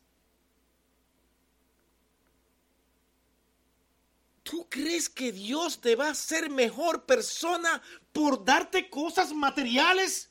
¿Tú 4.43 4.67
crees 4.69 5.09
que 5.09 5.33
Dios 5.33 5.81
te 5.81 5.97
va 5.97 6.07
a 6.07 6.11
hacer 6.11 6.49
mejor 6.49 7.05
persona 7.05 7.81
por 8.13 8.45
darte 8.45 8.89
cosas 8.89 9.33
materiales? 9.33 10.29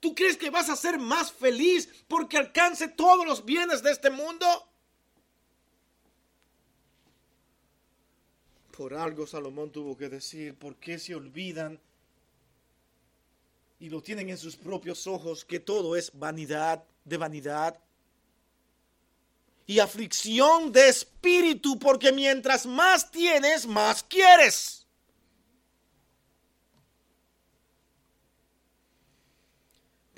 ¿Tú 0.00 0.16
crees 0.16 0.36
que 0.36 0.50
vas 0.50 0.68
a 0.68 0.76
ser 0.76 0.98
más 0.98 1.30
feliz 1.30 1.88
porque 2.08 2.38
alcance 2.38 2.88
todos 2.88 3.24
los 3.24 3.44
bienes 3.44 3.84
de 3.84 3.92
este 3.92 4.10
mundo? 4.10 4.67
Por 8.78 8.94
algo 8.94 9.26
Salomón 9.26 9.72
tuvo 9.72 9.96
que 9.96 10.08
decir, 10.08 10.54
¿por 10.54 10.76
qué 10.76 11.00
se 11.00 11.12
olvidan 11.12 11.80
y 13.80 13.88
lo 13.88 14.00
tienen 14.00 14.28
en 14.28 14.38
sus 14.38 14.54
propios 14.54 15.08
ojos 15.08 15.44
que 15.44 15.58
todo 15.58 15.96
es 15.96 16.16
vanidad 16.16 16.84
de 17.04 17.16
vanidad? 17.16 17.76
Y 19.66 19.80
aflicción 19.80 20.70
de 20.70 20.90
espíritu, 20.90 21.76
porque 21.80 22.12
mientras 22.12 22.66
más 22.66 23.10
tienes, 23.10 23.66
más 23.66 24.04
quieres. 24.04 24.86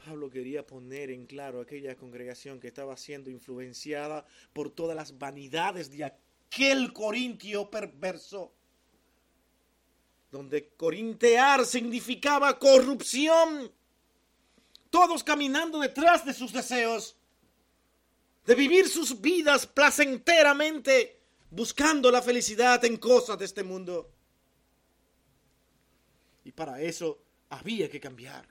Pablo 0.05 0.29
quería 0.29 0.67
poner 0.67 1.11
en 1.11 1.25
claro 1.25 1.63
aquella 1.63 1.97
congregación 1.97 2.61
que 2.61 2.69
estaba 2.69 2.99
siendo 2.99 3.31
influenciada 3.31 4.27
por 4.53 4.69
todas 4.69 4.95
las 4.95 5.17
vanidades 5.17 5.91
de 5.91 6.05
aquel 6.51 6.93
corintio 6.93 7.71
perverso, 7.71 8.53
donde 10.33 10.71
corintear 10.77 11.65
significaba 11.65 12.59
corrupción, 12.59 13.73
todos 14.91 15.23
caminando 15.23 15.79
detrás 15.79 16.25
de 16.25 16.35
sus 16.35 16.53
deseos, 16.53 17.17
de 18.45 18.55
vivir 18.57 18.89
sus 18.89 19.21
vidas 19.21 19.65
placenteramente, 19.65 21.21
buscando 21.51 22.11
la 22.11 22.21
felicidad 22.21 22.85
en 22.85 22.97
cosas 22.97 23.39
de 23.39 23.45
este 23.45 23.63
mundo. 23.63 24.11
Y 26.45 26.51
para 26.51 26.81
eso 26.81 27.23
había 27.49 27.89
que 27.89 28.01
cambiar. 28.01 28.45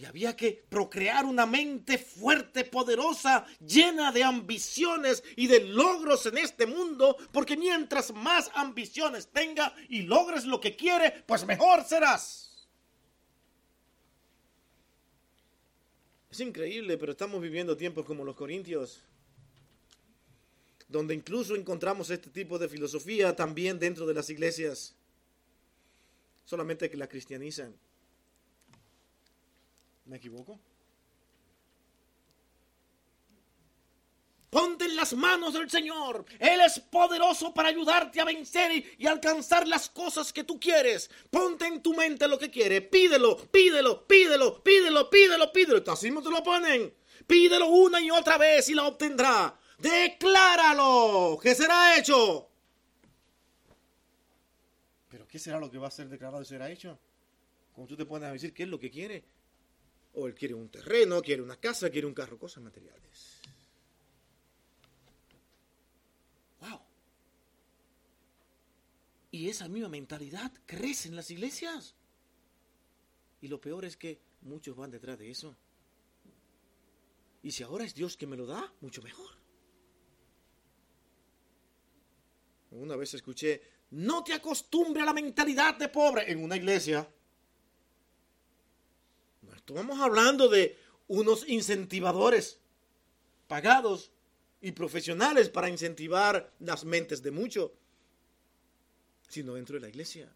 Y 0.00 0.06
había 0.06 0.34
que 0.34 0.64
procrear 0.66 1.26
una 1.26 1.44
mente 1.44 1.98
fuerte, 1.98 2.64
poderosa, 2.64 3.44
llena 3.58 4.10
de 4.10 4.24
ambiciones 4.24 5.22
y 5.36 5.46
de 5.46 5.60
logros 5.60 6.24
en 6.24 6.38
este 6.38 6.64
mundo, 6.64 7.18
porque 7.32 7.54
mientras 7.54 8.10
más 8.14 8.50
ambiciones 8.54 9.28
tenga 9.28 9.74
y 9.90 10.00
logres 10.00 10.46
lo 10.46 10.58
que 10.58 10.74
quiere, 10.74 11.22
pues 11.26 11.44
mejor 11.44 11.84
serás. 11.84 12.66
Es 16.30 16.40
increíble, 16.40 16.96
pero 16.96 17.12
estamos 17.12 17.42
viviendo 17.42 17.76
tiempos 17.76 18.06
como 18.06 18.24
los 18.24 18.36
corintios, 18.36 19.02
donde 20.88 21.12
incluso 21.14 21.56
encontramos 21.56 22.08
este 22.08 22.30
tipo 22.30 22.58
de 22.58 22.70
filosofía 22.70 23.36
también 23.36 23.78
dentro 23.78 24.06
de 24.06 24.14
las 24.14 24.30
iglesias, 24.30 24.94
solamente 26.46 26.88
que 26.88 26.96
la 26.96 27.06
cristianizan. 27.06 27.76
¿Me 30.10 30.16
equivoco? 30.16 30.58
Ponte 34.50 34.86
en 34.86 34.96
las 34.96 35.12
manos 35.12 35.54
del 35.54 35.70
Señor. 35.70 36.24
Él 36.40 36.60
es 36.62 36.80
poderoso 36.80 37.54
para 37.54 37.68
ayudarte 37.68 38.20
a 38.20 38.24
vencer 38.24 38.72
y, 38.98 39.06
alcanzar 39.06 39.68
las 39.68 39.88
cosas 39.88 40.32
que 40.32 40.42
tú 40.42 40.58
quieres. 40.58 41.08
Ponte 41.30 41.64
en 41.64 41.80
tu 41.80 41.94
mente 41.94 42.26
lo 42.26 42.40
que 42.40 42.50
quieres. 42.50 42.82
Pídelo, 42.88 43.36
pídelo, 43.36 44.04
pídelo, 44.08 44.60
pídelo, 44.64 45.08
pídelo, 45.08 45.52
pídelo. 45.52 45.92
Así 45.92 46.10
no 46.10 46.20
te 46.20 46.30
lo 46.30 46.42
ponen. 46.42 46.92
Pídelo 47.28 47.68
una 47.68 48.00
y 48.00 48.10
otra 48.10 48.36
vez 48.36 48.68
y 48.68 48.74
lo 48.74 48.88
obtendrá. 48.88 49.56
Decláralo, 49.78 51.38
que 51.40 51.54
será 51.54 51.96
hecho. 51.96 52.50
Pero 55.08 55.28
¿qué 55.28 55.38
será 55.38 55.60
lo 55.60 55.70
que 55.70 55.78
va 55.78 55.86
a 55.86 55.92
ser 55.92 56.08
declarado 56.08 56.42
y 56.42 56.46
será 56.46 56.68
hecho? 56.68 56.98
Como 57.72 57.86
tú 57.86 57.96
te 57.96 58.04
pones 58.04 58.28
a 58.28 58.32
decir 58.32 58.52
qué 58.52 58.64
es 58.64 58.68
lo 58.68 58.80
que 58.80 58.90
quiere. 58.90 59.22
O 60.14 60.26
él 60.26 60.34
quiere 60.34 60.54
un 60.54 60.68
terreno, 60.68 61.22
quiere 61.22 61.42
una 61.42 61.56
casa, 61.56 61.90
quiere 61.90 62.06
un 62.06 62.14
carro, 62.14 62.38
cosas 62.38 62.62
materiales. 62.62 63.40
Wow. 66.60 66.80
Y 69.30 69.48
esa 69.48 69.68
misma 69.68 69.88
mentalidad 69.88 70.52
crece 70.66 71.08
en 71.08 71.16
las 71.16 71.30
iglesias. 71.30 71.94
Y 73.40 73.48
lo 73.48 73.60
peor 73.60 73.84
es 73.84 73.96
que 73.96 74.20
muchos 74.42 74.76
van 74.76 74.90
detrás 74.90 75.18
de 75.18 75.30
eso. 75.30 75.56
Y 77.42 77.52
si 77.52 77.62
ahora 77.62 77.84
es 77.84 77.94
Dios 77.94 78.16
que 78.16 78.26
me 78.26 78.36
lo 78.36 78.46
da, 78.46 78.72
mucho 78.80 79.02
mejor. 79.02 79.30
Una 82.72 82.96
vez 82.96 83.14
escuché, 83.14 83.62
no 83.90 84.22
te 84.22 84.34
acostumbre 84.34 85.02
a 85.02 85.06
la 85.06 85.12
mentalidad 85.12 85.76
de 85.76 85.88
pobre 85.88 86.30
en 86.30 86.42
una 86.42 86.56
iglesia. 86.56 87.08
Estamos 89.66 90.00
hablando 90.00 90.48
de 90.48 90.76
unos 91.08 91.48
incentivadores 91.48 92.60
pagados 93.46 94.10
y 94.60 94.72
profesionales 94.72 95.48
para 95.48 95.68
incentivar 95.68 96.52
las 96.60 96.84
mentes 96.84 97.22
de 97.22 97.30
muchos, 97.30 97.70
sino 99.28 99.54
dentro 99.54 99.76
de 99.76 99.80
la 99.80 99.88
iglesia. 99.88 100.32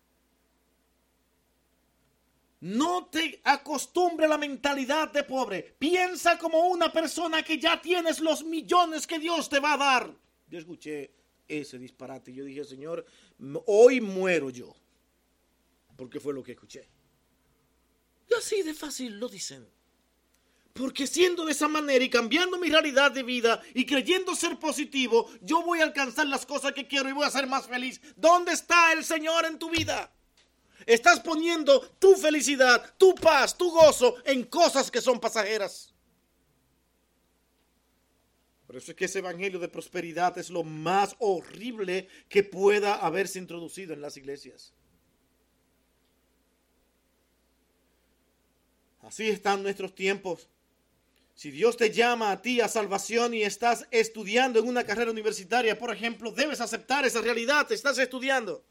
No 2.60 3.06
te 3.06 3.40
acostumbre 3.44 4.24
a 4.24 4.28
la 4.30 4.38
mentalidad 4.38 5.12
de 5.12 5.24
pobre. 5.24 5.74
Piensa 5.78 6.38
como 6.38 6.68
una 6.68 6.90
persona 6.90 7.42
que 7.42 7.58
ya 7.58 7.80
tienes 7.82 8.20
los 8.20 8.42
millones 8.42 9.06
que 9.06 9.18
Dios 9.18 9.50
te 9.50 9.60
va 9.60 9.74
a 9.74 9.76
dar. 9.76 10.14
Yo 10.48 10.58
escuché 10.58 11.10
ese 11.46 11.78
disparate 11.78 12.30
y 12.30 12.36
yo 12.36 12.44
dije, 12.44 12.64
Señor, 12.64 13.04
hoy 13.66 14.00
muero 14.00 14.48
yo. 14.48 14.74
Porque 15.94 16.18
fue 16.18 16.32
lo 16.32 16.42
que 16.42 16.52
escuché. 16.52 16.88
Y 18.30 18.34
así 18.34 18.62
de 18.62 18.74
fácil 18.74 19.18
lo 19.18 19.28
dicen. 19.28 19.66
Porque 20.72 21.06
siendo 21.06 21.44
de 21.44 21.52
esa 21.52 21.68
manera 21.68 22.04
y 22.04 22.10
cambiando 22.10 22.58
mi 22.58 22.68
realidad 22.68 23.12
de 23.12 23.22
vida 23.22 23.62
y 23.74 23.86
creyendo 23.86 24.34
ser 24.34 24.58
positivo, 24.58 25.30
yo 25.40 25.62
voy 25.62 25.80
a 25.80 25.84
alcanzar 25.84 26.26
las 26.26 26.44
cosas 26.44 26.72
que 26.72 26.88
quiero 26.88 27.08
y 27.08 27.12
voy 27.12 27.24
a 27.24 27.30
ser 27.30 27.46
más 27.46 27.68
feliz. 27.68 28.00
¿Dónde 28.16 28.52
está 28.52 28.92
el 28.92 29.04
Señor 29.04 29.44
en 29.44 29.58
tu 29.58 29.70
vida? 29.70 30.10
Estás 30.84 31.20
poniendo 31.20 31.80
tu 31.98 32.16
felicidad, 32.16 32.94
tu 32.98 33.14
paz, 33.14 33.56
tu 33.56 33.70
gozo 33.70 34.16
en 34.24 34.42
cosas 34.44 34.90
que 34.90 35.00
son 35.00 35.20
pasajeras. 35.20 35.94
Por 38.66 38.76
eso 38.76 38.90
es 38.90 38.96
que 38.96 39.04
ese 39.04 39.20
evangelio 39.20 39.60
de 39.60 39.68
prosperidad 39.68 40.36
es 40.38 40.50
lo 40.50 40.64
más 40.64 41.14
horrible 41.20 42.08
que 42.28 42.42
pueda 42.42 42.96
haberse 42.96 43.38
introducido 43.38 43.94
en 43.94 44.00
las 44.00 44.16
iglesias. 44.16 44.72
Así 49.04 49.28
están 49.28 49.62
nuestros 49.62 49.94
tiempos. 49.94 50.48
Si 51.34 51.50
Dios 51.50 51.76
te 51.76 51.90
llama 51.90 52.30
a 52.30 52.40
ti 52.40 52.60
a 52.60 52.68
salvación 52.68 53.34
y 53.34 53.42
estás 53.42 53.86
estudiando 53.90 54.60
en 54.60 54.68
una 54.68 54.84
carrera 54.84 55.10
universitaria, 55.10 55.78
por 55.78 55.92
ejemplo, 55.92 56.30
debes 56.30 56.60
aceptar 56.60 57.04
esa 57.04 57.20
realidad, 57.20 57.70
estás 57.70 57.98
estudiando. 57.98 58.64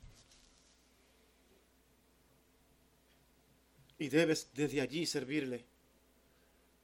Y 3.99 4.09
debes 4.09 4.49
desde 4.53 4.81
allí 4.81 5.05
servirle. 5.05 5.65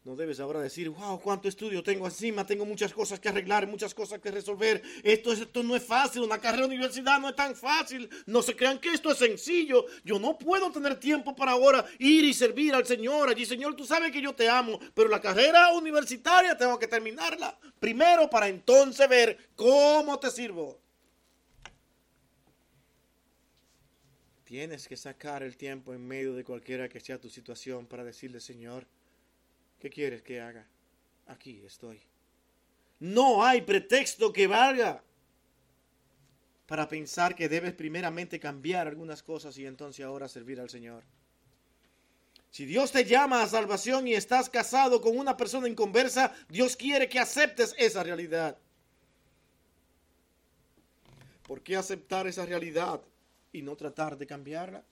No 0.05 0.15
debes 0.15 0.39
ahora 0.39 0.61
decir, 0.61 0.89
wow, 0.89 1.19
cuánto 1.19 1.49
estudio 1.49 1.83
tengo 1.83 2.05
encima, 2.05 2.45
tengo 2.45 2.65
muchas 2.65 2.93
cosas 2.93 3.19
que 3.19 3.27
arreglar, 3.27 3.67
muchas 3.67 3.93
cosas 3.93 4.19
que 4.19 4.31
resolver. 4.31 4.81
Esto, 5.03 5.33
esto 5.33 5.61
no 5.61 5.75
es 5.75 5.83
fácil, 5.83 6.21
una 6.21 6.39
carrera 6.39 6.63
de 6.63 6.69
universidad 6.69 7.19
no 7.19 7.29
es 7.29 7.35
tan 7.35 7.53
fácil. 7.53 8.09
No 8.25 8.41
se 8.41 8.55
crean 8.55 8.79
que 8.79 8.93
esto 8.93 9.11
es 9.11 9.17
sencillo. 9.17 9.85
Yo 10.05 10.17
no 10.17 10.37
puedo 10.37 10.71
tener 10.71 10.97
tiempo 10.99 11.35
para 11.35 11.51
ahora 11.51 11.85
ir 11.99 12.23
y 12.23 12.33
servir 12.33 12.73
al 12.73 12.85
Señor. 12.85 13.29
Allí, 13.29 13.45
Señor, 13.45 13.75
tú 13.75 13.85
sabes 13.85 14.11
que 14.11 14.21
yo 14.21 14.33
te 14.33 14.47
amo, 14.47 14.79
pero 14.93 15.09
la 15.09 15.19
carrera 15.19 15.73
universitaria 15.73 16.57
tengo 16.57 16.79
que 16.79 16.87
terminarla 16.87 17.59
primero 17.79 18.29
para 18.29 18.47
entonces 18.47 19.07
ver 19.09 19.37
cómo 19.55 20.17
te 20.17 20.31
sirvo. 20.31 20.79
Tienes 24.45 24.87
que 24.87 24.97
sacar 24.97 25.43
el 25.43 25.57
tiempo 25.57 25.93
en 25.93 26.07
medio 26.07 26.33
de 26.33 26.43
cualquiera 26.43 26.89
que 26.89 26.99
sea 27.01 27.19
tu 27.19 27.29
situación 27.29 27.85
para 27.85 28.03
decirle, 28.03 28.39
Señor, 28.39 28.87
¿Qué 29.79 29.89
quieres 29.89 30.21
que 30.21 30.41
haga? 30.41 30.65
Aquí 31.27 31.61
estoy. 31.65 32.01
No 32.99 33.43
hay 33.43 33.61
pretexto 33.61 34.33
que 34.33 34.47
valga 34.47 35.01
para 36.67 36.87
pensar 36.87 37.33
que 37.33 37.49
debes 37.49 37.73
primeramente 37.73 38.39
cambiar 38.39 38.87
algunas 38.87 39.23
cosas 39.23 39.57
y 39.57 39.65
entonces 39.65 40.05
ahora 40.05 40.27
servir 40.27 40.59
al 40.59 40.69
Señor. 40.69 41.03
Si 42.51 42.65
Dios 42.65 42.91
te 42.91 43.05
llama 43.05 43.41
a 43.41 43.47
salvación 43.47 44.07
y 44.07 44.15
estás 44.15 44.49
casado 44.49 45.01
con 45.01 45.17
una 45.17 45.37
persona 45.37 45.67
inconversa, 45.67 46.33
Dios 46.49 46.75
quiere 46.75 47.07
que 47.07 47.19
aceptes 47.19 47.73
esa 47.77 48.03
realidad. 48.03 48.57
¿Por 51.43 51.61
qué 51.61 51.75
aceptar 51.75 52.27
esa 52.27 52.45
realidad 52.45 53.01
y 53.53 53.61
no 53.61 53.75
tratar 53.75 54.17
de 54.17 54.27
cambiarla? 54.27 54.83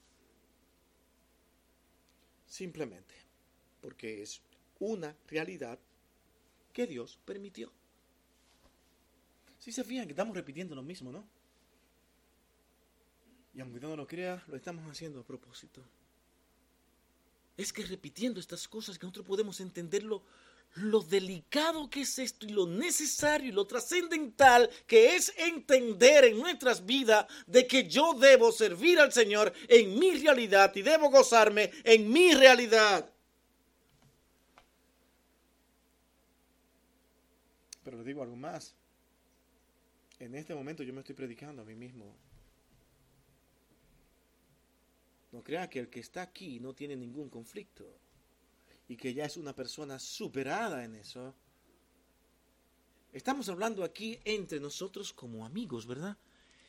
Simplemente 2.46 3.14
porque 3.80 4.22
es 4.22 4.40
una 4.80 5.14
realidad 5.28 5.78
que 6.72 6.86
Dios 6.86 7.18
permitió. 7.24 7.70
Si 9.58 9.72
se 9.72 9.84
fijan 9.84 10.06
que 10.06 10.12
estamos 10.12 10.36
repitiendo 10.36 10.74
lo 10.74 10.82
mismo, 10.82 11.10
¿no? 11.10 11.24
Y 13.54 13.60
aunque 13.60 13.80
no 13.80 13.96
lo 13.96 14.06
crea, 14.06 14.42
lo 14.46 14.56
estamos 14.56 14.88
haciendo 14.88 15.20
a 15.20 15.24
propósito. 15.24 15.82
Es 17.56 17.72
que 17.72 17.84
repitiendo 17.84 18.38
estas 18.38 18.68
cosas 18.68 18.98
que 18.98 19.04
nosotros 19.04 19.26
podemos 19.26 19.60
entenderlo, 19.60 20.22
lo 20.74 21.00
delicado 21.00 21.90
que 21.90 22.02
es 22.02 22.18
esto 22.18 22.46
y 22.46 22.50
lo 22.50 22.66
necesario 22.66 23.48
y 23.48 23.52
lo 23.52 23.66
trascendental 23.66 24.70
que 24.86 25.16
es 25.16 25.32
entender 25.36 26.26
en 26.26 26.38
nuestras 26.38 26.84
vidas 26.84 27.26
de 27.46 27.66
que 27.66 27.88
yo 27.88 28.14
debo 28.14 28.52
servir 28.52 29.00
al 29.00 29.12
Señor 29.12 29.52
en 29.66 29.98
mi 29.98 30.12
realidad 30.12 30.74
y 30.76 30.82
debo 30.82 31.10
gozarme 31.10 31.72
en 31.82 32.08
mi 32.12 32.34
realidad. 32.34 33.10
Pero 37.88 37.96
les 37.96 38.06
digo 38.06 38.22
algo 38.22 38.36
más. 38.36 38.74
En 40.18 40.34
este 40.34 40.54
momento 40.54 40.82
yo 40.82 40.92
me 40.92 41.00
estoy 41.00 41.14
predicando 41.14 41.62
a 41.62 41.64
mí 41.64 41.74
mismo. 41.74 42.14
No 45.32 45.42
crea 45.42 45.70
que 45.70 45.78
el 45.78 45.88
que 45.88 46.00
está 46.00 46.20
aquí 46.20 46.60
no 46.60 46.74
tiene 46.74 46.96
ningún 46.96 47.30
conflicto 47.30 47.90
y 48.90 48.96
que 48.98 49.14
ya 49.14 49.24
es 49.24 49.38
una 49.38 49.54
persona 49.54 49.98
superada 49.98 50.84
en 50.84 50.96
eso. 50.96 51.34
Estamos 53.14 53.48
hablando 53.48 53.82
aquí 53.82 54.18
entre 54.26 54.60
nosotros 54.60 55.14
como 55.14 55.46
amigos, 55.46 55.86
¿verdad? 55.86 56.18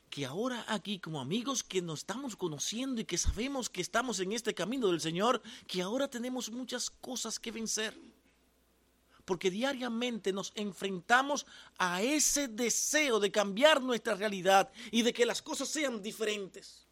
Que 0.09 0.25
ahora 0.25 0.63
aquí 0.69 0.99
como 0.99 1.19
amigos 1.19 1.65
que 1.65 1.81
nos 1.81 1.99
estamos 1.99 2.37
conociendo 2.37 3.01
y 3.01 3.03
que 3.03 3.17
sabemos 3.17 3.69
que 3.69 3.81
estamos 3.81 4.21
en 4.21 4.31
este 4.31 4.53
camino 4.53 4.87
del 4.87 5.01
Señor, 5.01 5.41
que 5.67 5.81
ahora 5.81 6.09
tenemos 6.09 6.49
muchas 6.49 6.89
cosas 6.89 7.39
que 7.39 7.51
vencer 7.51 7.93
porque 9.29 9.51
diariamente 9.51 10.33
nos 10.33 10.51
enfrentamos 10.55 11.45
a 11.77 12.01
ese 12.01 12.47
deseo 12.47 13.19
de 13.19 13.31
cambiar 13.31 13.79
nuestra 13.79 14.15
realidad 14.15 14.71
y 14.89 15.03
de 15.03 15.13
que 15.13 15.23
las 15.23 15.39
cosas 15.39 15.69
sean 15.69 16.01
diferentes. 16.01 16.87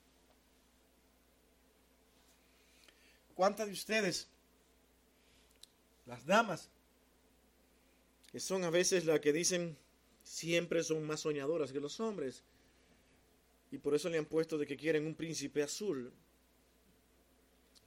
¿Cuántas 3.33 3.65
de 3.65 3.73
ustedes, 3.73 4.27
las 6.05 6.23
damas, 6.27 6.69
que 8.31 8.39
son 8.39 8.63
a 8.65 8.69
veces 8.69 9.05
las 9.05 9.19
que 9.19 9.33
dicen 9.33 9.75
siempre 10.23 10.83
son 10.83 11.07
más 11.07 11.21
soñadoras 11.21 11.71
que 11.71 11.79
los 11.79 11.99
hombres, 11.99 12.43
y 13.71 13.79
por 13.79 13.95
eso 13.95 14.09
le 14.09 14.19
han 14.19 14.25
puesto 14.25 14.59
de 14.59 14.67
que 14.67 14.77
quieren 14.77 15.07
un 15.07 15.15
príncipe 15.15 15.63
azul, 15.63 16.13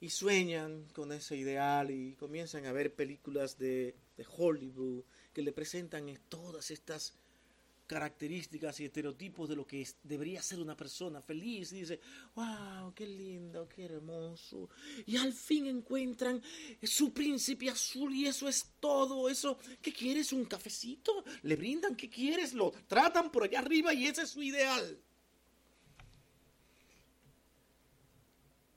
y 0.01 0.09
sueñan 0.09 0.87
con 0.93 1.11
ese 1.11 1.37
ideal 1.37 1.91
y 1.91 2.15
comienzan 2.15 2.65
a 2.65 2.71
ver 2.71 2.93
películas 2.93 3.57
de, 3.57 3.95
Hollywood 4.37 5.03
que 5.33 5.41
le 5.41 5.51
presentan 5.51 6.05
todas 6.29 6.69
estas 6.69 7.15
características 7.87 8.79
y 8.79 8.85
estereotipos 8.85 9.49
de 9.49 9.55
lo 9.55 9.65
que 9.65 9.87
debería 10.03 10.41
ser 10.43 10.59
una 10.59 10.77
persona 10.77 11.21
feliz 11.21 11.73
y 11.73 11.81
dice, 11.81 11.99
wow, 12.35 12.93
qué 12.93 13.07
lindo, 13.07 13.67
qué 13.67 13.85
hermoso. 13.85 14.69
Y 15.07 15.17
al 15.17 15.33
fin 15.33 15.65
encuentran 15.65 16.41
su 16.83 17.11
príncipe 17.11 17.69
azul 17.69 18.13
y 18.13 18.27
eso 18.27 18.47
es 18.47 18.65
todo, 18.79 19.27
eso, 19.27 19.57
¿qué 19.81 19.91
quieres? 19.91 20.31
¿Un 20.33 20.45
cafecito? 20.45 21.23
Le 21.41 21.55
brindan, 21.55 21.95
¿qué 21.95 22.09
quieres? 22.09 22.53
Lo 22.53 22.71
tratan 22.87 23.31
por 23.31 23.43
allá 23.43 23.59
arriba 23.59 23.91
y 23.93 24.05
ese 24.05 24.21
es 24.21 24.29
su 24.29 24.43
ideal. 24.43 24.99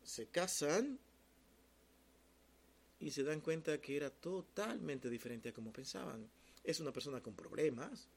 Se 0.03 0.27
casan 0.27 0.99
y 3.05 3.11
se 3.11 3.23
dan 3.23 3.43
cuenta 3.43 3.79
que 3.83 3.99
era 3.99 4.09
totalmente 4.09 5.11
diferente 5.11 5.51
a 5.51 5.53
como 5.53 5.71
pensaban. 5.71 6.27
Es 6.65 6.81
una 6.81 6.91
persona 6.91 7.21
con 7.21 7.35
problemas. 7.35 8.09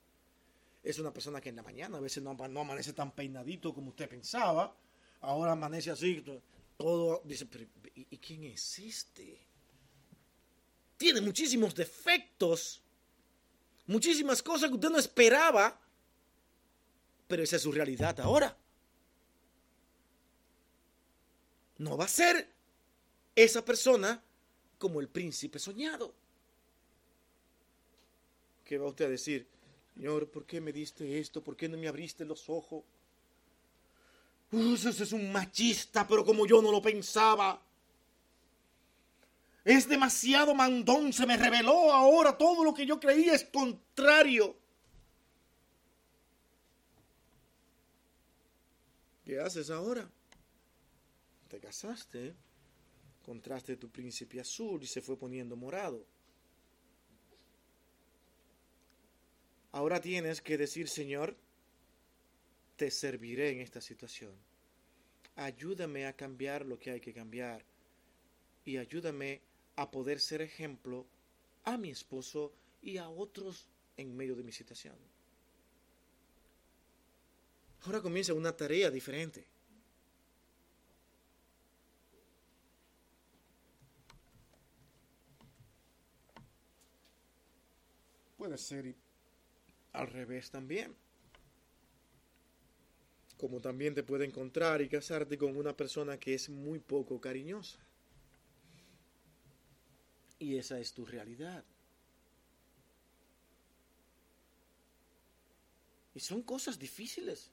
Es 0.82 0.98
una 0.98 1.12
persona 1.12 1.42
que 1.42 1.50
en 1.50 1.58
la 1.58 1.62
mañana 1.62 1.98
a 1.98 2.00
veces 2.00 2.24
no, 2.24 2.34
no 2.34 2.62
amanece 2.62 2.94
tan 2.94 3.12
peinadito 3.12 3.74
como 3.74 3.90
usted 3.90 4.08
pensaba. 4.08 4.74
Ahora 5.20 5.52
amanece 5.52 5.92
así, 5.92 6.24
todo. 6.78 7.22
Dice, 7.26 7.46
¿y, 7.96 8.18
quién 8.18 8.46
es 8.46 8.80
este? 8.80 9.46
Tiene 10.96 11.20
muchísimos 11.20 11.76
defectos. 11.76 12.82
Muchísimas 13.88 14.42
cosas 14.42 14.70
que 14.70 14.76
usted 14.76 14.90
no 14.90 15.00
esperaba. 15.00 15.82
Pero 17.28 17.44
esa 17.44 17.58
es 17.58 17.62
su 17.62 17.74
realidad 17.74 18.18
ahora. 18.22 18.58
No 21.78 21.98
va 21.98 22.06
a 22.06 22.08
ser 22.08 22.54
esa 23.36 23.66
persona 23.66 24.24
como 24.78 25.00
el 25.00 25.08
príncipe 25.08 25.60
soñado. 25.60 26.14
¿Qué 28.64 28.78
va 28.78 28.88
usted 28.88 29.06
a 29.06 29.10
decir? 29.10 29.48
Señor, 29.94 30.30
¿por 30.30 30.46
qué 30.46 30.62
me 30.62 30.72
diste 30.72 31.20
esto? 31.20 31.44
¿Por 31.44 31.56
qué 31.56 31.68
no 31.70 31.78
me 31.78 31.88
abriste 31.88 32.26
los 32.26 32.50
ojos? 32.50 32.84
ese 34.52 35.04
es 35.04 35.12
un 35.12 35.32
machista, 35.32 36.08
pero 36.08 36.24
como 36.24 36.46
yo 36.46 36.62
no 36.62 36.72
lo 36.72 36.82
pensaba. 36.82 37.62
Es 39.66 39.88
demasiado 39.90 40.56
mandón, 40.56 41.12
se 41.12 41.26
me 41.26 41.36
reveló 41.36 41.92
ahora 41.92 42.38
todo 42.38 42.64
lo 42.64 42.74
que 42.74 42.86
yo 42.86 43.00
creía 43.00 43.34
es 43.34 43.44
contrario. 43.44 44.56
¿Qué 49.26 49.40
haces 49.40 49.70
ahora? 49.70 50.10
Te 51.50 51.60
casaste 51.60 52.34
contraste 53.28 53.76
tu 53.76 53.90
príncipe 53.90 54.40
azul 54.40 54.82
y 54.82 54.88
se 54.88 55.02
fue 55.02 55.18
poniendo 55.20 55.58
morado. 55.58 56.06
Ahora 59.74 60.00
tienes 60.00 60.42
que 60.42 60.58
decir, 60.58 60.88
Señor, 60.88 61.36
te 62.78 62.90
serviré 62.90 63.50
en 63.50 63.60
esta 63.60 63.82
situación. 63.82 64.34
Ayúdame 65.36 66.06
a 66.06 66.16
cambiar 66.16 66.66
lo 66.66 66.80
que 66.80 66.92
hay 66.92 67.02
que 67.02 67.14
cambiar 67.14 67.66
y 68.64 68.78
ayúdame 68.78 69.42
a 69.76 69.92
poder 69.92 70.22
ser 70.22 70.42
ejemplo 70.42 71.06
a 71.66 71.78
mi 71.78 71.90
esposo 71.90 72.54
y 72.82 72.96
a 72.96 73.10
otros 73.10 73.68
en 73.98 74.16
medio 74.16 74.38
de 74.38 74.44
mi 74.44 74.54
situación. 74.54 74.96
Ahora 77.82 78.02
comienza 78.02 78.34
una 78.34 78.56
tarea 78.56 78.90
diferente. 78.90 79.57
Puede 88.38 88.58
ser 88.58 88.96
al 89.94 90.08
revés 90.08 90.52
también. 90.52 90.96
Como 93.38 93.60
también 93.60 93.94
te 93.94 94.04
puede 94.04 94.26
encontrar 94.26 94.82
y 94.82 94.90
casarte 94.90 95.38
con 95.38 95.58
una 95.58 95.76
persona 95.76 96.18
que 96.18 96.34
es 96.34 96.50
muy 96.50 96.80
poco 96.80 97.20
cariñosa. 97.20 97.80
Y 100.40 100.58
esa 100.58 100.80
es 100.80 100.94
tu 100.94 101.06
realidad. 101.06 101.64
Y 106.14 106.20
son 106.20 106.42
cosas 106.42 106.80
difíciles. 106.80 107.52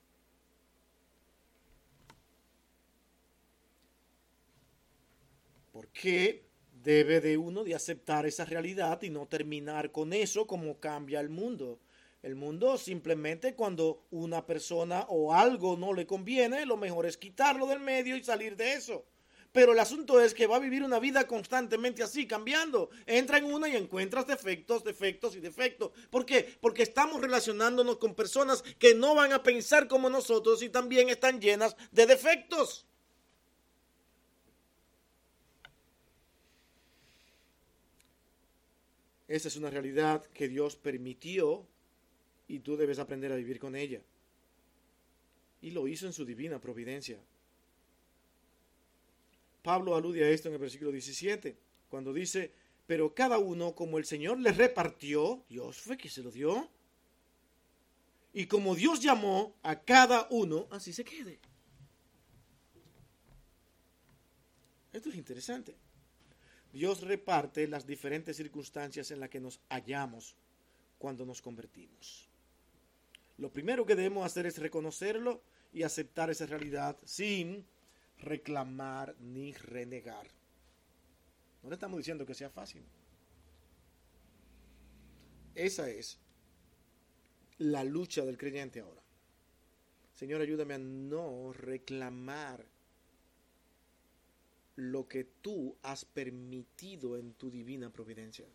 ¿Por 5.72 5.88
qué 5.88 6.43
debe 6.84 7.22
de 7.22 7.38
uno 7.38 7.64
de 7.64 7.74
aceptar 7.74 8.26
esa 8.26 8.44
realidad 8.44 9.00
y 9.02 9.08
no 9.08 9.26
terminar 9.26 9.90
con 9.90 10.12
eso 10.12 10.46
como 10.46 10.78
cambia 10.78 11.18
el 11.18 11.30
mundo. 11.30 11.80
El 12.22 12.36
mundo 12.36 12.76
simplemente 12.76 13.54
cuando 13.54 14.04
una 14.10 14.46
persona 14.46 15.06
o 15.08 15.34
algo 15.34 15.76
no 15.76 15.94
le 15.94 16.06
conviene, 16.06 16.66
lo 16.66 16.76
mejor 16.76 17.06
es 17.06 17.16
quitarlo 17.16 17.66
del 17.66 17.80
medio 17.80 18.16
y 18.16 18.22
salir 18.22 18.56
de 18.56 18.74
eso. 18.74 19.04
Pero 19.50 19.72
el 19.72 19.78
asunto 19.78 20.20
es 20.20 20.34
que 20.34 20.46
va 20.46 20.56
a 20.56 20.60
vivir 20.60 20.82
una 20.82 20.98
vida 20.98 21.26
constantemente 21.26 22.02
así, 22.02 22.26
cambiando. 22.26 22.90
Entra 23.06 23.38
en 23.38 23.44
una 23.44 23.68
y 23.68 23.76
encuentras 23.76 24.26
defectos, 24.26 24.84
defectos 24.84 25.36
y 25.36 25.40
defectos. 25.40 25.92
¿Por 26.10 26.26
qué? 26.26 26.54
Porque 26.60 26.82
estamos 26.82 27.20
relacionándonos 27.20 27.98
con 27.98 28.14
personas 28.14 28.62
que 28.78 28.94
no 28.94 29.14
van 29.14 29.32
a 29.32 29.42
pensar 29.42 29.86
como 29.86 30.10
nosotros 30.10 30.62
y 30.62 30.70
también 30.70 31.08
están 31.08 31.40
llenas 31.40 31.76
de 31.92 32.06
defectos. 32.06 32.84
Esa 39.26 39.48
es 39.48 39.56
una 39.56 39.70
realidad 39.70 40.24
que 40.26 40.48
Dios 40.48 40.76
permitió 40.76 41.66
y 42.46 42.60
tú 42.60 42.76
debes 42.76 42.98
aprender 42.98 43.32
a 43.32 43.36
vivir 43.36 43.58
con 43.58 43.74
ella. 43.74 44.00
Y 45.62 45.70
lo 45.70 45.88
hizo 45.88 46.06
en 46.06 46.12
su 46.12 46.24
divina 46.24 46.60
providencia. 46.60 47.18
Pablo 49.62 49.96
alude 49.96 50.24
a 50.24 50.28
esto 50.28 50.48
en 50.48 50.54
el 50.54 50.60
versículo 50.60 50.92
17, 50.92 51.56
cuando 51.88 52.12
dice, 52.12 52.52
pero 52.86 53.14
cada 53.14 53.38
uno 53.38 53.74
como 53.74 53.96
el 53.96 54.04
Señor 54.04 54.38
le 54.38 54.52
repartió, 54.52 55.42
Dios 55.48 55.80
fue 55.80 55.96
que 55.96 56.10
se 56.10 56.22
lo 56.22 56.30
dio, 56.30 56.68
y 58.34 58.46
como 58.46 58.74
Dios 58.74 59.00
llamó 59.00 59.54
a 59.62 59.80
cada 59.80 60.26
uno, 60.30 60.66
así 60.70 60.92
se 60.92 61.04
quede. 61.04 61.38
Esto 64.92 65.08
es 65.08 65.14
interesante. 65.14 65.74
Dios 66.74 67.02
reparte 67.02 67.68
las 67.68 67.86
diferentes 67.86 68.36
circunstancias 68.36 69.12
en 69.12 69.20
las 69.20 69.30
que 69.30 69.38
nos 69.38 69.60
hallamos 69.70 70.34
cuando 70.98 71.24
nos 71.24 71.40
convertimos. 71.40 72.28
Lo 73.38 73.52
primero 73.52 73.86
que 73.86 73.94
debemos 73.94 74.26
hacer 74.26 74.44
es 74.46 74.58
reconocerlo 74.58 75.40
y 75.72 75.84
aceptar 75.84 76.30
esa 76.30 76.46
realidad 76.46 76.98
sin 77.04 77.64
reclamar 78.18 79.14
ni 79.20 79.52
renegar. 79.52 80.26
No 81.62 81.68
le 81.68 81.74
estamos 81.74 81.98
diciendo 81.98 82.26
que 82.26 82.34
sea 82.34 82.50
fácil. 82.50 82.82
Esa 85.54 85.88
es 85.88 86.18
la 87.58 87.84
lucha 87.84 88.24
del 88.24 88.36
creyente 88.36 88.80
ahora. 88.80 89.00
Señor, 90.12 90.40
ayúdame 90.40 90.74
a 90.74 90.78
no 90.78 91.52
reclamar 91.52 92.66
lo 94.76 95.08
que 95.08 95.24
tú 95.24 95.76
has 95.82 96.04
permitido 96.04 97.16
en 97.16 97.34
tu 97.34 97.50
divina 97.50 97.90
providencia. 97.90 98.46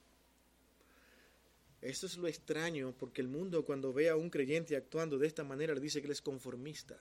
Eso 1.82 2.08
es 2.08 2.18
lo 2.18 2.28
extraño, 2.28 2.94
porque 2.98 3.22
el 3.22 3.30
mundo 3.30 3.64
cuando 3.66 3.94
ve 3.94 4.10
a 4.10 4.16
un 4.16 4.30
creyente 4.30 4.76
actuando 4.76 5.18
de 5.18 5.28
esta 5.28 5.44
manera 5.44 5.74
le 5.74 5.80
dice 5.80 6.02
que 6.02 6.08
él 6.08 6.12
es 6.12 6.22
conformista. 6.22 7.00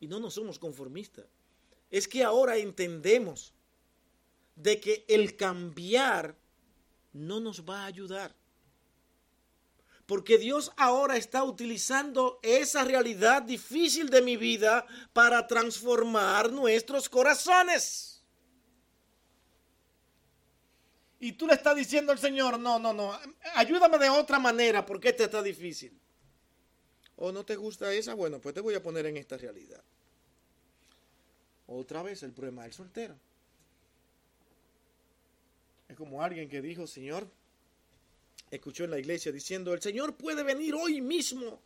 Y 0.00 0.08
no 0.08 0.20
nos 0.20 0.34
somos 0.34 0.58
conformistas. 0.58 1.26
Es 1.90 2.08
que 2.08 2.22
ahora 2.22 2.56
entendemos 2.56 3.52
de 4.56 4.80
que 4.80 5.04
el 5.08 5.36
cambiar 5.36 6.36
no 7.12 7.40
nos 7.40 7.68
va 7.68 7.82
a 7.82 7.86
ayudar. 7.86 8.34
Porque 10.06 10.36
Dios 10.36 10.72
ahora 10.76 11.16
está 11.16 11.44
utilizando 11.44 12.38
esa 12.42 12.84
realidad 12.84 13.42
difícil 13.42 14.10
de 14.10 14.20
mi 14.20 14.36
vida 14.36 14.86
para 15.12 15.46
transformar 15.46 16.52
nuestros 16.52 17.08
corazones. 17.08 18.22
Y 21.20 21.32
tú 21.32 21.46
le 21.46 21.54
estás 21.54 21.74
diciendo 21.74 22.12
al 22.12 22.18
Señor, 22.18 22.58
no, 22.58 22.78
no, 22.78 22.92
no, 22.92 23.18
ayúdame 23.54 23.96
de 23.96 24.10
otra 24.10 24.38
manera 24.38 24.84
porque 24.84 25.08
este 25.08 25.24
está 25.24 25.42
difícil. 25.42 25.98
¿O 27.16 27.32
no 27.32 27.44
te 27.46 27.56
gusta 27.56 27.92
esa? 27.94 28.12
Bueno, 28.12 28.40
pues 28.40 28.54
te 28.54 28.60
voy 28.60 28.74
a 28.74 28.82
poner 28.82 29.06
en 29.06 29.16
esta 29.16 29.38
realidad. 29.38 29.82
Otra 31.66 32.02
vez 32.02 32.22
el 32.22 32.32
problema 32.32 32.64
del 32.64 32.74
soltero. 32.74 33.16
Es 35.88 35.96
como 35.96 36.22
alguien 36.22 36.48
que 36.48 36.60
dijo, 36.60 36.86
Señor, 36.86 37.26
escuchó 38.50 38.84
en 38.84 38.90
la 38.90 38.98
iglesia 38.98 39.32
diciendo, 39.32 39.72
el 39.72 39.82
Señor 39.82 40.16
puede 40.16 40.42
venir 40.42 40.74
hoy 40.74 41.00
mismo. 41.00 41.60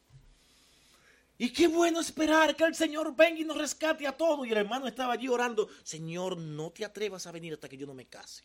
Y 1.41 1.53
qué 1.53 1.69
bueno 1.69 2.01
esperar 2.01 2.57
que 2.57 2.65
el 2.65 2.75
Señor 2.75 3.15
venga 3.15 3.41
y 3.41 3.45
nos 3.45 3.57
rescate 3.57 4.07
a 4.07 4.17
todos. 4.17 4.47
Y 4.47 4.51
el 4.51 4.59
hermano 4.59 4.89
estaba 4.89 5.13
allí 5.13 5.29
orando, 5.29 5.69
Señor, 5.85 6.37
no 6.37 6.71
te 6.71 6.85
atrevas 6.85 7.27
a 7.27 7.33
venir 7.33 7.55
hasta 7.55 7.69
que 7.69 7.77
yo 7.77 7.87
no 7.87 7.95
me 7.95 8.07
case. 8.07 8.43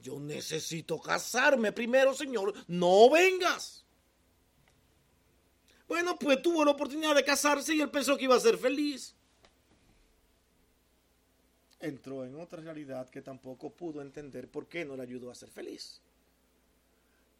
Yo 0.00 0.18
necesito 0.18 0.98
casarme 1.00 1.72
primero, 1.72 2.14
Señor, 2.14 2.54
no 2.68 3.10
vengas. 3.10 3.84
Bueno, 5.86 6.18
pues 6.18 6.40
tuvo 6.40 6.64
la 6.64 6.70
oportunidad 6.70 7.14
de 7.14 7.24
casarse 7.24 7.74
y 7.74 7.80
él 7.80 7.90
pensó 7.90 8.16
que 8.16 8.24
iba 8.24 8.34
a 8.34 8.40
ser 8.40 8.56
feliz. 8.56 9.14
Entró 11.80 12.24
en 12.24 12.40
otra 12.40 12.62
realidad 12.62 13.10
que 13.10 13.20
tampoco 13.20 13.70
pudo 13.70 14.00
entender 14.00 14.50
por 14.50 14.66
qué 14.66 14.86
no 14.86 14.96
le 14.96 15.02
ayudó 15.02 15.30
a 15.30 15.34
ser 15.34 15.50
feliz. 15.50 16.00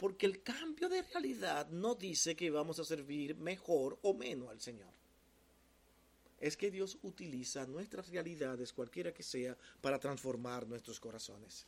Porque 0.05 0.27
el 0.27 0.43
cambio 0.43 0.91
de 0.91 1.01
realidad 1.01 1.67
no 1.71 1.95
dice 1.95 2.37
que 2.37 2.51
vamos 2.51 2.79
a 2.79 2.85
servir 2.85 3.37
mejor 3.37 3.99
o 4.03 4.13
menos 4.13 4.51
al 4.51 4.61
Señor. 4.61 4.93
Es 6.39 6.59
que 6.59 6.71
Dios 6.71 6.99
utiliza 7.05 7.67
nuestras 7.67 8.11
realidades, 8.11 8.75
cualquiera 8.75 9.15
que 9.15 9.23
sea, 9.23 9.57
para 9.81 9.99
transformar 9.99 10.67
nuestros 10.67 11.01
corazones. 11.01 11.67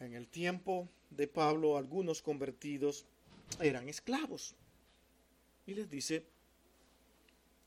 En 0.00 0.14
el 0.14 0.26
tiempo 0.26 0.88
de 1.10 1.28
Pablo, 1.28 1.76
algunos 1.76 2.22
convertidos 2.22 3.04
eran 3.60 3.90
esclavos. 3.90 4.54
Y 5.66 5.74
les 5.74 5.90
dice, 5.90 6.24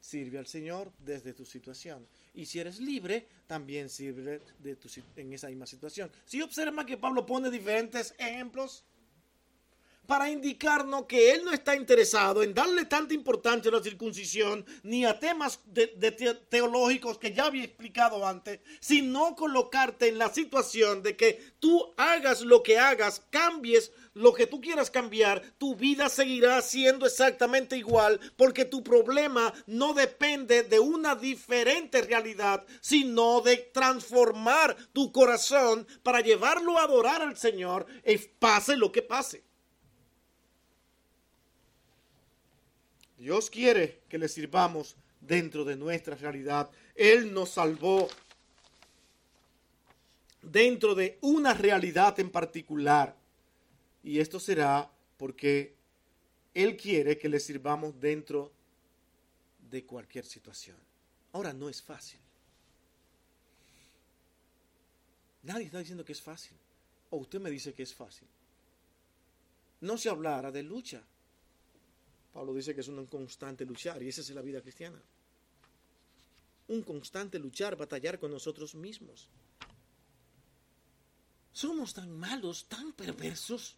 sirve 0.01 0.39
al 0.39 0.47
Señor 0.47 0.91
desde 0.97 1.35
tu 1.35 1.45
situación. 1.45 2.07
Y 2.35 2.45
si 2.45 2.59
eres 2.59 2.79
libre, 2.79 3.27
también 3.47 3.89
sirve 3.89 4.41
de 4.59 4.75
tu, 4.75 4.89
en 5.15 5.33
esa 5.33 5.47
misma 5.47 5.65
situación. 5.65 6.11
Si 6.25 6.41
observa 6.41 6.85
que 6.85 6.97
Pablo 6.97 7.25
pone 7.25 7.49
diferentes 7.49 8.13
ejemplos 8.17 8.83
para 10.05 10.29
indicarnos 10.29 11.05
que 11.05 11.31
él 11.31 11.43
no 11.43 11.51
está 11.51 11.75
interesado 11.75 12.43
en 12.43 12.53
darle 12.53 12.85
tanta 12.85 13.13
importancia 13.13 13.69
a 13.69 13.75
la 13.75 13.83
circuncisión 13.83 14.65
ni 14.83 15.05
a 15.05 15.19
temas 15.19 15.59
teológicos 16.49 17.17
que 17.17 17.33
ya 17.33 17.45
había 17.45 17.63
explicado 17.63 18.27
antes, 18.27 18.59
sino 18.79 19.35
colocarte 19.35 20.07
en 20.07 20.17
la 20.17 20.33
situación 20.33 21.03
de 21.03 21.15
que 21.15 21.53
tú 21.59 21.93
hagas 21.97 22.41
lo 22.41 22.63
que 22.63 22.77
hagas, 22.77 23.21
cambies 23.29 23.91
lo 24.13 24.33
que 24.33 24.47
tú 24.47 24.61
quieras 24.61 24.89
cambiar, 24.89 25.41
tu 25.57 25.75
vida 25.75 26.07
seguirá 26.07 26.61
siendo 26.61 27.05
exactamente 27.05 27.77
igual 27.77 28.19
porque 28.37 28.63
tu 28.63 28.81
problema 28.81 29.53
no 29.67 29.93
depende 29.93 30.63
de 30.63 30.79
una 30.79 31.15
diferente 31.15 32.01
realidad, 32.01 32.65
sino 32.79 33.41
de 33.41 33.57
transformar 33.57 34.75
tu 34.93 35.11
corazón 35.11 35.85
para 36.01 36.21
llevarlo 36.21 36.77
a 36.77 36.83
adorar 36.83 37.21
al 37.21 37.37
Señor 37.37 37.85
pase 38.39 38.77
lo 38.77 38.91
que 38.91 39.01
pase. 39.01 39.43
Dios 43.25 43.49
quiere 43.49 44.01
que 44.07 44.19
le 44.19 44.29
sirvamos 44.29 44.95
dentro 45.19 45.65
de 45.65 45.75
nuestra 45.75 46.15
realidad. 46.15 46.69
Él 46.93 47.33
nos 47.33 47.49
salvó 47.49 48.07
dentro 50.43 50.93
de 50.93 51.17
una 51.21 51.55
realidad 51.55 52.19
en 52.19 52.29
particular. 52.29 53.15
Y 54.03 54.19
esto 54.19 54.39
será 54.39 54.91
porque 55.17 55.73
Él 56.53 56.77
quiere 56.77 57.17
que 57.17 57.27
le 57.27 57.39
sirvamos 57.39 57.99
dentro 57.99 58.51
de 59.71 59.83
cualquier 59.83 60.23
situación. 60.23 60.77
Ahora 61.31 61.51
no 61.51 61.67
es 61.67 61.81
fácil. 61.81 62.19
Nadie 65.41 65.65
está 65.65 65.79
diciendo 65.79 66.05
que 66.05 66.11
es 66.11 66.21
fácil. 66.21 66.55
O 67.09 67.17
usted 67.17 67.39
me 67.39 67.49
dice 67.49 67.73
que 67.73 67.81
es 67.81 67.95
fácil. 67.95 68.27
No 69.81 69.97
se 69.97 70.09
hablara 70.09 70.51
de 70.51 70.61
lucha. 70.61 71.01
Pablo 72.35 72.53
dice 72.53 72.75
que 72.75 72.81
es 72.81 72.89
un 72.89 73.05
constante 73.05 73.65
luchar 73.65 74.03
y 74.03 74.09
esa 74.09 74.19
es 74.19 74.29
la 74.31 74.41
vida 74.41 74.61
cristiana. 74.61 75.01
Un 76.67 76.81
constante 76.81 77.39
luchar, 77.39 77.77
batallar 77.77 78.19
con 78.19 78.29
nosotros 78.29 78.75
mismos. 78.75 79.29
Somos 81.53 81.93
tan 81.93 82.11
malos, 82.11 82.65
tan 82.65 82.91
perversos, 82.91 83.77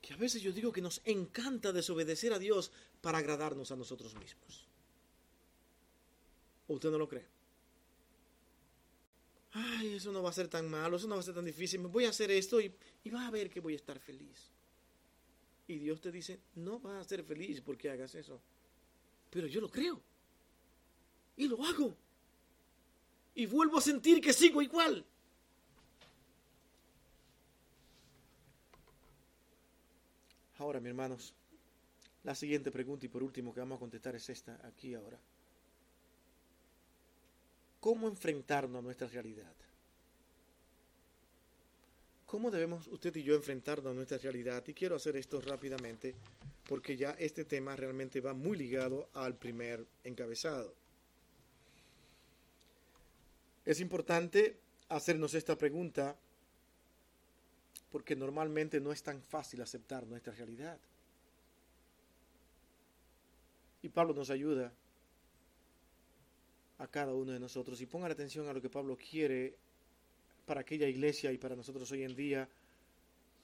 que 0.00 0.14
a 0.14 0.16
veces 0.16 0.40
yo 0.40 0.52
digo 0.52 0.72
que 0.72 0.80
nos 0.80 1.02
encanta 1.04 1.70
desobedecer 1.70 2.32
a 2.32 2.38
Dios 2.38 2.72
para 3.02 3.18
agradarnos 3.18 3.70
a 3.70 3.76
nosotros 3.76 4.14
mismos. 4.14 4.66
¿O 6.66 6.74
usted 6.76 6.90
no 6.90 6.96
lo 6.96 7.10
cree? 7.10 7.26
Ay, 9.52 9.96
eso 9.96 10.12
no 10.12 10.22
va 10.22 10.30
a 10.30 10.32
ser 10.32 10.48
tan 10.48 10.70
malo, 10.70 10.96
eso 10.96 11.06
no 11.06 11.16
va 11.16 11.20
a 11.20 11.24
ser 11.24 11.34
tan 11.34 11.44
difícil, 11.44 11.80
voy 11.80 12.06
a 12.06 12.08
hacer 12.08 12.30
esto 12.30 12.58
y, 12.58 12.74
vas 13.10 13.28
a 13.28 13.30
ver 13.30 13.50
que 13.50 13.60
voy 13.60 13.74
a 13.74 13.76
estar 13.76 14.00
feliz. 14.00 14.50
Y 15.70 15.78
Dios 15.78 16.00
te 16.00 16.10
dice, 16.10 16.40
no 16.56 16.80
vas 16.80 17.06
a 17.06 17.08
ser 17.08 17.22
feliz 17.22 17.60
porque 17.60 17.88
hagas 17.88 18.16
eso. 18.16 18.40
Pero 19.30 19.46
yo 19.46 19.60
lo 19.60 19.70
creo. 19.70 20.00
Y 21.36 21.46
lo 21.46 21.64
hago. 21.64 21.96
y 23.36 23.46
vuelvo 23.46 23.78
a 23.78 23.80
sentir 23.80 24.20
que 24.20 24.32
sigo 24.32 24.60
igual. 24.60 25.04
Ahora, 30.58 30.80
mis 30.80 30.88
hermanos, 30.88 31.32
la 32.24 32.34
siguiente 32.34 32.72
pregunta 32.72 33.06
y 33.06 33.08
por 33.08 33.22
último 33.22 33.54
que 33.54 33.60
vamos 33.60 33.76
a 33.76 33.78
contestar 33.78 34.16
es 34.16 34.28
esta, 34.28 34.58
aquí 34.66 34.94
ahora. 34.94 35.20
¿Cómo 37.78 38.08
enfrentarnos 38.08 38.80
a 38.80 38.82
nuestra 38.82 39.06
realidad? 39.06 39.54
¿Cómo 42.30 42.52
debemos 42.52 42.86
usted 42.86 43.16
y 43.16 43.24
yo 43.24 43.34
enfrentarnos 43.34 43.90
a 43.90 43.92
nuestra 43.92 44.16
realidad? 44.18 44.62
Y 44.68 44.72
quiero 44.72 44.94
hacer 44.94 45.16
esto 45.16 45.40
rápidamente 45.40 46.14
porque 46.68 46.96
ya 46.96 47.10
este 47.18 47.44
tema 47.44 47.74
realmente 47.74 48.20
va 48.20 48.34
muy 48.34 48.56
ligado 48.56 49.08
al 49.14 49.34
primer 49.34 49.84
encabezado. 50.04 50.72
Es 53.64 53.80
importante 53.80 54.60
hacernos 54.90 55.34
esta 55.34 55.58
pregunta 55.58 56.16
porque 57.90 58.14
normalmente 58.14 58.78
no 58.78 58.92
es 58.92 59.02
tan 59.02 59.20
fácil 59.20 59.60
aceptar 59.62 60.06
nuestra 60.06 60.32
realidad. 60.32 60.78
Y 63.82 63.88
Pablo 63.88 64.14
nos 64.14 64.30
ayuda 64.30 64.72
a 66.78 66.86
cada 66.86 67.12
uno 67.12 67.32
de 67.32 67.40
nosotros. 67.40 67.80
Y 67.80 67.86
pongan 67.86 68.12
atención 68.12 68.46
a 68.46 68.52
lo 68.52 68.62
que 68.62 68.70
Pablo 68.70 68.96
quiere 68.96 69.56
para 70.50 70.62
aquella 70.62 70.88
iglesia 70.88 71.30
y 71.30 71.38
para 71.38 71.54
nosotros 71.54 71.92
hoy 71.92 72.02
en 72.02 72.16
día, 72.16 72.48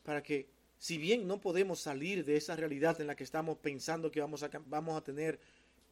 para 0.02 0.24
que 0.24 0.48
si 0.76 0.98
bien 0.98 1.28
no 1.28 1.40
podemos 1.40 1.78
salir 1.78 2.24
de 2.24 2.36
esa 2.36 2.56
realidad 2.56 3.00
en 3.00 3.06
la 3.06 3.14
que 3.14 3.22
estamos 3.22 3.58
pensando 3.58 4.10
que 4.10 4.20
vamos 4.20 4.42
a, 4.42 4.50
vamos 4.66 4.96
a 4.96 5.04
tener 5.04 5.38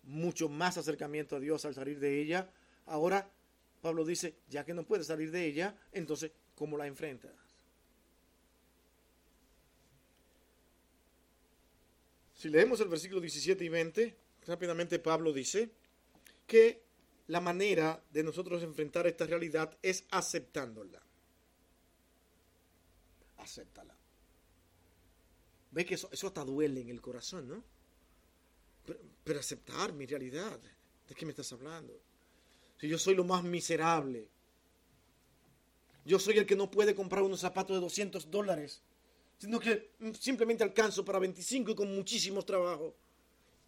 mucho 0.03 0.49
más 0.49 0.77
acercamiento 0.77 1.37
a 1.37 1.39
Dios 1.39 1.65
al 1.67 1.73
salir 1.73 2.01
de 2.01 2.21
ella, 2.21 2.51
ahora 2.87 3.31
Pablo 3.81 4.05
dice, 4.05 4.35
ya 4.51 4.65
que 4.65 4.75
no 4.75 4.83
puedes 4.83 5.07
salir 5.07 5.31
de 5.31 5.47
ella, 5.47 5.79
entonces, 5.93 6.33
¿cómo 6.57 6.77
la 6.77 6.89
enfrentas? 6.89 7.31
Si 12.35 12.49
leemos 12.49 12.81
el 12.81 12.89
versículo 12.89 13.21
17 13.21 13.65
y 13.65 13.69
20, 13.69 14.17
rápidamente 14.49 14.99
Pablo 14.99 15.33
dice 15.33 15.71
que 16.45 16.83
la 17.29 17.41
manera 17.41 18.03
de 18.11 18.25
nosotros 18.25 18.65
enfrentar 18.65 19.07
esta 19.07 19.27
realidad 19.27 19.79
es 19.81 20.05
aceptándola. 20.11 21.04
Acéptala. 23.45 23.95
Ve 25.71 25.85
que 25.85 25.95
eso, 25.95 26.09
eso 26.11 26.27
hasta 26.29 26.45
duele 26.45 26.81
en 26.81 26.89
el 26.89 27.01
corazón, 27.01 27.49
¿no? 27.49 27.63
Pero, 29.25 29.41
aceptar 29.41 29.93
mi 29.93 30.07
realidad. 30.07 30.59
¿De 31.09 31.15
qué 31.15 31.27
me 31.27 31.33
estás 31.33 31.53
hablando? 31.53 31.99
Si 32.79 32.89
yo 32.89 32.99
soy 32.99 33.15
lo 33.15 33.25
más 33.25 33.43
miserable. 33.45 34.29
Yo 36.05 36.19
soy 36.19 36.39
el 36.39 36.47
que 36.47 36.57
no 36.57 36.71
puede 36.71 36.95
comprar 36.95 37.23
unos 37.23 37.41
zapatos 37.41 37.77
de 37.77 37.81
200 37.81 38.31
dólares. 38.31 38.83
Sino 39.39 39.59
que 39.59 39.91
simplemente 40.19 40.65
alcanzo 40.65 41.05
para 41.05 41.19
25 41.19 41.73
y 41.73 41.75
con 41.75 41.95
muchísimos 41.95 42.47
trabajos. 42.47 42.95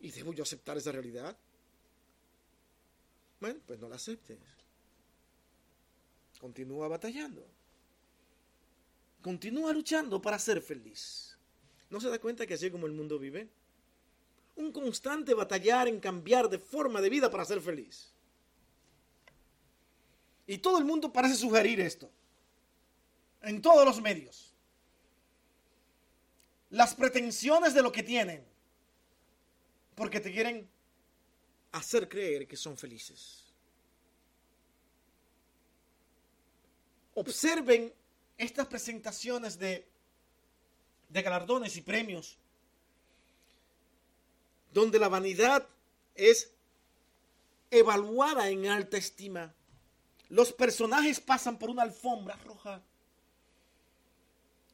¿Y 0.01 0.11
debo 0.11 0.33
yo 0.33 0.43
aceptar 0.43 0.77
esa 0.77 0.93
realidad? 0.93 1.37
Bueno, 3.41 3.61
pues 3.67 3.79
no 3.79 3.89
la 3.89 3.97
aceptes. 3.97 4.39
Continúa 6.41 6.89
batallando. 6.89 7.47
Continúa 9.27 9.73
luchando 9.73 10.23
para 10.23 10.39
ser 10.39 10.63
feliz. 10.63 11.37
¿No 11.91 12.01
se 12.01 12.09
da 12.09 12.21
cuenta 12.21 12.47
que 12.47 12.55
así 12.55 12.67
es 12.67 12.71
como 12.71 12.87
el 12.87 12.93
mundo 12.93 13.19
vive? 13.19 13.49
Un 14.55 14.71
constante 14.71 15.35
batallar 15.35 15.89
en 15.89 15.99
cambiar 15.99 16.49
de 16.49 16.61
forma 16.61 17.01
de 17.01 17.11
vida 17.11 17.29
para 17.29 17.45
ser 17.45 17.61
feliz. 17.61 18.13
Y 20.47 20.59
todo 20.59 20.79
el 20.79 20.85
mundo 20.85 21.13
parece 21.13 21.35
sugerir 21.35 21.81
esto. 21.81 22.09
En 23.43 23.61
todos 23.61 23.85
los 23.85 24.01
medios. 24.01 24.55
Las 26.71 26.95
pretensiones 26.95 27.75
de 27.75 27.83
lo 27.83 27.91
que 27.91 28.05
tienen. 28.05 28.47
Porque 29.97 30.21
te 30.21 30.31
quieren 30.31 30.69
hacer 31.73 32.09
creer 32.09 32.47
que 32.47 32.57
son 32.57 32.79
felices. 32.79 33.53
Observen 37.15 37.93
estas 38.39 38.67
presentaciones 38.67 39.59
de, 39.59 39.87
de 41.09 41.23
galardones 41.23 41.77
y 41.77 41.83
premios, 41.83 42.37
donde 44.73 44.99
la 44.99 45.09
vanidad 45.09 45.67
es 46.15 46.51
evaluada 47.71 48.49
en 48.49 48.67
alta 48.67 48.97
estima. 48.97 49.55
Los 50.29 50.53
personajes 50.53 51.21
pasan 51.21 51.59
por 51.59 51.71
una 51.71 51.83
alfombra 51.83 52.37
roja 52.45 52.83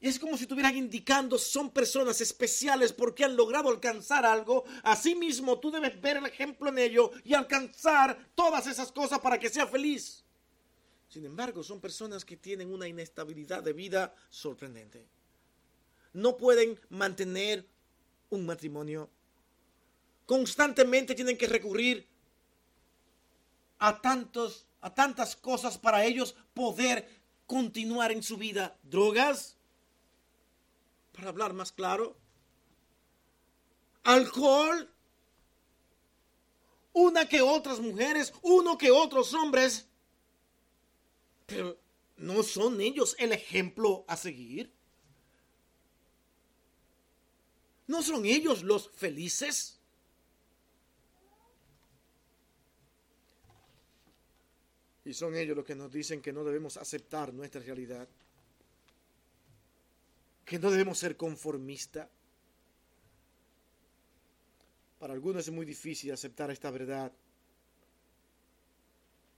y 0.03 0.09
es 0.09 0.19
como 0.19 0.37
si 0.37 0.43
estuvieran 0.43 0.77
indicando, 0.77 1.39
son 1.39 1.71
personas 1.71 2.21
especiales 2.21 2.93
porque 2.93 3.25
han 3.25 3.37
logrado 3.37 3.69
alcanzar 3.69 4.27
algo. 4.27 4.65
Asimismo, 4.83 5.61
tú 5.61 5.71
debes 5.71 5.99
ver 6.01 6.17
el 6.17 6.27
ejemplo 6.27 6.71
en 6.71 6.79
ello 6.79 7.13
y 7.23 7.35
alcanzar 7.35 8.19
todas 8.35 8.67
esas 8.67 8.91
cosas 8.91 9.21
para 9.21 9.39
que 9.39 9.49
sea 9.49 9.65
feliz. 9.65 10.25
Sin 11.13 11.27
embargo, 11.27 11.63
son 11.63 11.79
personas 11.79 12.25
que 12.25 12.39
tienen 12.39 12.73
una 12.73 12.89
inestabilidad 12.89 13.63
de 13.63 13.75
vida 13.75 14.15
sorprendente. 14.31 15.07
No 16.15 16.39
pueden 16.39 16.81
mantener 16.89 17.69
un 18.31 18.47
matrimonio. 18.47 19.11
Constantemente 20.25 21.15
tienen 21.15 21.37
que 21.37 21.47
recurrir 21.47 22.09
a 23.79 24.01
tantos 24.01 24.67
a 24.81 24.95
tantas 24.95 25.37
cosas 25.37 25.77
para 25.77 26.03
ellos 26.03 26.35
poder 26.55 27.07
continuar 27.47 28.11
en 28.11 28.23
su 28.23 28.39
vida. 28.39 28.75
Drogas, 28.83 29.59
para 31.13 31.29
hablar 31.29 31.53
más 31.53 31.73
claro, 31.73 32.17
alcohol, 34.03 34.91
una 36.95 37.29
que 37.29 37.43
otras 37.43 37.81
mujeres, 37.81 38.33
uno 38.41 38.79
que 38.79 38.91
otros 38.91 39.35
hombres, 39.35 39.87
pero 41.53 41.79
¿no 42.17 42.43
son 42.43 42.81
ellos 42.81 43.15
el 43.19 43.33
ejemplo 43.33 44.05
a 44.09 44.17
seguir? 44.17 44.73
¿No 47.87 48.03
son 48.03 48.25
ellos 48.25 48.63
los 48.63 48.91
felices? 48.91 49.79
Y 55.05 55.13
son 55.13 55.37
ellos 55.37 55.57
los 55.57 55.67
que 55.67 55.75
nos 55.75 55.93
dicen 55.93 56.23
que 56.23 56.33
no 56.33 56.45
debemos 56.45 56.77
aceptar 56.77 57.35
nuestra 57.35 57.61
realidad 57.61 58.09
que 60.53 60.59
no 60.59 60.71
debemos 60.71 60.99
ser 60.99 61.17
conformistas. 61.17 62.09
Para 64.99 65.15
algunos 65.15 65.49
es 65.49 65.51
muy 65.51 65.65
difícil 65.65 66.13
aceptar 66.13 66.51
esta 66.51 66.71
verdad, 66.71 67.11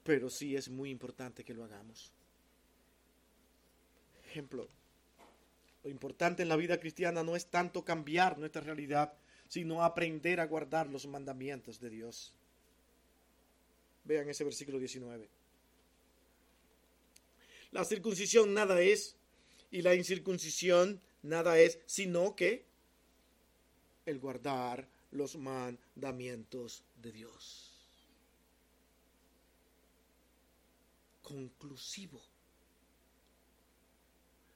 pero 0.04 0.30
sí 0.30 0.54
es 0.54 0.68
muy 0.68 0.90
importante 0.90 1.42
que 1.42 1.54
lo 1.54 1.64
hagamos. 1.64 2.12
Ejemplo, 4.26 4.68
lo 5.82 5.90
importante 5.90 6.42
en 6.42 6.48
la 6.48 6.56
vida 6.56 6.78
cristiana 6.78 7.22
no 7.22 7.34
es 7.34 7.46
tanto 7.46 7.84
cambiar 7.84 8.38
nuestra 8.38 8.62
realidad, 8.62 9.14
sino 9.48 9.82
aprender 9.82 10.40
a 10.40 10.46
guardar 10.46 10.88
los 10.88 11.06
mandamientos 11.06 11.80
de 11.80 11.90
Dios. 11.90 12.32
Vean 14.04 14.28
ese 14.28 14.44
versículo 14.44 14.78
19. 14.78 15.28
La 17.72 17.84
circuncisión 17.84 18.54
nada 18.54 18.80
es 18.80 19.16
y 19.70 19.82
la 19.82 19.94
incircuncisión 19.94 21.00
nada 21.22 21.58
es 21.58 21.80
sino 21.86 22.36
que 22.36 22.64
el 24.06 24.18
guardar 24.18 24.86
los 25.10 25.36
mandamientos 25.36 26.84
de 27.02 27.12
Dios. 27.12 27.73
Conclusivo. 31.24 32.20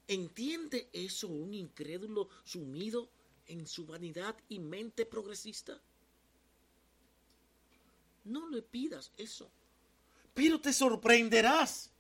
¿Entiende 0.07 0.89
eso 0.93 1.27
un 1.27 1.53
incrédulo 1.53 2.29
sumido 2.45 3.09
en 3.47 3.67
su 3.67 3.87
vanidad 3.87 4.37
y 4.49 4.61
mente 4.61 5.05
progresista? 5.05 5.81
No 8.25 8.49
le 8.49 8.63
pidas 8.63 9.11
eso, 9.17 9.51
pero 10.35 10.61
te 10.61 10.73
sorprenderás 10.73 11.91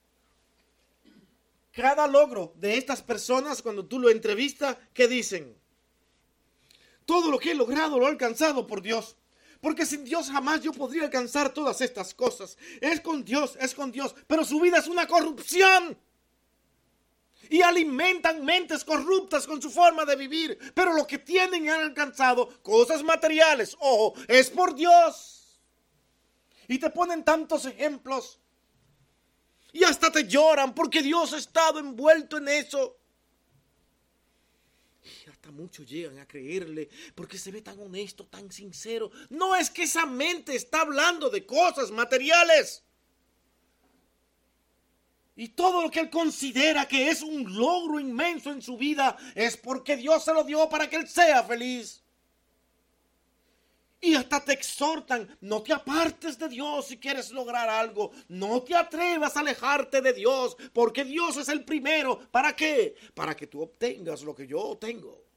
cada 1.73 2.07
logro 2.07 2.53
de 2.57 2.77
estas 2.77 3.03
personas 3.03 3.63
cuando 3.63 3.85
tú 3.87 3.99
lo 3.99 4.11
entrevistas, 4.11 4.77
¿qué 4.93 5.07
dicen? 5.07 5.57
Todo 7.07 7.31
lo 7.31 7.39
que 7.39 7.53
he 7.53 7.55
logrado 7.55 7.99
lo 7.99 8.07
he 8.07 8.11
alcanzado 8.11 8.67
por 8.67 8.83
Dios. 8.83 9.17
Porque 9.61 9.85
sin 9.85 10.05
Dios 10.05 10.31
jamás 10.31 10.61
yo 10.61 10.73
podría 10.73 11.05
alcanzar 11.05 11.53
todas 11.53 11.81
estas 11.81 12.15
cosas. 12.15 12.57
Es 12.81 13.01
con 13.01 13.25
Dios, 13.25 13.57
es 13.61 13.75
con 13.75 13.91
Dios. 13.91 14.15
Pero 14.27 14.45
su 14.45 14.61
vida 14.61 14.79
es 14.79 14.87
una 14.87 15.07
corrupción. 15.07 15.99
Y 17.51 17.63
alimentan 17.63 18.45
mentes 18.45 18.85
corruptas 18.85 19.47
con 19.47 19.61
su 19.61 19.71
forma 19.71 20.05
de 20.05 20.17
vivir. 20.17 20.59
Pero 20.75 20.93
lo 20.93 21.07
que 21.07 21.19
tienen 21.19 21.65
y 21.65 21.69
han 21.69 21.81
alcanzado, 21.81 22.63
cosas 22.63 23.03
materiales, 23.03 23.77
ojo, 23.81 24.15
es 24.29 24.51
por 24.51 24.75
Dios. 24.75 25.61
Y 26.69 26.79
te 26.79 26.91
ponen 26.91 27.25
tantos 27.25 27.65
ejemplos 27.65 28.39
Y 29.73 29.85
hasta 29.85 30.13
te 30.13 30.29
lloran 30.29 30.75
porque 30.75 31.03
Dios 31.03 31.33
ha 31.33 31.39
estado 31.39 31.79
envuelto 31.79 32.37
en 32.37 32.49
eso. 32.49 32.98
Muchos 35.53 35.89
llegan 35.89 36.19
a 36.19 36.27
creerle 36.27 36.89
porque 37.15 37.39
se 37.39 37.51
ve 37.51 37.63
tan 37.63 37.79
honesto, 37.81 38.27
tan 38.27 38.51
sincero. 38.53 39.11
No 39.31 39.57
es 39.57 39.71
que 39.71 39.85
esa 39.85 40.07
mente 40.07 40.55
está 40.55 40.83
hablando 40.83 41.31
de 41.31 41.47
cosas 41.47 41.91
materiales. 41.91 42.85
Y 45.37 45.51
todo 45.51 45.83
lo 45.83 45.91
que 45.91 46.01
él 46.01 46.11
considera 46.11 46.89
que 46.89 47.11
es 47.11 47.23
un 47.23 47.57
logro 47.57 48.01
inmenso 48.01 48.51
en 48.51 48.61
su 48.61 48.77
vida 48.77 49.17
es 49.37 49.57
porque 49.57 49.97
Dios 49.97 50.25
se 50.25 50.35
lo 50.35 50.43
dio 50.43 50.69
para 50.69 50.91
que 50.91 50.97
él 50.97 51.07
sea 51.07 51.45
feliz. 51.45 52.03
Y 54.01 54.15
hasta 54.15 54.45
te 54.45 54.53
exhortan, 54.53 55.37
no 55.41 55.63
te 55.63 55.73
apartes 55.73 56.39
de 56.39 56.49
Dios 56.49 56.87
si 56.87 56.99
quieres 56.99 57.31
lograr 57.31 57.69
algo. 57.69 58.11
No 58.29 58.63
te 58.63 58.75
atrevas 58.75 59.37
a 59.37 59.41
alejarte 59.41 60.01
de 60.01 60.13
Dios, 60.13 60.57
porque 60.73 61.05
Dios 61.05 61.37
es 61.37 61.49
el 61.49 61.65
primero. 61.65 62.19
¿Para 62.31 62.57
qué? 62.57 62.97
Para 63.15 63.37
que 63.37 63.47
tú 63.47 63.63
obtengas 63.63 64.23
lo 64.23 64.35
que 64.35 64.47
yo 64.47 64.77
tengo. 64.81 65.28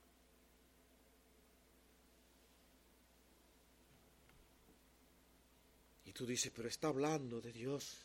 Y 6.12 6.14
tú 6.14 6.26
dices, 6.26 6.52
pero 6.54 6.68
está 6.68 6.90
hablando 6.90 7.40
de 7.40 7.54
Dios. 7.54 8.00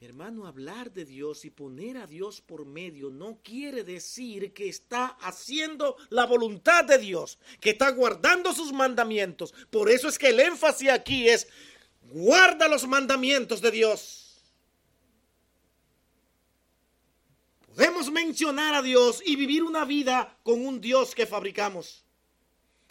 Mi 0.00 0.08
hermano, 0.08 0.44
hablar 0.44 0.92
de 0.92 1.04
Dios 1.04 1.44
y 1.44 1.50
poner 1.50 1.98
a 1.98 2.06
Dios 2.08 2.40
por 2.40 2.66
medio 2.66 3.10
no 3.10 3.38
quiere 3.44 3.84
decir 3.84 4.52
que 4.52 4.68
está 4.68 5.16
haciendo 5.20 5.96
la 6.08 6.26
voluntad 6.26 6.84
de 6.84 6.98
Dios, 6.98 7.38
que 7.60 7.70
está 7.70 7.90
guardando 7.90 8.52
sus 8.52 8.72
mandamientos. 8.72 9.54
Por 9.70 9.88
eso 9.88 10.08
es 10.08 10.18
que 10.18 10.30
el 10.30 10.40
énfasis 10.40 10.90
aquí 10.90 11.28
es, 11.28 11.46
guarda 12.10 12.66
los 12.66 12.88
mandamientos 12.88 13.60
de 13.60 13.70
Dios. 13.70 14.42
Podemos 17.68 18.10
mencionar 18.10 18.74
a 18.74 18.82
Dios 18.82 19.22
y 19.24 19.36
vivir 19.36 19.62
una 19.62 19.84
vida 19.84 20.36
con 20.42 20.66
un 20.66 20.80
Dios 20.80 21.14
que 21.14 21.24
fabricamos 21.24 22.05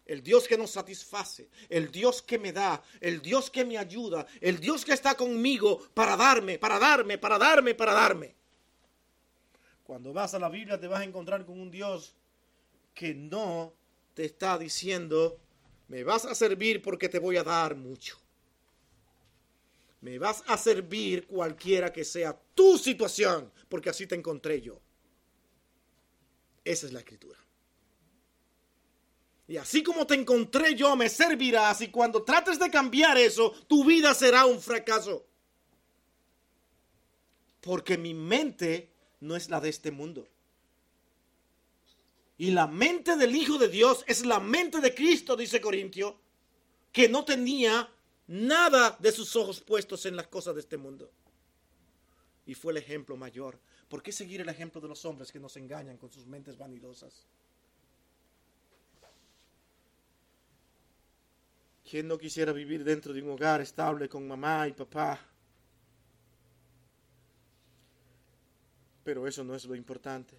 el 0.05 0.21
Dios 0.21 0.47
que 0.47 0.57
nos 0.57 0.71
satisface, 0.71 1.49
el 1.69 1.91
Dios 1.91 2.21
que 2.21 2.37
me 2.37 2.51
da, 2.51 2.81
el 3.01 3.21
Dios 3.21 3.49
que 3.49 3.65
me 3.65 3.77
ayuda, 3.77 4.25
el 4.39 4.59
Dios 4.59 4.85
que 4.85 4.93
está 4.93 5.15
conmigo 5.15 5.87
para 5.93 6.15
darme, 6.15 6.59
para 6.59 6.77
darme, 6.77 7.17
para 7.17 7.37
darme, 7.37 7.73
para 7.73 7.93
darme. 7.93 8.35
Cuando 9.83 10.13
vas 10.13 10.33
a 10.33 10.39
la 10.39 10.49
Biblia 10.49 10.79
te 10.79 10.87
vas 10.87 11.01
a 11.01 11.03
encontrar 11.03 11.45
con 11.45 11.59
un 11.59 11.71
Dios 11.71 12.15
que 12.93 13.13
no 13.13 13.73
te 14.13 14.25
está 14.25 14.57
diciendo, 14.57 15.39
me 15.87 16.03
vas 16.03 16.25
a 16.25 16.35
servir 16.35 16.81
porque 16.81 17.09
te 17.09 17.19
voy 17.19 17.37
a 17.37 17.43
dar 17.43 17.75
mucho. 17.75 18.17
Me 20.01 20.19
vas 20.19 20.43
a 20.47 20.57
servir 20.57 21.25
cualquiera 21.25 21.91
que 21.91 22.05
sea 22.05 22.39
tu 22.53 22.77
situación, 22.77 23.51
porque 23.67 23.89
así 23.89 24.05
te 24.05 24.15
encontré 24.15 24.61
yo. 24.61 24.79
Esa 26.63 26.85
es 26.85 26.93
la 26.93 26.99
escritura. 26.99 27.44
Y 29.47 29.57
así 29.57 29.83
como 29.83 30.07
te 30.07 30.15
encontré 30.15 30.75
yo, 30.75 30.95
me 30.95 31.07
servirás 31.07 31.81
y 31.81 31.89
cuando 31.89 32.23
trates 32.23 32.57
de 32.57 32.69
cambiar 32.69 33.17
eso, 33.17 33.51
tu 33.67 33.85
vida 33.85 34.13
será 34.13 34.45
un 34.45 34.59
fracaso. 34.59 35.25
Porque 37.61 37.97
mi 37.97 38.13
mente 38.13 38.91
no 39.19 39.35
es 39.35 39.49
la 39.49 39.59
de 39.59 39.69
este 39.69 39.91
mundo. 39.91 40.27
Y 42.37 42.51
la 42.51 42.67
mente 42.67 43.15
del 43.15 43.35
Hijo 43.35 43.57
de 43.57 43.69
Dios 43.69 44.03
es 44.07 44.25
la 44.25 44.39
mente 44.39 44.81
de 44.81 44.93
Cristo, 44.93 45.35
dice 45.35 45.61
Corintio, 45.61 46.19
que 46.91 47.07
no 47.07 47.23
tenía 47.23 47.89
nada 48.27 48.97
de 48.99 49.11
sus 49.11 49.35
ojos 49.35 49.61
puestos 49.61 50.05
en 50.05 50.15
las 50.15 50.27
cosas 50.27 50.55
de 50.55 50.61
este 50.61 50.77
mundo. 50.77 51.09
Y 52.45 52.55
fue 52.55 52.73
el 52.73 52.77
ejemplo 52.77 53.15
mayor. 53.15 53.59
¿Por 53.87 54.01
qué 54.01 54.11
seguir 54.11 54.41
el 54.41 54.49
ejemplo 54.49 54.81
de 54.81 54.87
los 54.87 55.05
hombres 55.05 55.31
que 55.31 55.39
nos 55.39 55.55
engañan 55.55 55.97
con 55.97 56.11
sus 56.11 56.25
mentes 56.25 56.57
vanidosas? 56.57 57.25
¿Quién 61.87 62.07
no 62.07 62.17
quisiera 62.17 62.51
vivir 62.51 62.83
dentro 62.83 63.13
de 63.13 63.21
un 63.21 63.29
hogar 63.29 63.61
estable 63.61 64.09
con 64.09 64.27
mamá 64.27 64.67
y 64.67 64.73
papá? 64.73 65.19
Pero 69.03 69.27
eso 69.27 69.43
no 69.43 69.53
es 69.53 69.65
lo 69.65 69.75
importante. 69.75 70.35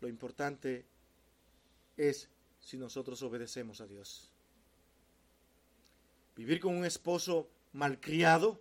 Lo 0.00 0.06
importante 0.06 0.86
es 1.96 2.28
si 2.60 2.78
nosotros 2.78 3.20
obedecemos 3.22 3.80
a 3.80 3.88
Dios. 3.88 4.30
Vivir 6.36 6.60
con 6.60 6.76
un 6.76 6.84
esposo 6.84 7.50
malcriado, 7.72 8.60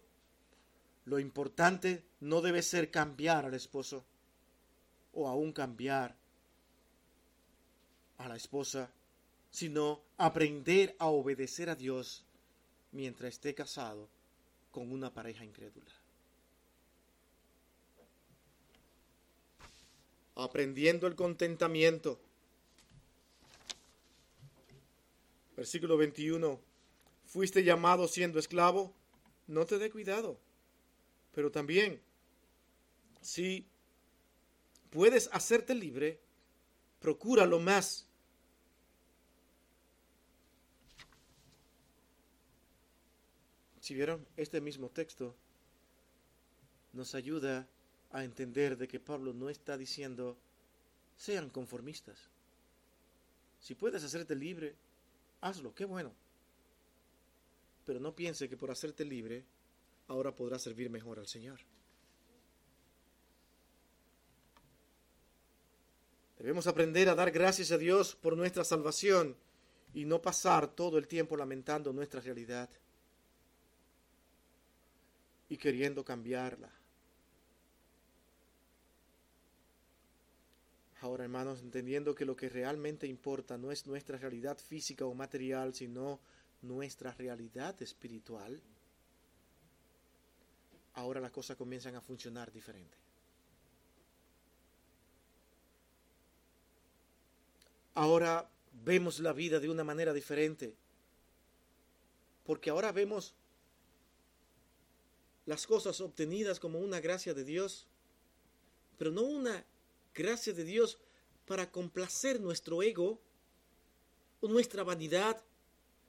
lo 1.05 1.19
importante 1.19 2.03
no 2.19 2.41
debe 2.41 2.63
ser 2.63 2.89
cambiar 2.89 3.45
al 3.45 3.53
esposo 3.53 4.03
o 5.13 5.27
aún 5.27 5.53
cambiar 5.53 6.15
a 8.17 8.27
la 8.27 8.35
esposa 8.35 8.89
sino 9.58 10.03
aprender 10.18 10.95
a 10.99 11.08
obedecer 11.08 11.68
a 11.72 11.76
Dios 11.76 12.24
mientras 12.91 13.34
esté 13.34 13.55
casado 13.55 14.08
con 14.70 14.91
una 14.91 15.12
pareja 15.12 15.43
incrédula. 15.43 15.91
Aprendiendo 20.36 21.08
el 21.08 21.16
contentamiento. 21.16 22.20
Versículo 25.55 25.97
21. 25.97 26.60
Fuiste 27.26 27.64
llamado 27.64 28.08
siendo 28.08 28.38
esclavo, 28.38 28.93
no 29.47 29.66
te 29.66 29.80
dé 29.80 29.89
cuidado. 29.89 30.38
Pero 31.34 31.49
también, 31.49 31.99
si 33.24 33.66
puedes 34.91 35.32
hacerte 35.34 35.74
libre, 35.74 36.20
procura 36.99 37.47
lo 37.47 37.60
más 37.60 38.07
Si 43.88 43.93
vieron, 43.93 44.27
este 44.35 44.59
mismo 44.59 44.89
texto 44.89 45.33
nos 46.91 47.15
ayuda 47.15 47.65
a 48.11 48.25
entender 48.25 48.75
de 48.75 48.85
que 48.85 48.99
Pablo 48.99 49.31
no 49.31 49.49
está 49.49 49.77
diciendo 49.77 50.35
sean 51.15 51.49
conformistas. 51.49 52.19
Si 53.61 53.75
puedes 53.75 54.03
hacerte 54.03 54.35
libre, 54.35 54.75
hazlo, 55.39 55.73
qué 55.73 55.85
bueno. 55.85 56.11
Pero 57.85 58.01
no 58.01 58.13
piense 58.13 58.49
que 58.49 58.57
por 58.57 58.71
hacerte 58.71 59.05
libre, 59.05 59.45
ahora 60.09 60.35
podrás 60.35 60.63
servir 60.63 60.89
mejor 60.89 61.17
al 61.19 61.27
Señor. 61.27 61.61
Debemos 66.38 66.67
aprender 66.67 67.07
a 67.07 67.15
dar 67.15 67.31
gracias 67.31 67.71
a 67.71 67.77
Dios 67.77 68.17
por 68.17 68.35
nuestra 68.35 68.65
salvación 68.65 69.38
y 69.93 70.03
no 70.03 70.21
pasar 70.21 70.67
todo 70.75 70.97
el 70.97 71.07
tiempo 71.07 71.38
lamentando 71.38 71.93
nuestra 71.93 72.19
realidad 72.19 72.69
y 75.49 75.57
queriendo 75.57 76.03
cambiarla. 76.03 76.69
Ahora, 81.01 81.25
hermanos, 81.25 81.61
entendiendo 81.61 82.15
que 82.15 82.25
lo 82.25 82.35
que 82.35 82.49
realmente 82.49 83.05
importa 83.05 83.57
no 83.57 83.71
es 83.71 83.85
nuestra 83.85 84.17
realidad 84.17 84.57
física 84.57 85.05
o 85.05 85.13
material, 85.13 85.75
sino 85.75 86.19
nuestra 86.63 87.11
realidad 87.11 87.79
espiritual, 87.81 88.59
ahora 90.95 91.21
las 91.21 91.31
cosas 91.31 91.55
comienzan 91.55 91.95
a 91.95 92.01
funcionar 92.01 92.51
diferente. 92.51 92.97
Ahora 97.93 98.49
vemos 98.83 99.19
la 99.19 99.33
vida 99.33 99.59
de 99.59 99.69
una 99.69 99.83
manera 99.83 100.13
diferente, 100.13 100.73
porque 102.45 102.71
ahora 102.71 102.91
vemos 102.91 103.33
las 105.47 105.65
cosas 105.65 105.99
obtenidas 106.01 106.59
como 106.59 106.77
una 106.79 106.99
gracia 106.99 107.33
de 107.33 107.43
Dios, 107.43 107.87
pero 108.97 109.11
no 109.11 109.21
una 109.23 109.65
gracia 110.13 110.53
de 110.53 110.63
Dios 110.63 110.99
para 111.45 111.71
complacer 111.71 112.39
nuestro 112.41 112.83
ego 112.83 113.17
o 114.41 114.47
nuestra 114.47 114.83
vanidad, 114.83 115.41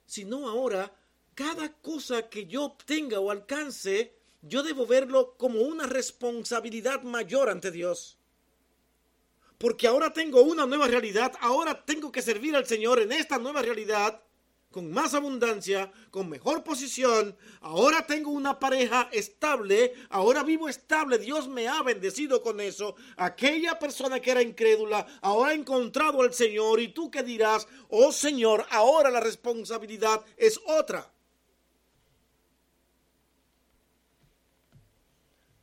sino 0.05 0.49
ahora 0.49 0.93
cada 1.33 1.71
cosa 1.71 2.29
que 2.29 2.47
yo 2.47 2.65
obtenga 2.65 3.21
o 3.21 3.31
alcance, 3.31 4.13
yo 4.41 4.61
debo 4.61 4.85
verlo 4.85 5.35
como 5.37 5.61
una 5.61 5.87
responsabilidad 5.87 7.03
mayor 7.03 7.49
ante 7.49 7.71
Dios. 7.71 8.17
Porque 9.57 9.87
ahora 9.87 10.11
tengo 10.11 10.41
una 10.41 10.65
nueva 10.65 10.87
realidad, 10.87 11.33
ahora 11.39 11.85
tengo 11.85 12.11
que 12.11 12.21
servir 12.21 12.57
al 12.57 12.67
Señor 12.67 12.99
en 12.99 13.13
esta 13.13 13.37
nueva 13.37 13.61
realidad 13.61 14.21
con 14.71 14.91
más 14.91 15.13
abundancia, 15.13 15.91
con 16.11 16.29
mejor 16.29 16.63
posición, 16.63 17.35
ahora 17.61 18.05
tengo 18.05 18.29
una 18.29 18.59
pareja 18.59 19.09
estable, 19.11 19.93
ahora 20.09 20.43
vivo 20.43 20.69
estable, 20.69 21.17
Dios 21.17 21.47
me 21.47 21.67
ha 21.67 21.81
bendecido 21.81 22.41
con 22.41 22.61
eso. 22.61 22.95
Aquella 23.17 23.79
persona 23.79 24.19
que 24.19 24.31
era 24.31 24.43
incrédula, 24.43 25.07
ahora 25.21 25.51
ha 25.51 25.55
encontrado 25.55 26.21
al 26.21 26.33
Señor 26.33 26.79
y 26.79 26.89
tú 26.89 27.09
que 27.09 27.23
dirás, 27.23 27.67
oh 27.89 28.11
Señor, 28.11 28.65
ahora 28.69 29.09
la 29.09 29.19
responsabilidad 29.19 30.23
es 30.37 30.59
otra. 30.67 31.11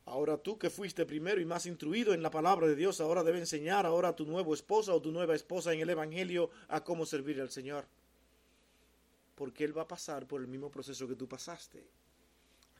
Ahora 0.05 0.37
tú 0.37 0.57
que 0.57 0.69
fuiste 0.69 1.05
primero 1.05 1.41
y 1.41 1.45
más 1.45 1.65
instruido 1.65 2.13
en 2.13 2.23
la 2.23 2.31
palabra 2.31 2.65
de 2.65 2.75
Dios, 2.75 3.01
ahora 3.01 3.23
debe 3.23 3.39
enseñar 3.39 3.85
ahora 3.85 4.09
a 4.09 4.15
tu 4.15 4.25
nuevo 4.25 4.53
esposa 4.53 4.93
o 4.93 5.01
tu 5.01 5.11
nueva 5.11 5.35
esposa 5.35 5.73
en 5.73 5.81
el 5.81 5.89
Evangelio 5.89 6.49
a 6.69 6.83
cómo 6.83 7.05
servir 7.05 7.41
al 7.41 7.51
Señor. 7.51 7.85
Porque 9.37 9.63
Él 9.63 9.77
va 9.77 9.83
a 9.83 9.87
pasar 9.87 10.27
por 10.27 10.41
el 10.41 10.47
mismo 10.47 10.71
proceso 10.71 11.07
que 11.07 11.15
tú 11.15 11.27
pasaste. 11.29 11.87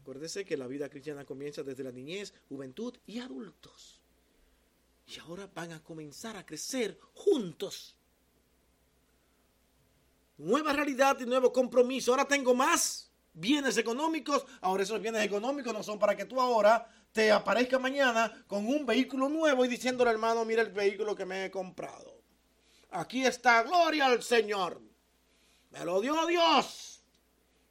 Acuérdese 0.02 0.44
que 0.44 0.58
la 0.58 0.66
vida 0.66 0.90
cristiana 0.90 1.24
comienza 1.24 1.62
desde 1.62 1.84
la 1.84 1.92
niñez, 1.92 2.34
juventud 2.50 2.98
y 3.06 3.20
adultos. 3.20 4.02
Y 5.06 5.20
ahora 5.20 5.48
van 5.54 5.72
a 5.72 5.84
comenzar 5.84 6.36
a 6.36 6.44
crecer 6.44 6.98
juntos. 7.14 7.96
Nueva 10.40 10.74
realidad 10.74 11.20
y 11.20 11.28
nuevo 11.28 11.54
compromiso. 11.54 12.12
Ahora 12.12 12.28
tengo 12.28 12.56
más 12.56 13.12
bienes 13.34 13.78
económicos. 13.78 14.44
Ahora 14.62 14.82
esos 14.82 15.00
bienes 15.00 15.24
económicos 15.24 15.72
no 15.72 15.84
son 15.84 16.00
para 16.00 16.18
que 16.18 16.26
tú 16.26 16.42
ahora 16.42 16.90
te 17.12 17.32
aparezca 17.32 17.78
mañana 17.78 18.46
con 18.48 18.66
un 18.66 18.84
vehículo 18.84 19.30
nuevo 19.30 19.64
y 19.64 19.68
diciéndole, 19.68 20.10
hermano, 20.10 20.44
mira 20.44 20.64
el 20.64 20.72
vehículo 20.72 21.16
que 21.16 21.26
me 21.26 21.46
he 21.46 21.52
comprado. 21.52 22.20
Aquí 22.90 23.24
está, 23.24 23.62
gloria 23.62 24.08
al 24.08 24.24
Señor. 24.24 24.87
Me 25.72 25.84
lo 25.86 26.02
dio 26.02 26.26
Dios. 26.26 27.02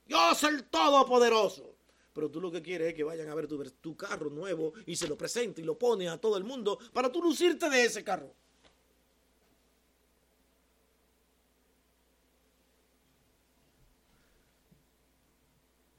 Dios 0.07 0.43
el 0.45 0.65
Todopoderoso. 0.65 1.77
Pero 2.17 2.31
tú 2.31 2.41
lo 2.41 2.51
que 2.51 2.63
quieres 2.63 2.89
es 2.89 2.95
que 2.95 3.05
vayan 3.05 3.29
a 3.29 3.35
ver 3.35 3.47
tu, 3.47 3.95
carro 3.95 4.31
nuevo 4.31 4.73
y 4.87 4.97
se 4.97 5.07
lo 5.07 5.19
presente 5.19 5.61
y 5.61 5.65
lo 5.65 5.79
pone 5.79 6.09
a 6.09 6.19
todo 6.19 6.39
el 6.39 6.45
mundo 6.45 6.79
para 6.95 7.13
tú 7.13 7.23
lucirte 7.23 7.69
de 7.69 7.85
ese 7.85 8.03
carro. 8.03 8.33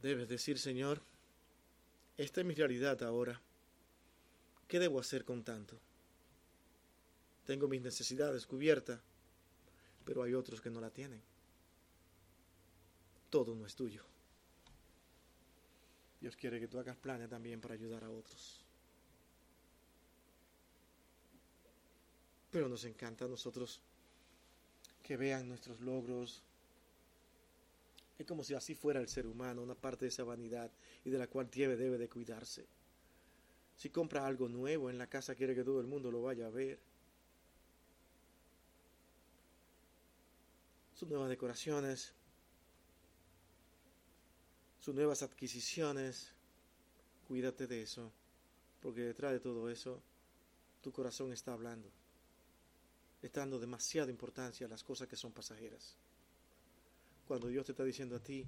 Debes 0.02 0.28
decir, 0.28 0.58
Señor, 0.58 1.04
esta 2.18 2.42
es 2.42 2.48
mi 2.48 2.56
realidad 2.56 3.04
ahora. 3.04 3.40
¿Qué 4.68 4.80
debo 4.80 5.00
hacer 5.00 5.24
con 5.24 5.44
tanto? 5.44 5.80
Tengo 7.46 7.68
mis 7.68 7.84
necesidades 7.84 8.48
cubiertas, 8.48 9.00
pero 10.04 10.24
hay 10.24 10.34
otros 10.34 10.62
que 10.62 10.72
no 10.72 10.82
la 10.82 10.90
tienen. 10.90 11.22
Todo 13.30 13.56
no 13.56 13.66
es 13.66 13.76
tuyo. 13.76 14.04
Dios 16.20 16.36
quiere 16.36 16.60
que 16.60 16.68
tú 16.68 16.80
hagas 16.80 16.98
planes 16.98 17.30
también 17.30 17.62
para 17.62 17.74
ayudar 17.76 18.04
a 18.04 18.10
otros. 18.10 18.64
Pero 22.52 22.70
nos 22.70 22.86
encanta 22.86 23.26
a 23.26 23.28
nosotros 23.28 23.82
que 25.04 25.18
vean 25.18 25.48
nuestros 25.48 25.80
logros. 25.80 26.42
Es 28.18 28.26
como 28.26 28.44
si 28.44 28.56
así 28.56 28.74
fuera 28.74 29.00
el 29.00 29.08
ser 29.08 29.28
humano, 29.28 29.62
una 29.62 29.76
parte 29.76 30.06
de 30.06 30.10
esa 30.10 30.24
vanidad 30.24 30.72
y 31.06 31.10
de 31.10 31.20
la 31.20 31.28
cual 31.28 31.50
debe, 31.52 31.76
debe 31.76 31.98
de 31.98 32.10
cuidarse. 32.10 32.66
Si 33.76 33.90
compra 33.90 34.26
algo 34.26 34.50
nuevo 34.50 34.90
en 34.90 34.98
la 34.98 35.08
casa, 35.08 35.36
quiere 35.36 35.54
que 35.54 35.64
todo 35.64 35.80
el 35.80 35.88
mundo 35.88 36.10
lo 36.10 36.24
vaya 36.24 36.48
a 36.48 36.50
ver. 36.50 36.80
Sus 40.96 41.08
nuevas 41.08 41.30
decoraciones, 41.30 42.16
sus 44.88 44.96
nuevas 44.96 45.22
adquisiciones. 45.22 46.32
Cuídate 47.28 47.68
de 47.68 47.82
eso, 47.82 48.10
porque 48.82 49.02
detrás 49.02 49.34
de 49.34 49.42
todo 49.42 49.70
eso, 49.70 50.02
tu 50.82 50.94
corazón 50.94 51.34
está 51.34 51.52
hablando. 51.52 51.90
Está 53.22 53.42
dando 53.42 53.60
demasiada 53.60 54.10
importancia 54.10 54.66
a 54.66 54.70
las 54.70 54.86
cosas 54.86 55.10
que 55.10 55.18
son 55.18 55.34
pasajeras. 55.34 55.98
Cuando 57.28 57.50
Dios 57.50 57.66
te 57.66 57.74
está 57.74 57.84
diciendo 57.84 58.16
a 58.16 58.24
ti, 58.24 58.48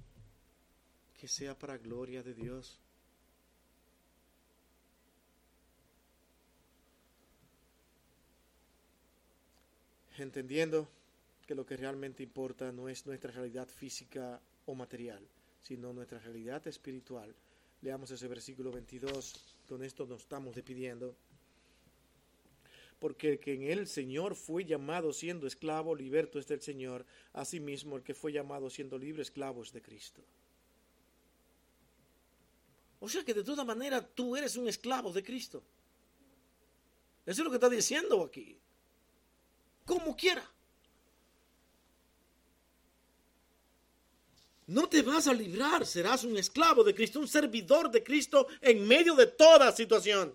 que 1.20 1.28
sea 1.28 1.58
para 1.58 1.76
gloria 1.76 2.22
de 2.22 2.32
Dios. 2.32 2.78
Entendiendo 10.16 10.88
que 11.46 11.54
lo 11.54 11.66
que 11.66 11.76
realmente 11.76 12.22
importa 12.22 12.72
no 12.72 12.88
es 12.88 13.04
nuestra 13.04 13.30
realidad 13.30 13.68
física 13.68 14.40
o 14.64 14.74
material, 14.74 15.22
sino 15.62 15.92
nuestra 15.92 16.18
realidad 16.18 16.66
espiritual. 16.66 17.34
Leamos 17.82 18.10
ese 18.10 18.28
versículo 18.28 18.70
22, 18.70 19.56
con 19.68 19.82
esto 19.82 20.06
nos 20.06 20.22
estamos 20.22 20.54
despidiendo. 20.54 21.14
Porque 22.98 23.30
el 23.32 23.38
que 23.40 23.54
en 23.54 23.62
el 23.62 23.86
Señor 23.86 24.34
fue 24.34 24.64
llamado 24.64 25.12
siendo 25.12 25.46
esclavo, 25.46 25.94
liberto 25.94 26.38
es 26.38 26.46
del 26.46 26.60
Señor. 26.60 27.06
Asimismo, 27.32 27.96
el 27.96 28.02
que 28.02 28.14
fue 28.14 28.32
llamado 28.32 28.68
siendo 28.68 28.98
libre, 28.98 29.22
esclavo 29.22 29.62
es 29.62 29.72
de 29.72 29.80
Cristo. 29.80 30.22
O 33.00 33.08
sea 33.08 33.24
que 33.24 33.32
de 33.32 33.42
toda 33.42 33.64
manera 33.64 34.06
tú 34.06 34.36
eres 34.36 34.56
un 34.56 34.68
esclavo 34.68 35.10
de 35.12 35.22
Cristo. 35.22 35.62
Eso 37.24 37.40
es 37.40 37.44
lo 37.44 37.50
que 37.50 37.56
está 37.56 37.70
diciendo 37.70 38.22
aquí. 38.22 38.58
Como 39.86 40.14
quiera. 40.14 40.44
No 44.70 44.88
te 44.88 45.02
vas 45.02 45.26
a 45.26 45.34
librar, 45.34 45.84
serás 45.84 46.22
un 46.22 46.36
esclavo 46.36 46.84
de 46.84 46.94
Cristo, 46.94 47.18
un 47.18 47.26
servidor 47.26 47.90
de 47.90 48.04
Cristo 48.04 48.46
en 48.60 48.86
medio 48.86 49.16
de 49.16 49.26
toda 49.26 49.72
situación. 49.72 50.32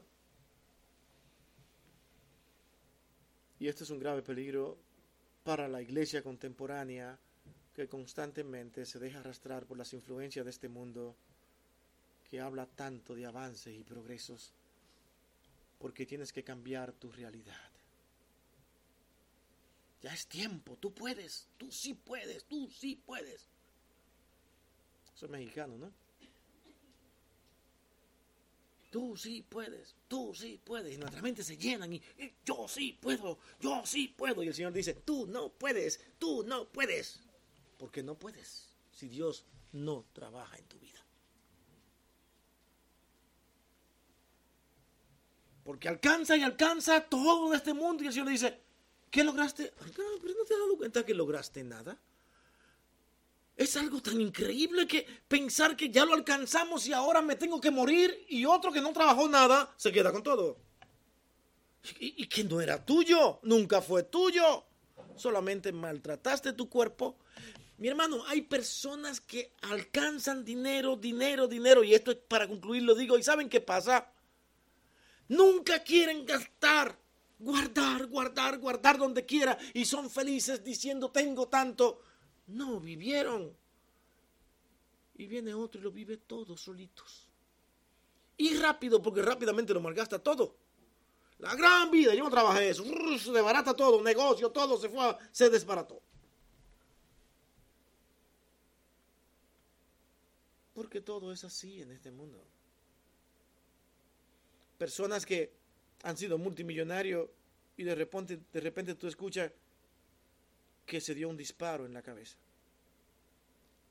Y 3.60 3.70
este 3.70 3.86
es 3.86 3.90
un 3.92 4.00
grave 4.00 4.22
peligro 4.24 4.78
para 5.46 5.70
la 5.70 5.82
iglesia 5.82 6.22
contemporánea 6.22 7.18
que 7.74 7.88
constantemente 7.88 8.86
se 8.86 9.00
deja 9.00 9.20
arrastrar 9.20 9.66
por 9.66 9.78
las 9.78 9.94
influencias 9.94 10.44
de 10.44 10.52
este 10.52 10.68
mundo 10.68 11.16
que 12.30 12.42
habla 12.42 12.66
tanto 12.66 13.16
de 13.16 13.26
avances 13.26 13.74
y 13.74 13.86
progresos, 13.86 14.52
porque 15.80 16.06
tienes 16.06 16.34
que 16.34 16.44
cambiar 16.44 16.92
tu 16.92 17.10
realidad. 17.10 17.72
Ya 20.02 20.14
es 20.14 20.28
tiempo, 20.28 20.76
tú 20.76 20.94
puedes, 20.94 21.48
tú 21.58 21.72
sí 21.72 21.94
puedes, 21.94 22.44
tú 22.44 22.70
sí 22.70 23.02
puedes. 23.06 23.55
Soy 25.16 25.30
mexicano, 25.30 25.78
¿no? 25.78 25.92
Tú 28.92 29.18
sí 29.18 29.46
puedes, 29.48 29.96
tú 30.08 30.34
sí 30.34 30.60
puedes. 30.64 30.94
Y 30.94 30.98
nuestras 30.98 31.24
mentes 31.24 31.48
se 31.48 31.58
llenan 31.58 31.92
y, 31.92 32.02
yo 32.46 32.68
sí 32.68 32.98
puedo, 33.02 33.40
yo 33.60 33.86
sí 33.86 34.08
puedo. 34.08 34.44
Y 34.44 34.48
el 34.48 34.54
Señor 34.54 34.72
dice, 34.72 34.94
tú 34.94 35.26
no 35.28 35.50
puedes, 35.50 36.00
tú 36.18 36.44
no 36.44 36.70
puedes. 36.70 37.22
Porque 37.78 38.04
no 38.04 38.18
puedes 38.18 38.70
si 38.92 39.10
Dios 39.10 39.46
no 39.74 40.06
trabaja 40.14 40.58
en 40.58 40.66
tu 40.66 40.80
vida. 40.80 41.06
Porque 45.64 45.90
alcanza 45.90 46.38
y 46.38 46.44
alcanza 46.44 47.02
todo 47.02 47.54
este 47.54 47.74
mundo. 47.74 48.04
Y 48.04 48.08
el 48.08 48.14
Señor 48.14 48.30
dice, 48.30 48.62
¿qué 49.12 49.24
lograste? 49.24 49.74
pero 49.78 50.10
no 50.10 50.46
te 50.46 50.54
has 50.54 50.60
dado 50.60 50.78
cuenta 50.78 51.06
que 51.06 51.14
lograste 51.14 51.64
nada. 51.64 52.00
Es 53.56 53.78
algo 53.78 54.02
tan 54.02 54.20
increíble 54.20 54.86
que 54.86 55.06
pensar 55.28 55.78
que 55.78 55.90
ya 55.90 56.06
lo 56.06 56.14
alcanzamos 56.14 56.88
y 56.88 56.94
ahora 56.94 57.22
me 57.22 57.36
tengo 57.36 57.62
que 57.62 57.72
morir 57.72 58.26
y 58.28 58.46
otro 58.46 58.72
que 58.72 58.82
no 58.82 58.92
trabajó 58.92 59.30
nada 59.30 59.74
se 59.78 59.92
queda 59.92 60.12
con 60.12 60.24
todo. 60.24 60.58
Y, 62.00 62.24
y 62.24 62.28
que 62.28 62.44
no 62.44 62.60
era 62.60 62.84
tuyo, 62.84 63.40
nunca 63.44 63.82
fue 63.82 64.04
tuyo. 64.04 64.66
Solamente 65.16 65.72
maltrataste 65.72 66.54
tu 66.54 66.70
cuerpo. 66.70 67.18
Mi 67.78 67.90
hermano, 67.90 68.24
hay 68.28 68.42
personas 68.42 69.20
que 69.20 69.52
alcanzan 69.64 70.46
dinero, 70.46 70.96
dinero, 70.96 71.48
dinero. 71.48 71.84
Y 71.84 71.94
esto 71.94 72.12
es 72.12 72.18
para 72.18 72.48
concluir, 72.48 72.84
lo 72.84 72.96
digo. 72.96 73.18
¿Y 73.18 73.24
saben 73.24 73.50
qué 73.50 73.60
pasa? 73.60 74.12
Nunca 75.28 75.84
quieren 75.84 76.26
gastar. 76.26 76.98
Guardar, 77.38 78.08
guardar, 78.08 78.60
guardar 78.60 78.98
donde 78.98 79.26
quiera. 79.26 79.58
Y 79.74 79.84
son 79.84 80.10
felices 80.10 80.64
diciendo 80.64 81.12
tengo 81.12 81.50
tanto. 81.50 82.02
No, 82.48 82.80
vivieron. 82.80 83.56
Y 85.16 85.28
viene 85.28 85.54
otro 85.54 85.80
y 85.80 85.84
lo 85.84 85.92
vive 85.92 86.18
todo 86.18 86.58
solitos. 86.58 87.30
Y 88.38 88.58
rápido, 88.58 89.02
porque 89.02 89.22
rápidamente 89.22 89.74
lo 89.74 89.82
malgasta 89.82 90.20
todo. 90.20 90.56
La 91.40 91.56
gran 91.56 91.92
vida, 91.92 92.14
yo 92.14 92.24
no 92.24 92.30
trabajé 92.30 92.70
eso. 92.70 92.84
Se 93.20 93.32
desbarata 93.32 93.74
todo, 93.74 94.02
negocio, 94.02 94.52
todo 94.52 94.78
se 94.78 94.90
fue, 94.90 95.18
se 95.32 95.50
desbarató. 95.50 96.02
Porque 100.74 101.02
todo 101.02 101.32
es 101.32 101.44
así 101.44 101.82
en 101.82 101.92
este 101.92 102.12
mundo. 102.12 102.44
Personas 104.78 105.26
que 105.26 105.54
han 106.04 106.18
sido 106.18 106.38
multimillonarios 106.38 107.30
y 107.78 107.84
de 107.84 107.96
repente, 107.96 108.40
de 108.52 108.60
repente 108.60 108.96
tú 108.96 109.08
escuchas 109.08 109.52
que 110.86 111.02
se 111.02 111.16
dio 111.16 111.30
un 111.30 111.38
disparo 111.38 111.86
en 111.86 111.94
la 111.94 112.02
cabeza. 112.02 112.38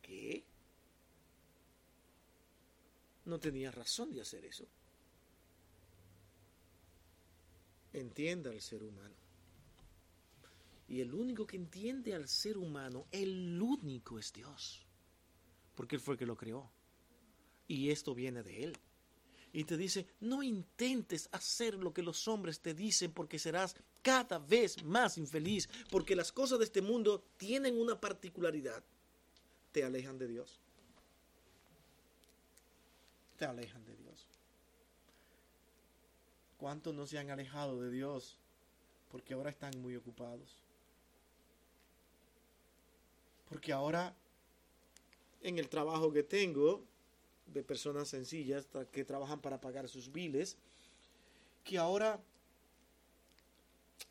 ¿Qué? 0.01 0.45
No 3.25 3.39
tenía 3.41 3.71
razón 3.71 4.13
de 4.13 4.21
hacer 4.21 4.45
eso. 4.45 4.67
Entienda 7.93 8.51
al 8.51 8.61
ser 8.61 8.83
humano. 8.83 9.15
Y 10.89 11.01
el 11.01 11.15
único 11.15 11.47
que 11.47 11.57
entiende 11.57 12.15
al 12.15 12.29
ser 12.29 12.59
humano, 12.59 13.07
el 13.11 13.61
único 13.61 14.19
es 14.19 14.33
Dios. 14.33 14.87
Porque 15.75 15.97
Él 15.97 16.03
fue 16.03 16.15
el 16.15 16.19
que 16.19 16.27
lo 16.27 16.37
creó. 16.37 16.71
Y 17.67 17.91
esto 17.91 18.15
viene 18.15 18.43
de 18.43 18.65
Él. 18.65 18.79
y 19.55 19.65
te 19.65 19.77
dice, 19.77 20.09
no 20.21 20.43
intentes 20.43 21.29
hacer 21.31 21.75
lo 21.75 21.95
que 21.95 22.03
los 22.03 22.27
hombres 22.27 22.61
te 22.61 22.75
dicen 22.75 23.13
porque 23.13 23.39
serás 23.39 23.77
cada 24.05 24.39
vez 24.39 24.85
más 24.85 25.17
infeliz, 25.17 25.67
porque 25.91 26.15
las 26.15 26.31
cosas 26.31 26.59
de 26.59 26.67
este 26.67 26.83
mundo 26.83 27.25
tienen 27.39 27.81
una 27.81 27.99
particularidad, 27.99 28.85
te 29.73 29.83
alejan 29.83 30.19
de 30.19 30.29
Dios. 30.29 30.61
Te 33.39 33.47
alejan 33.47 33.83
de 33.87 33.97
Dios. 33.97 34.29
¿Cuántos 36.59 36.95
no 36.95 37.07
se 37.07 37.19
han 37.19 37.31
alejado 37.31 37.81
de 37.81 37.91
Dios 37.91 38.37
porque 39.11 39.33
ahora 39.33 39.51
están 39.51 39.73
muy 39.81 39.97
ocupados? 39.97 40.61
Porque 43.49 43.73
ahora 43.73 44.15
en 45.41 45.59
el 45.59 45.69
trabajo 45.69 46.13
que 46.13 46.23
tengo, 46.23 46.85
de 47.47 47.63
personas 47.63 48.09
sencillas 48.09 48.67
que 48.93 49.05
trabajan 49.05 49.41
para 49.41 49.61
pagar 49.61 49.89
sus 49.89 50.13
biles, 50.13 50.57
que 51.65 51.79
ahora 51.79 52.21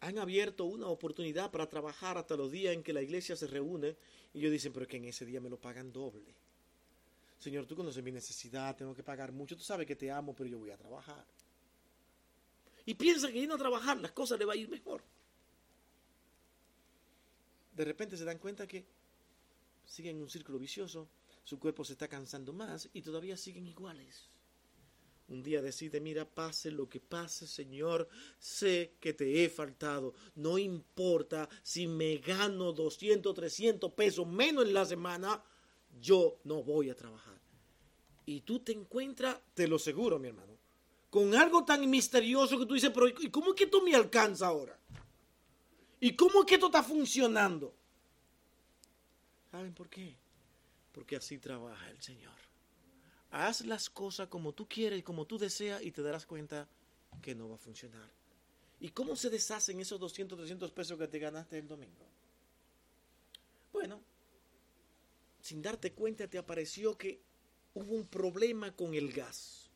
han 0.08 0.18
abierto 0.18 0.66
una 0.66 0.88
oportunidad 0.88 1.52
para 1.52 1.68
trabajar 1.68 2.18
hasta 2.18 2.36
los 2.36 2.52
días 2.52 2.74
en 2.74 2.84
que 2.84 2.94
la 2.94 3.02
iglesia 3.02 3.36
se 3.36 3.48
reúne 3.48 3.96
y 4.34 4.40
ellos 4.40 4.52
dicen, 4.52 4.74
pero 4.74 4.84
es 4.84 4.90
que 4.90 4.98
en 4.98 5.06
ese 5.06 5.26
día 5.26 5.40
me 5.40 5.50
lo 5.50 5.60
pagan 5.60 5.92
doble. 5.92 6.36
Señor, 7.40 7.66
tú 7.66 7.76
conoces 7.76 8.04
mi 8.04 8.12
necesidad, 8.12 8.76
tengo 8.76 8.96
que 8.96 9.04
pagar 9.04 9.32
mucho, 9.32 9.56
tú 9.56 9.64
sabes 9.64 9.88
que 9.88 9.96
te 9.96 10.12
amo, 10.12 10.34
pero 10.36 10.50
yo 10.50 10.60
voy 10.60 10.72
a 10.72 10.78
trabajar. 10.78 11.26
Y 12.86 12.94
piensa 12.96 13.28
que 13.32 13.40
yendo 13.40 13.56
a 13.56 13.58
trabajar 13.58 13.98
las 14.00 14.12
cosas 14.12 14.40
le 14.40 14.46
va 14.46 14.54
a 14.54 14.58
ir 14.58 14.70
mejor. 14.70 15.04
De 17.76 17.86
repente 17.86 18.18
se 18.18 18.26
dan 18.26 18.38
cuenta 18.38 18.68
que 18.68 18.86
siguen 19.86 20.22
un 20.22 20.30
círculo 20.30 20.60
vicioso 20.60 21.08
su 21.44 21.60
cuerpo 21.60 21.84
se 21.84 21.94
está 21.94 22.08
cansando 22.08 22.54
más 22.54 22.90
y 22.94 23.02
todavía 23.02 23.36
siguen 23.36 23.68
iguales. 23.68 24.30
Un 25.34 25.44
día 25.44 25.62
decide, 25.62 26.00
mira, 26.00 26.26
pase 26.26 26.72
lo 26.72 26.88
que 26.88 27.00
pase, 27.00 27.48
Señor, 27.48 28.08
sé 28.40 28.96
que 29.00 29.14
te 29.14 29.44
he 29.44 29.50
faltado. 29.50 30.14
No 30.36 30.58
importa 30.58 31.50
si 31.62 31.88
me 31.88 32.18
gano 32.18 32.72
200, 32.72 33.34
300 33.34 33.92
pesos 33.94 34.28
menos 34.28 34.66
en 34.66 34.74
la 34.74 34.86
semana, 34.86 35.44
yo 36.00 36.40
no 36.44 36.64
voy 36.64 36.90
a 36.90 36.96
trabajar. 36.96 37.40
Y 38.26 38.42
tú 38.42 38.60
te 38.60 38.72
encuentras, 38.72 39.38
te 39.54 39.68
lo 39.68 39.78
seguro, 39.78 40.18
mi 40.20 40.30
hermano, 40.30 40.58
con 41.10 41.36
algo 41.36 41.66
tan 41.66 41.90
misterioso 41.90 42.58
que 42.58 42.66
tú 42.66 42.76
dices, 42.76 42.92
pero 42.94 43.08
¿y 43.08 43.30
cómo 43.30 43.50
es 43.50 43.56
que 43.56 43.66
esto 43.66 43.82
me 43.82 43.96
alcanza 43.96 44.48
ahora? 44.48 44.80
¿Y 46.00 46.16
cómo 46.16 46.42
es 46.42 46.46
que 46.46 46.56
esto 46.56 46.68
está 46.68 46.84
funcionando? 46.84 47.76
¿Saben 49.52 49.74
por 49.74 49.90
qué? 49.90 50.16
porque 50.94 51.16
así 51.16 51.40
trabaja 51.40 51.90
el 51.90 52.02
Señor. 52.02 52.34
Haz 53.34 53.66
las 53.66 53.90
cosas 53.90 54.28
como 54.28 54.54
tú 54.54 54.68
quieres, 54.68 55.04
como 55.04 55.26
tú 55.26 55.40
deseas 55.40 55.82
y 55.82 55.92
te 55.92 56.04
darás 56.04 56.24
cuenta 56.24 56.68
que 57.20 57.34
no 57.34 57.50
va 57.50 57.56
a 57.56 57.58
funcionar. 57.58 58.08
¿Y 58.80 58.90
cómo 58.90 59.16
se 59.16 59.32
deshacen 59.32 59.80
esos 59.80 60.00
200, 60.00 60.38
300 60.38 60.72
pesos 60.72 61.00
que 61.00 61.08
te 61.08 61.18
ganaste 61.18 61.58
el 61.58 61.68
domingo? 61.68 62.06
Bueno, 63.72 64.00
sin 65.42 65.64
darte 65.64 65.94
cuenta 65.94 66.28
te 66.28 66.38
apareció 66.38 66.96
que 66.96 67.20
hubo 67.74 67.96
un 67.96 68.06
problema 68.06 68.72
con 68.76 68.94
el 68.94 69.12
gas 69.12 69.68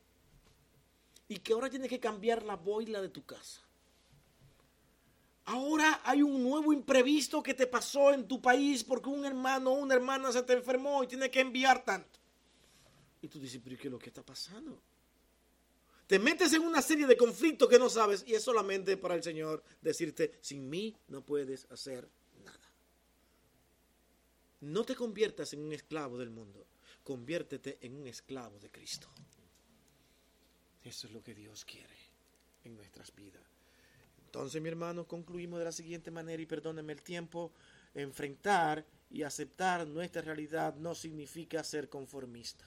y 1.27 1.37
que 1.37 1.53
ahora 1.53 1.67
tienes 1.67 1.89
que 1.89 1.99
cambiar 1.99 2.43
la 2.43 2.57
boila 2.57 3.01
de 3.01 3.09
tu 3.09 3.25
casa. 3.25 3.61
Ahora 5.45 6.01
hay 6.03 6.21
un 6.21 6.43
nuevo 6.43 6.73
imprevisto 6.73 7.41
que 7.41 7.55
te 7.55 7.65
pasó 7.65 8.13
en 8.13 8.27
tu 8.27 8.39
país 8.39 8.83
porque 8.83 9.09
un 9.09 9.25
hermano 9.25 9.71
o 9.71 9.79
una 9.79 9.95
hermana 9.95 10.31
se 10.31 10.43
te 10.43 10.53
enfermó 10.53 11.03
y 11.03 11.07
tiene 11.07 11.31
que 11.31 11.39
enviar 11.39 11.83
tanto. 11.83 12.16
Y 13.27 13.29
tú 13.29 13.41
dices, 13.41 13.59
pero 13.61 13.75
¿qué 13.77 13.89
es 13.89 13.91
lo 13.91 13.99
que 13.99 14.07
está 14.07 14.23
pasando? 14.23 14.81
Te 16.07 16.17
metes 16.17 16.53
en 16.53 16.61
una 16.61 16.81
serie 16.81 17.05
de 17.05 17.17
conflictos 17.17 17.67
que 17.67 17.77
no 17.77 17.89
sabes 17.89 18.23
y 18.25 18.35
es 18.35 18.41
solamente 18.41 18.95
para 18.95 19.15
el 19.15 19.21
Señor 19.21 19.61
decirte, 19.81 20.39
sin 20.39 20.69
mí 20.69 20.95
no 21.09 21.25
puedes 21.25 21.69
hacer 21.69 22.07
nada. 22.45 22.71
No 24.61 24.85
te 24.85 24.95
conviertas 24.95 25.51
en 25.51 25.59
un 25.59 25.73
esclavo 25.73 26.17
del 26.17 26.29
mundo, 26.29 26.65
conviértete 27.03 27.79
en 27.81 27.97
un 27.97 28.07
esclavo 28.07 28.59
de 28.59 28.71
Cristo. 28.71 29.09
Eso 30.85 31.07
es 31.07 31.11
lo 31.11 31.21
que 31.21 31.35
Dios 31.35 31.65
quiere 31.65 31.97
en 32.63 32.77
nuestras 32.77 33.13
vidas. 33.13 33.43
Entonces, 34.25 34.61
mi 34.61 34.69
hermano, 34.69 35.05
concluimos 35.05 35.59
de 35.59 35.65
la 35.65 35.73
siguiente 35.73 36.11
manera 36.11 36.41
y 36.41 36.45
perdónenme 36.45 36.93
el 36.93 37.01
tiempo. 37.01 37.51
Enfrentar 37.93 38.85
y 39.11 39.23
aceptar 39.23 39.85
nuestra 39.85 40.21
realidad 40.21 40.75
no 40.75 40.95
significa 40.95 41.61
ser 41.65 41.89
conformista. 41.89 42.65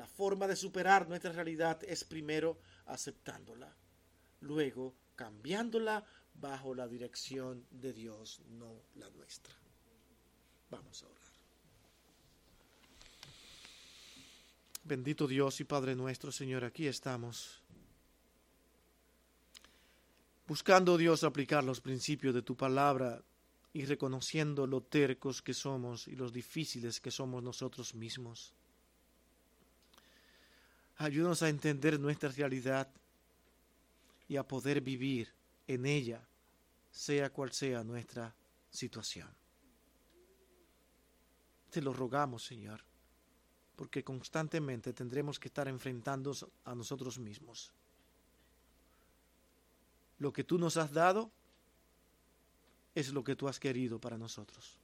La 0.00 0.08
forma 0.08 0.48
de 0.48 0.56
superar 0.56 1.06
nuestra 1.06 1.30
realidad 1.30 1.84
es 1.84 2.04
primero 2.04 2.58
aceptándola, 2.86 3.70
luego 4.40 4.94
cambiándola 5.14 6.02
bajo 6.32 6.74
la 6.74 6.88
dirección 6.88 7.66
de 7.70 7.92
Dios, 7.92 8.40
no 8.48 8.80
la 8.94 9.10
nuestra. 9.10 9.52
Vamos 10.70 11.02
a 11.02 11.06
orar. 11.06 11.30
Bendito 14.84 15.26
Dios 15.28 15.60
y 15.60 15.64
Padre 15.64 15.94
nuestro, 15.94 16.32
Señor, 16.32 16.64
aquí 16.64 16.86
estamos 16.86 17.60
buscando 20.46 20.96
Dios 20.96 21.24
aplicar 21.24 21.62
los 21.62 21.82
principios 21.82 22.34
de 22.34 22.40
tu 22.40 22.56
palabra 22.56 23.22
y 23.74 23.84
reconociendo 23.84 24.66
lo 24.66 24.80
tercos 24.80 25.42
que 25.42 25.52
somos 25.52 26.08
y 26.08 26.16
los 26.16 26.32
difíciles 26.32 27.02
que 27.02 27.10
somos 27.10 27.42
nosotros 27.42 27.94
mismos. 27.94 28.54
Ayúdanos 31.00 31.42
a 31.42 31.48
entender 31.48 31.98
nuestra 31.98 32.28
realidad 32.28 32.88
y 34.28 34.36
a 34.36 34.46
poder 34.46 34.80
vivir 34.80 35.32
en 35.66 35.86
ella, 35.86 36.26
sea 36.90 37.30
cual 37.30 37.52
sea 37.52 37.82
nuestra 37.82 38.34
situación. 38.70 39.28
Te 41.70 41.80
lo 41.80 41.92
rogamos, 41.92 42.44
Señor, 42.44 42.84
porque 43.76 44.04
constantemente 44.04 44.92
tendremos 44.92 45.38
que 45.38 45.48
estar 45.48 45.68
enfrentando 45.68 46.32
a 46.64 46.74
nosotros 46.74 47.18
mismos 47.18 47.72
lo 50.20 50.32
que 50.32 50.44
tú 50.44 50.58
nos 50.58 50.76
has 50.76 50.92
dado 50.92 51.32
es 52.94 53.12
lo 53.12 53.24
que 53.24 53.34
tú 53.34 53.48
has 53.48 53.58
querido 53.58 53.98
para 53.98 54.18
nosotros. 54.18 54.76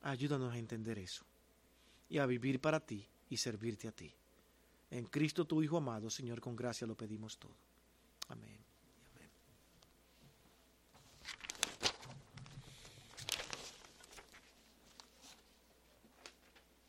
Ayúdanos 0.00 0.52
a 0.52 0.58
entender 0.58 0.98
eso 0.98 1.24
y 2.08 2.18
a 2.18 2.26
vivir 2.26 2.58
para 2.60 2.80
ti 2.80 3.06
y 3.28 3.36
servirte 3.36 3.86
a 3.86 3.92
ti. 3.92 4.12
En 4.90 5.06
Cristo 5.06 5.46
tu 5.46 5.62
Hijo 5.62 5.76
amado, 5.76 6.10
Señor, 6.10 6.40
con 6.40 6.56
gracia 6.56 6.86
lo 6.86 6.96
pedimos 6.96 7.38
todo. 7.38 7.56
Amén. 8.28 8.65